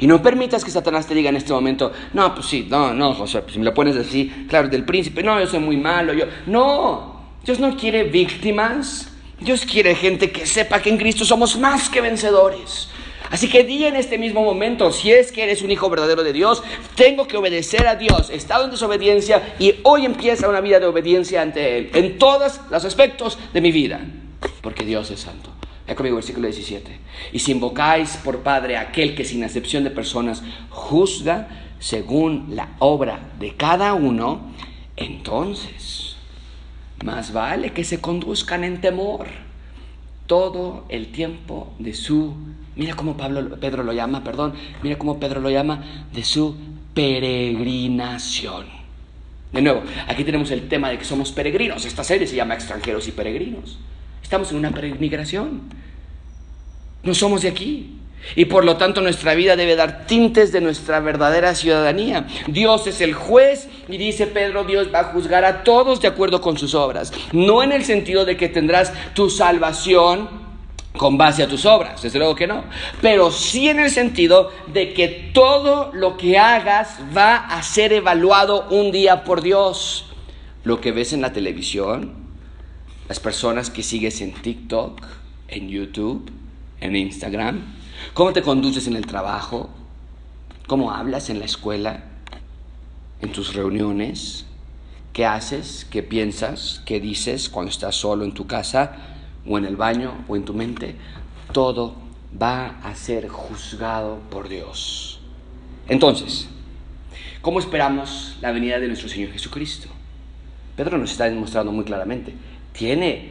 Y 0.00 0.06
no 0.06 0.22
permitas 0.22 0.64
que 0.64 0.70
Satanás 0.70 1.06
te 1.06 1.14
diga 1.14 1.28
en 1.28 1.36
este 1.36 1.52
momento, 1.52 1.92
no, 2.14 2.34
pues 2.34 2.46
sí, 2.46 2.66
no, 2.68 2.92
no, 2.92 3.14
José, 3.14 3.40
pues 3.42 3.52
si 3.52 3.58
me 3.58 3.64
lo 3.66 3.74
pones 3.74 3.96
así, 3.96 4.46
claro, 4.48 4.68
del 4.68 4.84
príncipe, 4.84 5.22
no, 5.22 5.38
yo 5.38 5.46
soy 5.46 5.60
muy 5.60 5.76
malo, 5.76 6.12
yo, 6.14 6.24
no, 6.46 7.22
Dios 7.44 7.60
no 7.60 7.76
quiere 7.76 8.04
víctimas, 8.04 9.12
Dios 9.40 9.64
quiere 9.66 9.94
gente 9.94 10.32
que 10.32 10.46
sepa 10.46 10.80
que 10.80 10.90
en 10.90 10.96
Cristo 10.96 11.24
somos 11.24 11.58
más 11.58 11.90
que 11.90 12.00
vencedores. 12.00 12.88
Así 13.34 13.48
que 13.48 13.64
di 13.64 13.84
en 13.84 13.96
este 13.96 14.16
mismo 14.16 14.44
momento, 14.44 14.92
si 14.92 15.10
es 15.10 15.32
que 15.32 15.42
eres 15.42 15.60
un 15.62 15.72
hijo 15.72 15.90
verdadero 15.90 16.22
de 16.22 16.32
Dios, 16.32 16.62
tengo 16.94 17.26
que 17.26 17.36
obedecer 17.36 17.84
a 17.88 17.96
Dios. 17.96 18.30
He 18.30 18.36
estado 18.36 18.64
en 18.64 18.70
desobediencia 18.70 19.56
y 19.58 19.74
hoy 19.82 20.04
empieza 20.04 20.48
una 20.48 20.60
vida 20.60 20.78
de 20.78 20.86
obediencia 20.86 21.42
ante 21.42 21.78
Él, 21.78 21.90
en 21.94 22.16
todos 22.16 22.60
los 22.70 22.84
aspectos 22.84 23.36
de 23.52 23.60
mi 23.60 23.72
vida, 23.72 24.00
porque 24.60 24.84
Dios 24.84 25.10
es 25.10 25.18
santo. 25.18 25.50
Ve 25.84 25.96
conmigo 25.96 26.14
versículo 26.14 26.46
17. 26.46 26.96
Y 27.32 27.40
si 27.40 27.50
invocáis 27.50 28.18
por 28.18 28.44
Padre 28.44 28.76
aquel 28.76 29.16
que 29.16 29.24
sin 29.24 29.42
acepción 29.42 29.82
de 29.82 29.90
personas 29.90 30.44
juzga 30.70 31.48
según 31.80 32.54
la 32.54 32.76
obra 32.78 33.32
de 33.40 33.56
cada 33.56 33.94
uno, 33.94 34.52
entonces 34.94 36.14
más 37.02 37.32
vale 37.32 37.72
que 37.72 37.82
se 37.82 38.00
conduzcan 38.00 38.62
en 38.62 38.80
temor 38.80 39.26
todo 40.28 40.84
el 40.88 41.10
tiempo 41.10 41.74
de 41.80 41.94
su 41.94 42.36
Mira 42.76 42.94
cómo 42.94 43.16
Pablo, 43.16 43.56
Pedro 43.60 43.84
lo 43.84 43.92
llama, 43.92 44.24
perdón, 44.24 44.54
mira 44.82 44.98
cómo 44.98 45.20
Pedro 45.20 45.40
lo 45.40 45.50
llama 45.50 46.06
de 46.12 46.24
su 46.24 46.56
peregrinación. 46.92 48.66
De 49.52 49.62
nuevo, 49.62 49.82
aquí 50.08 50.24
tenemos 50.24 50.50
el 50.50 50.68
tema 50.68 50.90
de 50.90 50.98
que 50.98 51.04
somos 51.04 51.30
peregrinos. 51.30 51.84
Esta 51.84 52.02
serie 52.02 52.26
se 52.26 52.34
llama 52.34 52.54
Extranjeros 52.54 53.06
y 53.06 53.12
Peregrinos. 53.12 53.78
Estamos 54.20 54.50
en 54.50 54.58
una 54.58 54.72
peregrinación. 54.72 55.62
No 57.04 57.14
somos 57.14 57.42
de 57.42 57.48
aquí. 57.48 57.98
Y 58.34 58.46
por 58.46 58.64
lo 58.64 58.76
tanto 58.78 59.00
nuestra 59.00 59.34
vida 59.34 59.54
debe 59.54 59.76
dar 59.76 60.06
tintes 60.06 60.50
de 60.50 60.60
nuestra 60.60 60.98
verdadera 60.98 61.54
ciudadanía. 61.54 62.26
Dios 62.48 62.86
es 62.86 63.00
el 63.00 63.14
juez 63.14 63.68
y 63.88 63.96
dice 63.98 64.26
Pedro, 64.26 64.64
Dios 64.64 64.88
va 64.92 65.00
a 65.00 65.04
juzgar 65.04 65.44
a 65.44 65.62
todos 65.62 66.00
de 66.00 66.08
acuerdo 66.08 66.40
con 66.40 66.58
sus 66.58 66.74
obras. 66.74 67.12
No 67.32 67.62
en 67.62 67.70
el 67.70 67.84
sentido 67.84 68.24
de 68.24 68.36
que 68.36 68.48
tendrás 68.48 68.92
tu 69.14 69.30
salvación 69.30 70.43
con 70.96 71.18
base 71.18 71.42
a 71.42 71.48
tus 71.48 71.66
obras, 71.66 72.02
desde 72.02 72.18
luego 72.18 72.36
que 72.36 72.46
no. 72.46 72.64
Pero 73.00 73.30
sí 73.30 73.68
en 73.68 73.80
el 73.80 73.90
sentido 73.90 74.50
de 74.72 74.94
que 74.94 75.08
todo 75.34 75.90
lo 75.92 76.16
que 76.16 76.38
hagas 76.38 76.98
va 77.16 77.36
a 77.36 77.62
ser 77.62 77.92
evaluado 77.92 78.68
un 78.70 78.92
día 78.92 79.24
por 79.24 79.42
Dios. 79.42 80.06
Lo 80.62 80.80
que 80.80 80.92
ves 80.92 81.12
en 81.12 81.20
la 81.20 81.32
televisión, 81.32 82.14
las 83.08 83.18
personas 83.18 83.70
que 83.70 83.82
sigues 83.82 84.20
en 84.20 84.32
TikTok, 84.34 85.04
en 85.48 85.68
YouTube, 85.68 86.30
en 86.80 86.94
Instagram, 86.94 87.62
cómo 88.14 88.32
te 88.32 88.42
conduces 88.42 88.86
en 88.86 88.94
el 88.94 89.06
trabajo, 89.06 89.70
cómo 90.68 90.92
hablas 90.92 91.28
en 91.28 91.40
la 91.40 91.44
escuela, 91.44 92.04
en 93.20 93.32
tus 93.32 93.54
reuniones, 93.54 94.46
qué 95.12 95.26
haces, 95.26 95.86
qué 95.90 96.04
piensas, 96.04 96.82
qué 96.86 97.00
dices 97.00 97.48
cuando 97.48 97.70
estás 97.70 97.96
solo 97.96 98.24
en 98.24 98.32
tu 98.32 98.46
casa 98.46 99.13
o 99.46 99.58
en 99.58 99.64
el 99.64 99.76
baño 99.76 100.24
o 100.28 100.36
en 100.36 100.44
tu 100.44 100.54
mente, 100.54 100.96
todo 101.52 101.96
va 102.40 102.80
a 102.82 102.94
ser 102.94 103.28
juzgado 103.28 104.18
por 104.30 104.48
Dios. 104.48 105.20
Entonces, 105.88 106.48
¿cómo 107.40 107.58
esperamos 107.58 108.36
la 108.40 108.52
venida 108.52 108.78
de 108.78 108.88
nuestro 108.88 109.08
Señor 109.08 109.30
Jesucristo? 109.32 109.88
Pedro 110.76 110.98
nos 110.98 111.12
está 111.12 111.24
demostrando 111.24 111.70
muy 111.72 111.84
claramente, 111.84 112.34
tiene 112.72 113.30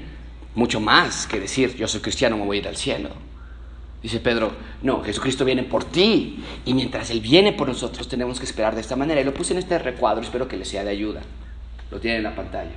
mucho 0.56 0.80
más 0.80 1.28
que 1.28 1.40
decir, 1.40 1.76
yo 1.76 1.88
soy 1.88 2.02
cristiano, 2.02 2.38
me 2.38 2.46
voy 2.46 2.58
a 2.58 2.60
ir 2.62 2.68
al 2.68 2.78
cielo. 2.78 3.10
Dice 4.02 4.20
Pedro, 4.20 4.52
no, 4.82 5.02
Jesucristo 5.02 5.46
viene 5.46 5.64
por 5.64 5.86
ti 5.86 6.44
y 6.66 6.74
mientras 6.74 7.10
Él 7.10 7.22
viene 7.22 7.54
por 7.54 7.70
nosotros 7.70 8.10
tenemos 8.10 8.38
que 8.38 8.46
esperar 8.46 8.76
de 8.76 8.82
esta 8.82 8.98
manera. 8.98 9.22
Y 9.22 9.24
lo 9.24 9.34
puse 9.34 9.54
en 9.54 9.60
este 9.60 9.80
recuadro, 9.80 10.22
espero 10.22 10.48
que 10.48 10.58
les 10.58 10.68
sea 10.68 10.84
de 10.84 10.90
ayuda. 10.90 11.22
Lo 11.90 12.00
tienen 12.02 12.18
en 12.18 12.24
la 12.24 12.36
pantalla. 12.36 12.76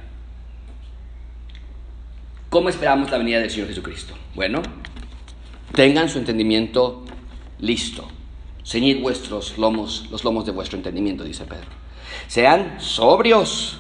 ¿Cómo 2.57 2.71
esperamos 2.71 3.11
la 3.11 3.19
venida 3.19 3.39
del 3.39 3.51
Señor 3.51 3.69
Jesucristo? 3.69 4.15
Bueno, 4.35 4.63
tengan 5.75 6.09
su 6.09 6.17
entendimiento 6.17 7.05
listo. 7.59 8.09
Ceñid 8.65 9.03
vuestros 9.03 9.59
lomos, 9.59 10.07
los 10.11 10.25
lomos 10.25 10.47
de 10.47 10.53
vuestro 10.53 10.79
entendimiento, 10.79 11.23
dice 11.23 11.45
Pedro. 11.45 11.67
Sean 12.29 12.81
sobrios, 12.81 13.77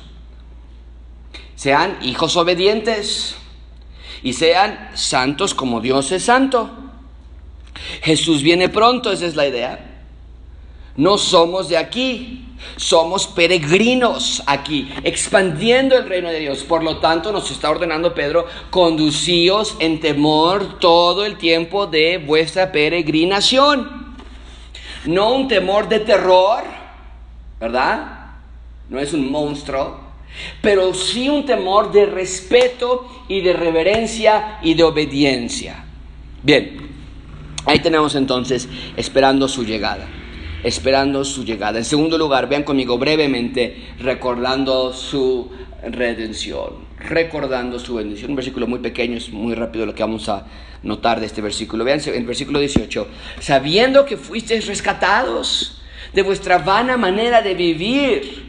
sean 1.54 1.96
hijos 2.02 2.36
obedientes 2.36 3.36
y 4.22 4.34
sean 4.34 4.90
santos 4.92 5.54
como 5.54 5.80
Dios 5.80 6.12
es 6.12 6.24
santo. 6.24 6.70
Jesús 8.02 8.42
viene 8.42 8.68
pronto, 8.68 9.10
esa 9.10 9.24
es 9.24 9.36
la 9.36 9.48
idea. 9.48 9.95
No 10.96 11.18
somos 11.18 11.68
de 11.68 11.76
aquí, 11.76 12.44
somos 12.76 13.26
peregrinos 13.26 14.42
aquí, 14.46 14.90
expandiendo 15.04 15.96
el 15.96 16.08
reino 16.08 16.30
de 16.30 16.40
Dios. 16.40 16.64
Por 16.64 16.82
lo 16.82 16.98
tanto, 16.98 17.32
nos 17.32 17.50
está 17.50 17.70
ordenando 17.70 18.14
Pedro, 18.14 18.46
conducíos 18.70 19.76
en 19.78 20.00
temor 20.00 20.78
todo 20.78 21.24
el 21.24 21.36
tiempo 21.36 21.86
de 21.86 22.18
vuestra 22.18 22.72
peregrinación. 22.72 24.16
No 25.04 25.34
un 25.34 25.48
temor 25.48 25.88
de 25.88 26.00
terror, 26.00 26.64
¿verdad? 27.60 28.32
No 28.88 28.98
es 28.98 29.12
un 29.12 29.30
monstruo, 29.30 30.00
pero 30.62 30.94
sí 30.94 31.28
un 31.28 31.44
temor 31.44 31.92
de 31.92 32.06
respeto 32.06 33.24
y 33.28 33.40
de 33.40 33.52
reverencia 33.52 34.58
y 34.62 34.74
de 34.74 34.82
obediencia. 34.82 35.84
Bien, 36.42 36.86
Ahí 37.66 37.80
tenemos 37.80 38.14
entonces 38.14 38.68
esperando 38.96 39.48
su 39.48 39.64
llegada, 39.64 40.06
esperando 40.66 41.24
su 41.24 41.44
llegada. 41.44 41.78
En 41.78 41.84
segundo 41.84 42.18
lugar, 42.18 42.48
vean 42.48 42.64
conmigo 42.64 42.98
brevemente, 42.98 43.94
recordando 44.00 44.92
su 44.92 45.48
redención, 45.82 46.86
recordando 46.98 47.78
su 47.78 47.94
bendición. 47.94 48.30
Un 48.30 48.36
versículo 48.36 48.66
muy 48.66 48.80
pequeño, 48.80 49.16
es 49.16 49.30
muy 49.30 49.54
rápido 49.54 49.86
lo 49.86 49.94
que 49.94 50.02
vamos 50.02 50.28
a 50.28 50.44
notar 50.82 51.20
de 51.20 51.26
este 51.26 51.40
versículo. 51.40 51.84
Vean 51.84 52.00
en 52.06 52.14
el 52.14 52.26
versículo 52.26 52.58
18, 52.58 53.06
sabiendo 53.38 54.04
que 54.04 54.16
fuisteis 54.16 54.66
rescatados 54.66 55.80
de 56.12 56.22
vuestra 56.22 56.58
vana 56.58 56.96
manera 56.96 57.42
de 57.42 57.54
vivir 57.54 58.46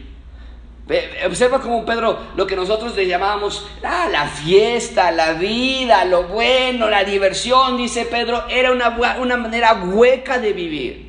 Observa 1.26 1.60
como 1.60 1.84
Pedro, 1.84 2.18
lo 2.34 2.46
que 2.46 2.56
nosotros 2.56 2.96
le 2.96 3.06
llamábamos 3.06 3.66
ah, 3.84 4.08
la 4.10 4.26
fiesta, 4.26 5.10
la 5.10 5.34
vida, 5.34 6.06
lo 6.06 6.24
bueno, 6.24 6.88
la 6.88 7.04
diversión, 7.04 7.76
dice 7.76 8.06
Pedro, 8.06 8.44
era 8.48 8.72
una, 8.72 8.96
una 9.20 9.36
manera 9.36 9.74
hueca 9.74 10.38
de 10.38 10.54
vivir, 10.54 11.07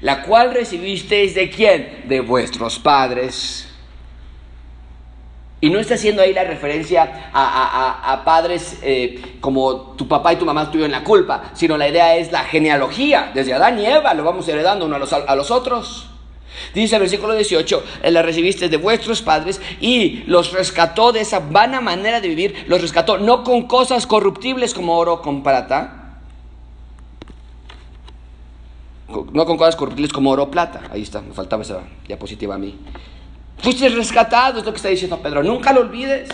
la 0.00 0.22
cual 0.22 0.54
recibisteis 0.54 1.34
de 1.34 1.50
quién? 1.50 2.04
De 2.06 2.20
vuestros 2.20 2.78
padres. 2.78 3.66
Y 5.62 5.68
no 5.68 5.78
está 5.78 5.94
haciendo 5.94 6.22
ahí 6.22 6.32
la 6.32 6.44
referencia 6.44 7.30
a, 7.34 8.22
padres 8.24 8.78
eh, 8.82 9.36
como 9.40 9.94
tu 9.94 10.08
papá 10.08 10.32
y 10.32 10.36
tu 10.36 10.46
mamá 10.46 10.70
tuvieron 10.70 10.90
la 10.90 11.04
culpa, 11.04 11.50
sino 11.52 11.76
la 11.76 11.86
idea 11.86 12.16
es 12.16 12.32
la 12.32 12.44
genealogía, 12.44 13.30
desde 13.34 13.52
Adán 13.52 13.78
y 13.78 13.84
Eva 13.84 14.14
lo 14.14 14.24
vamos 14.24 14.48
heredando 14.48 14.86
uno 14.86 14.96
a 14.96 14.98
los, 14.98 15.12
a 15.12 15.36
los 15.36 15.50
otros. 15.50 16.06
Dice 16.72 16.96
el 16.96 17.02
versículo 17.02 17.34
18, 17.34 17.84
la 18.04 18.22
recibiste 18.22 18.70
de 18.70 18.76
vuestros 18.78 19.20
padres 19.20 19.60
y 19.80 20.24
los 20.26 20.52
rescató 20.52 21.12
de 21.12 21.20
esa 21.20 21.40
vana 21.40 21.82
manera 21.82 22.22
de 22.22 22.28
vivir, 22.28 22.64
los 22.66 22.80
rescató 22.80 23.18
no 23.18 23.44
con 23.44 23.66
cosas 23.66 24.06
corruptibles 24.06 24.72
como 24.72 24.96
oro 24.96 25.20
con 25.20 25.42
plata, 25.42 25.99
no 29.32 29.46
con 29.46 29.56
cosas 29.56 29.76
corruptibles 29.76 30.12
como 30.12 30.30
oro 30.30 30.44
o 30.44 30.50
plata. 30.50 30.82
Ahí 30.90 31.02
está, 31.02 31.20
me 31.20 31.32
faltaba 31.32 31.62
esa 31.62 31.82
diapositiva 32.06 32.54
a 32.54 32.58
mí. 32.58 32.76
Fuiste 33.58 33.88
rescatado, 33.88 34.60
es 34.60 34.64
lo 34.64 34.72
que 34.72 34.76
está 34.76 34.88
diciendo 34.88 35.18
Pedro. 35.18 35.42
Nunca 35.42 35.72
lo 35.72 35.80
olvides. 35.80 36.28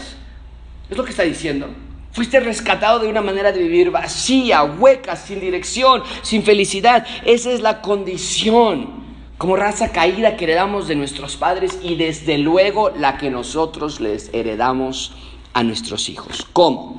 Es 0.89 0.97
lo 0.97 1.05
que 1.05 1.11
está 1.11 1.25
diciendo. 1.25 1.67
Fuiste 2.13 2.41
rescatado 2.41 3.01
de 3.01 3.09
una 3.09 3.21
manera 3.21 3.53
de 3.53 3.61
vivir 3.61 3.91
vacía, 3.91 4.63
hueca, 4.63 5.17
sin 5.17 5.41
dirección, 5.41 6.03
sin 6.23 6.43
felicidad. 6.43 7.07
Esa 7.25 7.51
es 7.51 7.61
la 7.61 7.83
condición 7.83 9.05
como 9.39 9.57
raza 9.57 9.93
caída 9.93 10.37
que 10.37 10.45
heredamos 10.45 10.89
de 10.89 10.97
nuestros 10.97 11.37
padres 11.37 11.79
y 11.83 11.97
desde 11.97 12.39
luego 12.39 12.91
la 12.91 13.19
que 13.19 13.31
nosotros 13.31 14.01
les 14.01 14.33
heredamos 14.33 15.13
a 15.53 15.63
nuestros 15.63 16.09
hijos. 16.09 16.47
¿Cómo? 16.53 16.99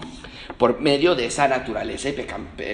Por 0.58 0.82
medio 0.82 1.16
de 1.16 1.26
esa 1.26 1.48
naturaleza 1.48 2.10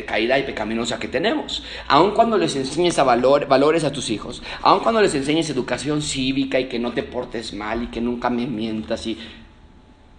caída 0.06 0.40
y 0.40 0.44
pecaminosa 0.44 1.00
que 1.00 1.08
tenemos. 1.08 1.64
Aun 1.88 2.12
cuando 2.12 2.38
les 2.38 2.56
enseñes 2.56 2.96
valores 3.04 3.84
a 3.84 3.92
tus 3.92 4.10
hijos, 4.10 4.42
aun 4.62 4.80
cuando 4.80 5.02
les 5.02 5.14
enseñes 5.16 5.50
educación 5.50 6.02
cívica 6.02 6.60
y 6.60 6.70
que 6.70 6.80
no 6.80 6.94
te 6.94 7.04
portes 7.04 7.54
mal 7.54 7.84
y 7.84 7.88
que 7.88 8.00
nunca 8.02 8.30
me 8.30 8.48
mientas 8.48 9.06
y 9.08 9.18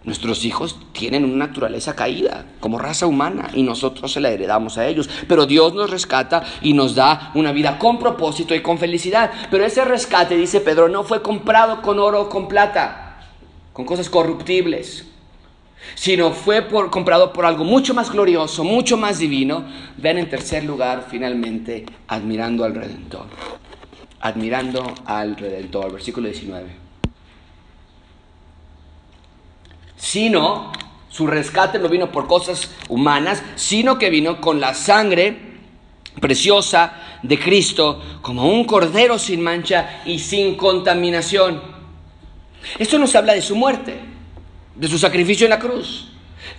Nuestros 0.04 0.44
hijos 0.44 0.78
tienen 0.92 1.24
una 1.24 1.46
naturaleza 1.46 1.96
caída 1.96 2.44
como 2.60 2.78
raza 2.78 3.06
humana 3.06 3.48
y 3.54 3.62
nosotros 3.62 4.12
se 4.12 4.20
la 4.20 4.28
heredamos 4.28 4.76
a 4.76 4.86
ellos. 4.86 5.08
Pero 5.26 5.46
Dios 5.46 5.72
nos 5.72 5.88
rescata 5.88 6.44
y 6.60 6.74
nos 6.74 6.94
da 6.94 7.30
una 7.34 7.52
vida 7.52 7.78
con 7.78 7.98
propósito 7.98 8.54
y 8.54 8.60
con 8.60 8.76
felicidad. 8.76 9.30
Pero 9.50 9.64
ese 9.64 9.82
rescate, 9.82 10.36
dice 10.36 10.60
Pedro, 10.60 10.90
no 10.90 11.04
fue 11.04 11.22
comprado 11.22 11.80
con 11.80 11.98
oro 11.98 12.20
o 12.20 12.28
con 12.28 12.48
plata, 12.48 13.18
con 13.72 13.86
cosas 13.86 14.10
corruptibles, 14.10 15.06
sino 15.94 16.32
fue 16.32 16.62
por, 16.62 16.90
comprado 16.90 17.32
por 17.32 17.46
algo 17.46 17.64
mucho 17.64 17.94
más 17.94 18.10
glorioso, 18.10 18.64
mucho 18.64 18.96
más 18.96 19.18
divino. 19.18 19.64
Ven 19.96 20.18
en 20.18 20.28
tercer 20.28 20.64
lugar, 20.64 21.06
finalmente, 21.10 21.84
admirando 22.08 22.64
al 22.64 22.74
Redentor. 22.74 23.26
Admirando 24.20 24.94
al 25.04 25.36
Redentor, 25.36 25.92
versículo 25.92 26.28
19 26.28 26.84
sino 30.04 30.70
su 31.08 31.26
rescate 31.26 31.78
no 31.78 31.88
vino 31.88 32.12
por 32.12 32.26
cosas 32.26 32.70
humanas, 32.88 33.42
sino 33.56 33.98
que 33.98 34.10
vino 34.10 34.40
con 34.40 34.60
la 34.60 34.74
sangre 34.74 35.54
preciosa 36.20 37.18
de 37.22 37.38
Cristo 37.38 38.02
como 38.20 38.48
un 38.48 38.64
cordero 38.64 39.18
sin 39.18 39.40
mancha 39.40 40.02
y 40.04 40.18
sin 40.18 40.56
contaminación. 40.56 41.62
Esto 42.78 42.98
nos 42.98 43.14
habla 43.14 43.32
de 43.32 43.42
su 43.42 43.56
muerte, 43.56 43.98
de 44.74 44.88
su 44.88 44.98
sacrificio 44.98 45.46
en 45.46 45.50
la 45.50 45.58
cruz, 45.58 46.08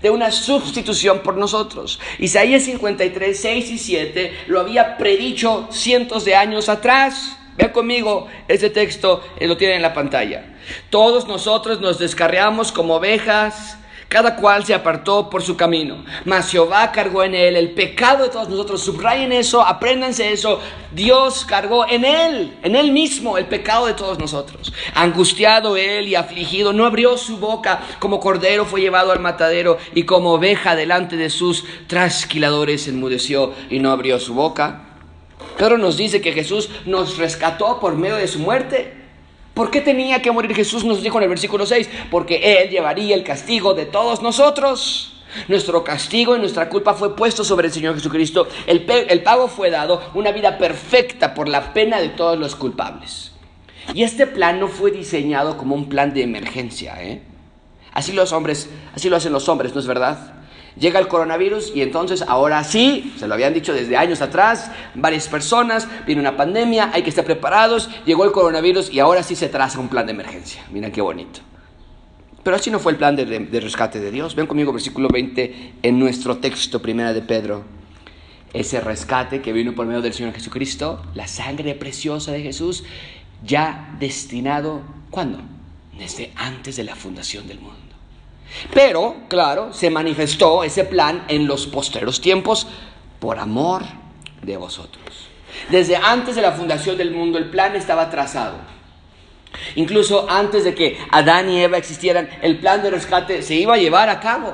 de 0.02 0.10
una 0.10 0.32
sustitución 0.32 1.20
por 1.20 1.38
nosotros. 1.38 2.00
Isaías 2.20 2.64
53, 2.64 3.40
6 3.40 3.72
y 3.72 3.78
7 3.78 4.34
lo 4.48 4.60
había 4.60 4.98
predicho 4.98 5.68
cientos 5.72 6.26
de 6.26 6.36
años 6.36 6.70
atrás. 6.70 7.38
Vean 7.58 7.72
conmigo 7.72 8.28
ese 8.48 8.70
texto, 8.70 9.24
eh, 9.40 9.48
lo 9.48 9.56
tienen 9.56 9.78
en 9.78 9.82
la 9.82 9.94
pantalla. 9.94 10.56
Todos 10.90 11.28
nosotros 11.28 11.80
nos 11.80 12.00
descarriamos 12.00 12.72
como 12.72 12.96
ovejas, 12.96 13.78
Cada 14.08 14.36
cual 14.36 14.64
se 14.64 14.74
apartó 14.74 15.30
por 15.30 15.42
su 15.42 15.58
camino, 15.58 16.06
mas 16.26 16.52
Jehová 16.52 16.92
cargó 16.92 17.24
en 17.24 17.34
él 17.34 17.56
el 17.56 17.72
pecado 17.72 18.24
de 18.24 18.30
todos 18.30 18.48
nosotros. 18.48 18.82
Subrayen 18.82 19.32
eso, 19.32 19.66
apréndanse 19.66 20.32
eso. 20.32 20.62
Dios 20.92 21.44
cargó 21.46 21.88
en 21.88 22.06
él, 22.06 22.56
en 22.62 22.76
él 22.76 22.92
mismo, 22.92 23.38
el 23.38 23.48
pecado 23.48 23.88
de 23.88 23.94
todos 23.94 24.20
nosotros. 24.20 24.72
Angustiado 24.94 25.76
él 25.76 26.08
y 26.08 26.16
afligido, 26.16 26.72
no 26.72 26.86
abrió 26.86 27.18
su 27.18 27.38
boca, 27.38 27.82
como 28.00 28.20
cordero 28.20 28.66
fue 28.66 28.82
llevado 28.82 29.12
al 29.12 29.20
matadero 29.20 29.78
y 29.96 30.04
como 30.04 30.34
oveja 30.34 30.76
delante 30.76 31.18
de 31.18 31.30
sus 31.30 31.66
trasquiladores 31.88 32.88
enmudeció 32.88 33.54
y 33.70 33.80
no 33.80 33.92
abrió 33.92 34.20
su 34.20 34.36
boca. 34.36 34.86
Pedro 35.58 35.78
nos 35.78 35.98
dice 35.98 36.22
que 36.22 36.34
Jesús 36.34 36.70
nos 36.86 37.18
rescató 37.18 37.80
por 37.80 37.96
medio 37.96 38.16
de 38.16 38.28
su 38.28 38.40
muerte. 38.40 39.05
¿Por 39.56 39.72
qué 39.72 39.80
tenía 39.80 40.22
que 40.22 40.32
morir 40.32 40.54
Jesús? 40.54 40.84
Nos 40.84 41.02
dijo 41.02 41.18
en 41.18 41.24
el 41.24 41.30
versículo 41.30 41.66
6, 41.66 41.90
porque 42.12 42.62
Él 42.62 42.70
llevaría 42.70 43.16
el 43.16 43.24
castigo 43.24 43.74
de 43.74 43.86
todos 43.86 44.22
nosotros. 44.22 45.14
Nuestro 45.48 45.82
castigo 45.82 46.36
y 46.36 46.40
nuestra 46.40 46.68
culpa 46.68 46.94
fue 46.94 47.16
puesto 47.16 47.46
sobre 47.46 47.68
el 47.68 47.74
Señor 47.74 47.96
Jesucristo. 47.96 48.50
El, 48.68 48.84
pago 49.24 49.48
fue 49.48 49.70
dado, 49.70 50.02
una 50.14 50.34
vida 50.34 50.58
perfecta 50.58 51.34
por 51.34 51.48
la 51.48 51.74
pena 51.74 52.02
de 52.02 52.10
todos 52.10 52.38
los 52.38 52.54
culpables. 52.58 53.32
Y 53.94 54.04
este 54.04 54.28
plan 54.28 54.60
no 54.60 54.68
fue 54.68 54.92
diseñado 54.92 55.56
como 55.56 55.74
un 55.74 55.88
plan 55.88 56.14
de 56.14 56.24
emergencia. 56.24 57.02
¿eh? 57.02 57.22
Así 57.94 58.12
los 58.12 58.34
hombres, 58.34 58.70
así 58.94 59.10
lo 59.10 59.16
hacen 59.16 59.32
los 59.32 59.48
hombres, 59.48 59.74
¿no 59.74 59.80
es 59.80 59.88
verdad? 59.88 60.34
Llega 60.78 61.00
el 61.00 61.08
coronavirus 61.08 61.72
y 61.74 61.82
entonces 61.82 62.22
ahora 62.28 62.64
sí, 62.66 63.14
se 63.18 63.28
lo 63.28 63.34
habían 63.34 63.54
dicho 63.54 63.74
desde 63.74 63.96
años 63.96 64.22
atrás, 64.22 64.70
varias 64.94 65.30
personas, 65.30 65.88
viene 66.06 66.20
una 66.20 66.36
pandemia, 66.36 66.92
hay 66.94 67.02
que 67.02 67.10
estar 67.10 67.24
preparados, 67.24 67.90
llegó 68.06 68.26
el 68.26 68.34
coronavirus 68.34 68.92
y 68.92 69.00
ahora 69.00 69.24
sí 69.24 69.36
se 69.36 69.48
traza 69.48 69.80
un 69.80 69.88
plan 69.88 70.06
de 70.06 70.12
emergencia. 70.12 70.66
Miren 70.72 70.92
qué 70.92 71.02
bonito. 71.02 71.40
Pero 72.44 72.58
así 72.58 72.70
no 72.70 72.80
fue 72.80 72.92
el 72.92 72.98
plan 72.98 73.16
de, 73.16 73.26
rescate 73.60 74.00
de 74.00 74.12
Dios. 74.12 74.36
Ven 74.36 74.48
conmigo 74.48 74.72
versículo 74.72 75.08
20 75.08 75.74
en 75.82 75.98
nuestro 75.98 76.38
texto, 76.38 76.82
primera 76.82 77.14
de 77.14 77.22
Pedro. 77.22 77.64
Ese 78.54 78.80
rescate 78.82 79.42
que 79.42 79.52
vino 79.52 79.74
por 79.74 79.88
medio 79.88 80.02
del 80.02 80.14
Señor 80.14 80.34
Jesucristo, 80.34 81.02
la 81.16 81.28
sangre 81.28 81.74
preciosa 81.74 82.32
de 82.34 82.44
Jesús, 82.44 82.84
ya 83.44 83.96
destinado, 84.00 84.82
¿cuándo? 85.10 85.40
Desde 85.98 86.34
antes 86.36 86.76
de 86.76 86.84
la 86.84 86.96
fundación 86.96 87.48
del 87.48 87.60
mundo. 87.60 87.85
Pero, 88.74 89.16
claro, 89.28 89.74
se 89.74 89.90
manifestó 89.90 90.64
ese 90.64 90.86
plan 90.86 91.24
en 91.28 91.48
los 91.48 91.68
posteros 91.68 92.22
tiempos 92.22 92.68
por 93.20 93.40
amor 93.40 93.84
de 94.42 94.58
vosotros. 94.58 95.04
Desde 95.70 95.96
antes 95.96 96.36
de 96.36 96.42
la 96.42 96.52
fundación 96.52 96.98
del 96.98 97.12
mundo 97.12 97.38
el 97.38 97.50
plan 97.50 97.76
estaba 97.76 98.10
trazado. 98.10 98.56
Incluso 99.76 100.30
antes 100.30 100.66
de 100.66 100.76
que 100.76 100.98
Adán 101.12 101.50
y 101.50 101.62
Eva 101.62 101.78
existieran, 101.78 102.30
el 102.42 102.58
plan 102.60 102.84
de 102.84 102.92
rescate 102.92 103.42
se 103.42 103.56
iba 103.56 103.76
a 103.76 103.78
llevar 103.78 104.10
a 104.10 104.20
cabo. 104.20 104.54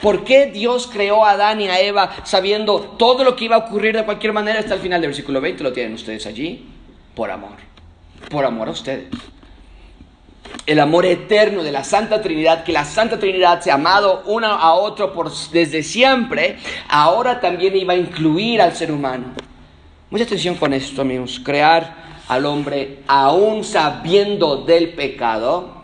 ¿Por 0.00 0.24
qué 0.24 0.46
Dios 0.46 0.88
creó 0.90 1.24
a 1.24 1.32
Adán 1.32 1.60
y 1.60 1.68
a 1.68 1.80
Eva 1.80 2.10
sabiendo 2.24 2.80
todo 2.80 3.24
lo 3.24 3.36
que 3.36 3.44
iba 3.44 3.56
a 3.56 3.60
ocurrir 3.60 3.94
de 3.94 4.04
cualquier 4.04 4.32
manera 4.32 4.58
hasta 4.58 4.74
el 4.74 4.80
final 4.80 5.00
del 5.00 5.10
versículo 5.10 5.40
20? 5.40 5.62
Lo 5.62 5.72
tienen 5.72 5.94
ustedes 5.94 6.26
allí. 6.26 6.66
Por 7.14 7.30
amor. 7.30 7.56
Por 8.30 8.44
amor 8.44 8.68
a 8.68 8.72
ustedes 8.72 9.06
el 10.66 10.80
amor 10.80 11.06
eterno 11.06 11.62
de 11.62 11.72
la 11.72 11.84
Santa 11.84 12.20
Trinidad, 12.20 12.64
que 12.64 12.72
la 12.72 12.84
Santa 12.84 13.18
Trinidad 13.18 13.60
se 13.60 13.70
ha 13.70 13.74
amado 13.74 14.22
uno 14.26 14.46
a 14.46 14.74
otro 14.74 15.12
por, 15.12 15.32
desde 15.50 15.82
siempre, 15.82 16.58
ahora 16.88 17.40
también 17.40 17.76
iba 17.76 17.94
a 17.94 17.96
incluir 17.96 18.60
al 18.60 18.74
ser 18.74 18.92
humano. 18.92 19.32
Mucha 20.10 20.24
atención 20.24 20.54
con 20.56 20.72
esto, 20.72 21.02
amigos. 21.02 21.40
Crear 21.44 22.22
al 22.28 22.44
hombre 22.46 23.00
aún 23.06 23.64
sabiendo 23.64 24.58
del 24.58 24.94
pecado 24.94 25.82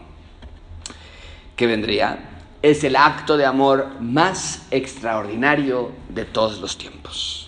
que 1.57 1.67
vendría 1.67 2.19
es 2.61 2.85
el 2.85 2.97
acto 2.97 3.37
de 3.37 3.47
amor 3.47 3.89
más 4.01 4.67
extraordinario 4.71 5.93
de 6.09 6.25
todos 6.25 6.59
los 6.61 6.77
tiempos 6.77 7.44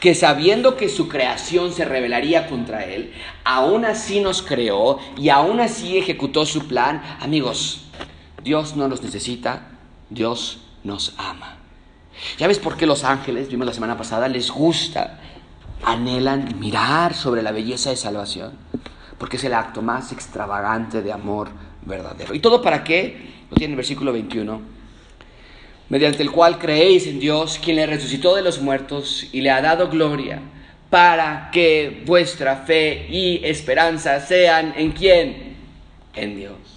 que 0.00 0.14
sabiendo 0.14 0.76
que 0.76 0.88
su 0.88 1.08
creación 1.08 1.72
se 1.72 1.84
rebelaría 1.84 2.46
contra 2.48 2.84
él, 2.84 3.12
aún 3.44 3.84
así 3.84 4.20
nos 4.20 4.42
creó 4.42 4.98
y 5.16 5.28
aún 5.28 5.60
así 5.60 5.98
ejecutó 5.98 6.46
su 6.46 6.66
plan. 6.66 7.02
Amigos, 7.20 7.86
Dios 8.42 8.76
no 8.76 8.88
nos 8.88 9.02
necesita, 9.02 9.68
Dios 10.10 10.60
nos 10.82 11.14
ama. 11.18 11.56
¿Ya 12.38 12.46
ves 12.46 12.58
por 12.58 12.76
qué 12.76 12.86
los 12.86 13.04
ángeles, 13.04 13.48
vimos 13.48 13.66
la 13.66 13.72
semana 13.72 13.96
pasada, 13.96 14.28
les 14.28 14.50
gusta, 14.50 15.20
anhelan 15.82 16.58
mirar 16.60 17.14
sobre 17.14 17.42
la 17.42 17.52
belleza 17.52 17.90
de 17.90 17.96
salvación? 17.96 18.52
Porque 19.18 19.36
es 19.36 19.44
el 19.44 19.54
acto 19.54 19.82
más 19.82 20.12
extravagante 20.12 21.02
de 21.02 21.12
amor 21.12 21.48
verdadero. 21.82 22.34
¿Y 22.34 22.40
todo 22.40 22.62
para 22.62 22.84
qué? 22.84 23.44
Lo 23.50 23.56
tiene 23.56 23.72
el 23.72 23.76
versículo 23.76 24.12
21 24.12 24.73
mediante 25.88 26.22
el 26.22 26.30
cual 26.30 26.58
creéis 26.58 27.06
en 27.06 27.20
Dios, 27.20 27.60
quien 27.62 27.76
le 27.76 27.86
resucitó 27.86 28.34
de 28.34 28.42
los 28.42 28.60
muertos 28.60 29.28
y 29.32 29.40
le 29.40 29.50
ha 29.50 29.60
dado 29.60 29.88
gloria, 29.88 30.40
para 30.90 31.50
que 31.52 32.02
vuestra 32.06 32.56
fe 32.56 33.06
y 33.10 33.40
esperanza 33.44 34.20
sean 34.20 34.74
en 34.76 34.92
quién? 34.92 35.56
En 36.14 36.36
Dios. 36.36 36.73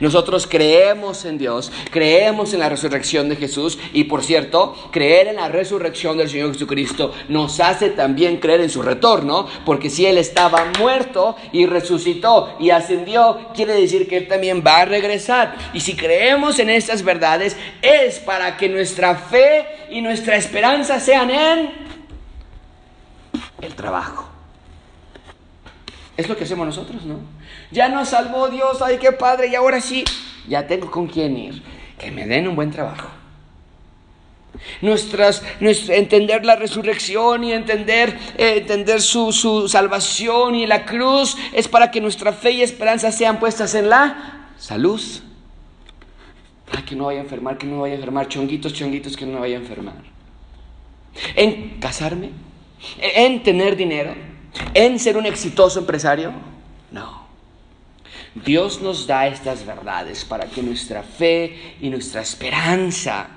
Nosotros 0.00 0.46
creemos 0.46 1.24
en 1.24 1.38
Dios, 1.38 1.72
creemos 1.90 2.52
en 2.54 2.60
la 2.60 2.68
resurrección 2.68 3.28
de 3.28 3.36
Jesús 3.36 3.78
y 3.92 4.04
por 4.04 4.24
cierto, 4.24 4.74
creer 4.90 5.28
en 5.28 5.36
la 5.36 5.48
resurrección 5.48 6.16
del 6.18 6.28
Señor 6.28 6.52
Jesucristo 6.52 7.12
nos 7.28 7.60
hace 7.60 7.90
también 7.90 8.38
creer 8.38 8.60
en 8.60 8.70
su 8.70 8.82
retorno, 8.82 9.46
porque 9.64 9.90
si 9.90 10.06
Él 10.06 10.18
estaba 10.18 10.72
muerto 10.78 11.36
y 11.52 11.66
resucitó 11.66 12.56
y 12.58 12.70
ascendió, 12.70 13.50
quiere 13.54 13.74
decir 13.74 14.08
que 14.08 14.16
Él 14.16 14.28
también 14.28 14.62
va 14.66 14.78
a 14.78 14.84
regresar. 14.84 15.56
Y 15.72 15.80
si 15.80 15.96
creemos 15.96 16.58
en 16.58 16.70
estas 16.70 17.02
verdades 17.02 17.56
es 17.82 18.18
para 18.18 18.56
que 18.56 18.68
nuestra 18.68 19.14
fe 19.14 19.66
y 19.90 20.00
nuestra 20.00 20.36
esperanza 20.36 21.00
sean 21.00 21.30
en 21.30 21.70
el 23.60 23.74
trabajo. 23.74 24.28
Es 26.16 26.28
lo 26.28 26.36
que 26.36 26.44
hacemos 26.44 26.66
nosotros, 26.66 27.04
¿no? 27.04 27.37
Ya 27.70 27.88
nos 27.88 28.08
salvó 28.08 28.48
Dios, 28.48 28.80
ay 28.82 28.98
qué 28.98 29.12
padre, 29.12 29.48
y 29.48 29.54
ahora 29.54 29.80
sí, 29.80 30.04
ya 30.48 30.66
tengo 30.66 30.90
con 30.90 31.06
quién 31.06 31.36
ir. 31.36 31.62
Que 31.98 32.10
me 32.10 32.26
den 32.26 32.48
un 32.48 32.56
buen 32.56 32.70
trabajo. 32.70 33.08
Nuestras, 34.80 35.42
entender 35.60 36.44
la 36.44 36.56
resurrección 36.56 37.44
y 37.44 37.52
entender, 37.52 38.18
eh, 38.36 38.54
entender 38.58 39.00
su, 39.00 39.32
su 39.32 39.68
salvación 39.68 40.54
y 40.54 40.66
la 40.66 40.84
cruz 40.84 41.36
es 41.52 41.68
para 41.68 41.90
que 41.90 42.00
nuestra 42.00 42.32
fe 42.32 42.52
y 42.52 42.62
esperanza 42.62 43.12
sean 43.12 43.38
puestas 43.38 43.74
en 43.74 43.88
la 43.88 44.50
salud. 44.56 45.00
Para 46.70 46.84
que 46.84 46.94
no 46.94 47.06
vaya 47.06 47.20
a 47.20 47.22
enfermar, 47.22 47.56
que 47.58 47.66
no 47.66 47.80
vaya 47.80 47.94
a 47.94 47.96
enfermar, 47.96 48.28
chonguitos, 48.28 48.72
chonguitos, 48.72 49.16
que 49.16 49.26
no 49.26 49.40
vaya 49.40 49.56
a 49.56 49.60
enfermar. 49.60 49.96
En 51.34 51.80
casarme, 51.80 52.30
en 53.00 53.42
tener 53.42 53.76
dinero, 53.76 54.14
en 54.74 54.98
ser 54.98 55.16
un 55.16 55.26
exitoso 55.26 55.80
empresario? 55.80 56.32
No. 56.90 57.17
Dios 58.44 58.80
nos 58.80 59.06
da 59.06 59.26
estas 59.26 59.64
verdades 59.64 60.24
para 60.24 60.46
que 60.46 60.62
nuestra 60.62 61.02
fe 61.02 61.76
y 61.80 61.90
nuestra 61.90 62.20
esperanza, 62.22 63.28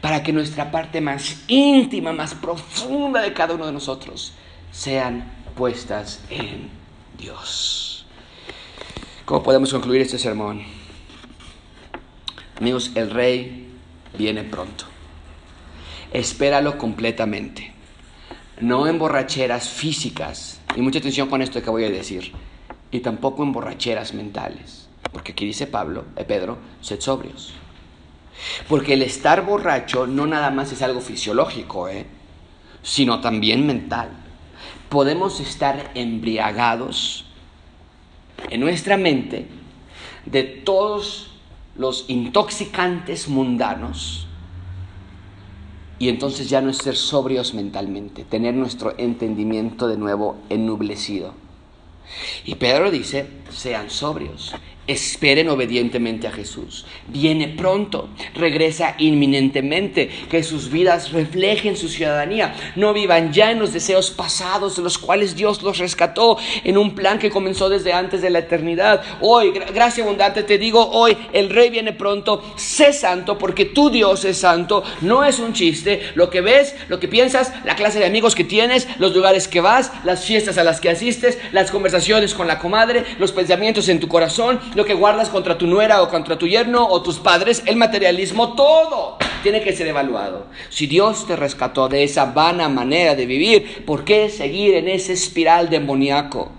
para 0.00 0.22
que 0.22 0.32
nuestra 0.32 0.70
parte 0.70 1.00
más 1.00 1.44
íntima, 1.48 2.12
más 2.12 2.34
profunda 2.34 3.20
de 3.20 3.32
cada 3.32 3.54
uno 3.54 3.66
de 3.66 3.72
nosotros, 3.72 4.32
sean 4.70 5.32
puestas 5.54 6.20
en 6.30 6.70
Dios. 7.18 8.06
¿Cómo 9.24 9.42
podemos 9.42 9.72
concluir 9.72 10.02
este 10.02 10.18
sermón? 10.18 10.62
Amigos, 12.58 12.92
el 12.94 13.10
rey 13.10 13.68
viene 14.16 14.44
pronto. 14.44 14.84
Espéralo 16.12 16.78
completamente 16.78 17.76
no 18.60 18.86
en 18.86 18.98
borracheras 18.98 19.68
físicas, 19.68 20.60
y 20.74 20.80
mucha 20.80 20.98
atención 20.98 21.28
con 21.28 21.42
esto 21.42 21.62
que 21.62 21.70
voy 21.70 21.84
a 21.84 21.90
decir, 21.90 22.32
y 22.90 23.00
tampoco 23.00 23.42
en 23.42 23.52
borracheras 23.52 24.14
mentales, 24.14 24.88
porque 25.12 25.32
aquí 25.32 25.44
dice 25.46 25.66
Pablo, 25.66 26.04
eh, 26.16 26.24
Pedro, 26.24 26.58
sed 26.80 27.00
sobrios. 27.00 27.54
Porque 28.68 28.94
el 28.94 29.02
estar 29.02 29.44
borracho 29.44 30.06
no 30.06 30.26
nada 30.26 30.50
más 30.50 30.72
es 30.72 30.82
algo 30.82 31.00
fisiológico, 31.00 31.88
¿eh? 31.88 32.06
sino 32.82 33.20
también 33.20 33.66
mental. 33.66 34.10
Podemos 34.88 35.40
estar 35.40 35.90
embriagados 35.94 37.24
en 38.50 38.60
nuestra 38.60 38.96
mente 38.96 39.48
de 40.26 40.42
todos 40.42 41.30
los 41.76 42.04
intoxicantes 42.08 43.28
mundanos 43.28 44.26
y 45.98 46.08
entonces 46.08 46.48
ya 46.48 46.60
no 46.60 46.70
es 46.70 46.78
ser 46.78 46.96
sobrios 46.96 47.54
mentalmente, 47.54 48.24
tener 48.24 48.54
nuestro 48.54 48.94
entendimiento 48.98 49.88
de 49.88 49.96
nuevo 49.96 50.36
ennublecido. 50.50 51.34
Y 52.44 52.54
Pedro 52.54 52.90
dice, 52.90 53.26
sean 53.50 53.90
sobrios, 53.90 54.54
Esperen 54.86 55.48
obedientemente 55.48 56.28
a 56.28 56.30
Jesús. 56.30 56.86
Viene 57.08 57.48
pronto, 57.48 58.08
regresa 58.34 58.94
inminentemente. 58.98 60.08
Que 60.30 60.44
sus 60.44 60.70
vidas 60.70 61.10
reflejen 61.10 61.76
su 61.76 61.88
ciudadanía. 61.88 62.54
No 62.76 62.92
vivan 62.92 63.32
ya 63.32 63.50
en 63.50 63.58
los 63.58 63.72
deseos 63.72 64.10
pasados 64.10 64.76
de 64.76 64.82
los 64.82 64.98
cuales 64.98 65.34
Dios 65.34 65.62
los 65.62 65.78
rescató 65.78 66.38
en 66.62 66.78
un 66.78 66.94
plan 66.94 67.18
que 67.18 67.30
comenzó 67.30 67.68
desde 67.68 67.92
antes 67.92 68.22
de 68.22 68.30
la 68.30 68.38
eternidad. 68.38 69.02
Hoy, 69.20 69.52
gracia 69.74 70.04
abundante, 70.04 70.44
te 70.44 70.56
digo, 70.56 70.88
hoy 70.90 71.16
el 71.32 71.50
Rey 71.50 71.68
viene 71.68 71.92
pronto. 71.92 72.54
Sé 72.56 72.92
santo 72.92 73.38
porque 73.38 73.64
tu 73.64 73.90
Dios 73.90 74.24
es 74.24 74.38
santo. 74.38 74.84
No 75.00 75.24
es 75.24 75.40
un 75.40 75.52
chiste. 75.52 76.12
Lo 76.14 76.30
que 76.30 76.40
ves, 76.42 76.76
lo 76.88 77.00
que 77.00 77.08
piensas, 77.08 77.52
la 77.64 77.74
clase 77.74 77.98
de 77.98 78.06
amigos 78.06 78.36
que 78.36 78.44
tienes, 78.44 78.86
los 78.98 79.14
lugares 79.16 79.48
que 79.48 79.60
vas, 79.60 79.90
las 80.04 80.24
fiestas 80.24 80.58
a 80.58 80.64
las 80.64 80.80
que 80.80 80.90
asistes, 80.90 81.38
las 81.50 81.72
conversaciones 81.72 82.34
con 82.34 82.46
la 82.46 82.60
comadre, 82.60 83.04
los 83.18 83.32
pensamientos 83.32 83.88
en 83.88 83.98
tu 83.98 84.06
corazón 84.06 84.60
lo 84.76 84.84
que 84.84 84.92
guardas 84.92 85.30
contra 85.30 85.56
tu 85.56 85.66
nuera 85.66 86.02
o 86.02 86.10
contra 86.10 86.36
tu 86.36 86.46
yerno 86.46 86.86
o 86.86 87.02
tus 87.02 87.18
padres, 87.18 87.62
el 87.64 87.76
materialismo, 87.76 88.54
todo 88.54 89.16
tiene 89.42 89.62
que 89.62 89.72
ser 89.72 89.86
evaluado. 89.86 90.48
Si 90.68 90.86
Dios 90.86 91.26
te 91.26 91.34
rescató 91.34 91.88
de 91.88 92.04
esa 92.04 92.26
vana 92.26 92.68
manera 92.68 93.14
de 93.14 93.24
vivir, 93.24 93.86
¿por 93.86 94.04
qué 94.04 94.28
seguir 94.28 94.74
en 94.74 94.88
ese 94.88 95.14
espiral 95.14 95.70
demoníaco? 95.70 96.52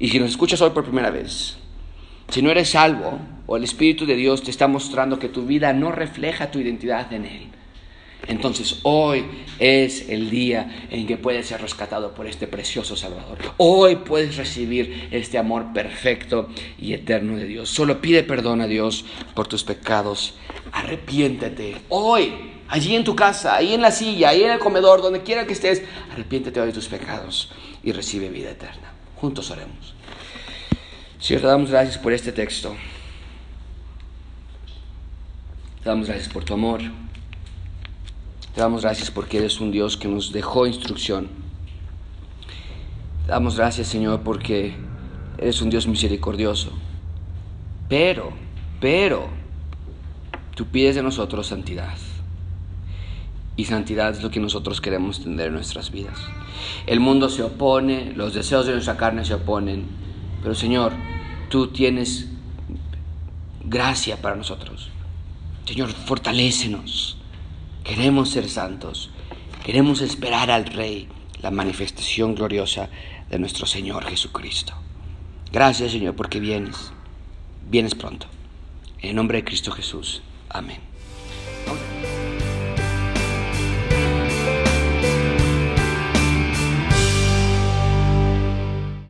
Y 0.00 0.08
si 0.08 0.18
nos 0.18 0.30
escuchas 0.30 0.60
hoy 0.60 0.70
por 0.70 0.82
primera 0.82 1.10
vez, 1.10 1.56
si 2.28 2.42
no 2.42 2.50
eres 2.50 2.70
salvo 2.70 3.16
o 3.46 3.56
el 3.56 3.62
Espíritu 3.62 4.04
de 4.04 4.16
Dios 4.16 4.42
te 4.42 4.50
está 4.50 4.66
mostrando 4.66 5.20
que 5.20 5.28
tu 5.28 5.46
vida 5.46 5.72
no 5.72 5.92
refleja 5.92 6.50
tu 6.50 6.58
identidad 6.58 7.12
en 7.12 7.26
Él, 7.26 7.48
entonces 8.26 8.78
hoy 8.82 9.24
es 9.58 10.08
el 10.08 10.30
día 10.30 10.86
en 10.90 11.06
que 11.06 11.16
puedes 11.16 11.46
ser 11.46 11.60
rescatado 11.60 12.14
por 12.14 12.26
este 12.26 12.46
precioso 12.46 12.96
Salvador. 12.96 13.38
Hoy 13.56 13.96
puedes 13.96 14.36
recibir 14.36 15.08
este 15.10 15.38
amor 15.38 15.72
perfecto 15.72 16.48
y 16.78 16.92
eterno 16.94 17.36
de 17.36 17.46
Dios. 17.46 17.68
Solo 17.68 18.00
pide 18.00 18.22
perdón 18.22 18.60
a 18.60 18.66
Dios 18.66 19.04
por 19.34 19.48
tus 19.48 19.64
pecados. 19.64 20.34
Arrepiéntete. 20.72 21.76
Hoy, 21.88 22.32
allí 22.68 22.94
en 22.94 23.04
tu 23.04 23.16
casa, 23.16 23.56
ahí 23.56 23.74
en 23.74 23.82
la 23.82 23.90
silla, 23.90 24.30
ahí 24.30 24.42
en 24.42 24.52
el 24.52 24.58
comedor, 24.58 25.02
donde 25.02 25.22
quiera 25.22 25.46
que 25.46 25.52
estés, 25.52 25.82
arrepiéntete 26.12 26.60
hoy 26.60 26.68
de 26.68 26.72
tus 26.72 26.88
pecados 26.88 27.50
y 27.82 27.92
recibe 27.92 28.28
vida 28.28 28.50
eterna. 28.50 28.92
Juntos 29.16 29.50
oremos. 29.50 29.94
Señor, 31.20 31.42
te 31.42 31.48
damos 31.48 31.70
gracias 31.70 31.98
por 31.98 32.12
este 32.12 32.32
texto. 32.32 32.74
Te 35.82 35.88
damos 35.88 36.06
gracias 36.06 36.28
por 36.28 36.44
tu 36.44 36.54
amor. 36.54 36.80
Te 38.54 38.60
damos 38.60 38.82
gracias 38.82 39.10
porque 39.10 39.38
eres 39.38 39.60
un 39.60 39.70
Dios 39.70 39.96
que 39.96 40.08
nos 40.08 40.30
dejó 40.30 40.66
instrucción. 40.66 41.28
Te 43.24 43.30
damos 43.30 43.56
gracias, 43.56 43.88
Señor, 43.88 44.20
porque 44.20 44.74
eres 45.38 45.62
un 45.62 45.70
Dios 45.70 45.86
misericordioso. 45.86 46.70
Pero, 47.88 48.32
pero, 48.78 49.28
tú 50.54 50.66
pides 50.66 50.96
de 50.96 51.02
nosotros 51.02 51.46
santidad. 51.46 51.96
Y 53.56 53.64
santidad 53.64 54.10
es 54.10 54.22
lo 54.22 54.30
que 54.30 54.40
nosotros 54.40 54.80
queremos 54.80 55.22
tener 55.22 55.46
en 55.46 55.54
nuestras 55.54 55.90
vidas. 55.90 56.18
El 56.86 57.00
mundo 57.00 57.30
se 57.30 57.42
opone, 57.42 58.12
los 58.14 58.34
deseos 58.34 58.66
de 58.66 58.72
nuestra 58.72 58.98
carne 58.98 59.24
se 59.24 59.34
oponen. 59.34 59.86
Pero, 60.42 60.54
Señor, 60.54 60.92
tú 61.48 61.68
tienes 61.68 62.28
gracia 63.64 64.20
para 64.20 64.36
nosotros. 64.36 64.90
Señor, 65.64 65.90
fortalécenos. 65.90 67.16
Queremos 67.84 68.30
ser 68.30 68.48
santos, 68.48 69.10
queremos 69.64 70.02
esperar 70.02 70.50
al 70.50 70.66
Rey, 70.66 71.08
la 71.40 71.50
manifestación 71.50 72.34
gloriosa 72.36 72.88
de 73.28 73.38
nuestro 73.40 73.66
Señor 73.66 74.04
Jesucristo. 74.04 74.74
Gracias 75.50 75.90
Señor 75.90 76.14
porque 76.14 76.38
vienes, 76.38 76.92
vienes 77.68 77.96
pronto. 77.96 78.28
En 79.00 79.10
el 79.10 79.16
nombre 79.16 79.38
de 79.38 79.44
Cristo 79.44 79.72
Jesús. 79.72 80.22
Amén. 80.48 80.91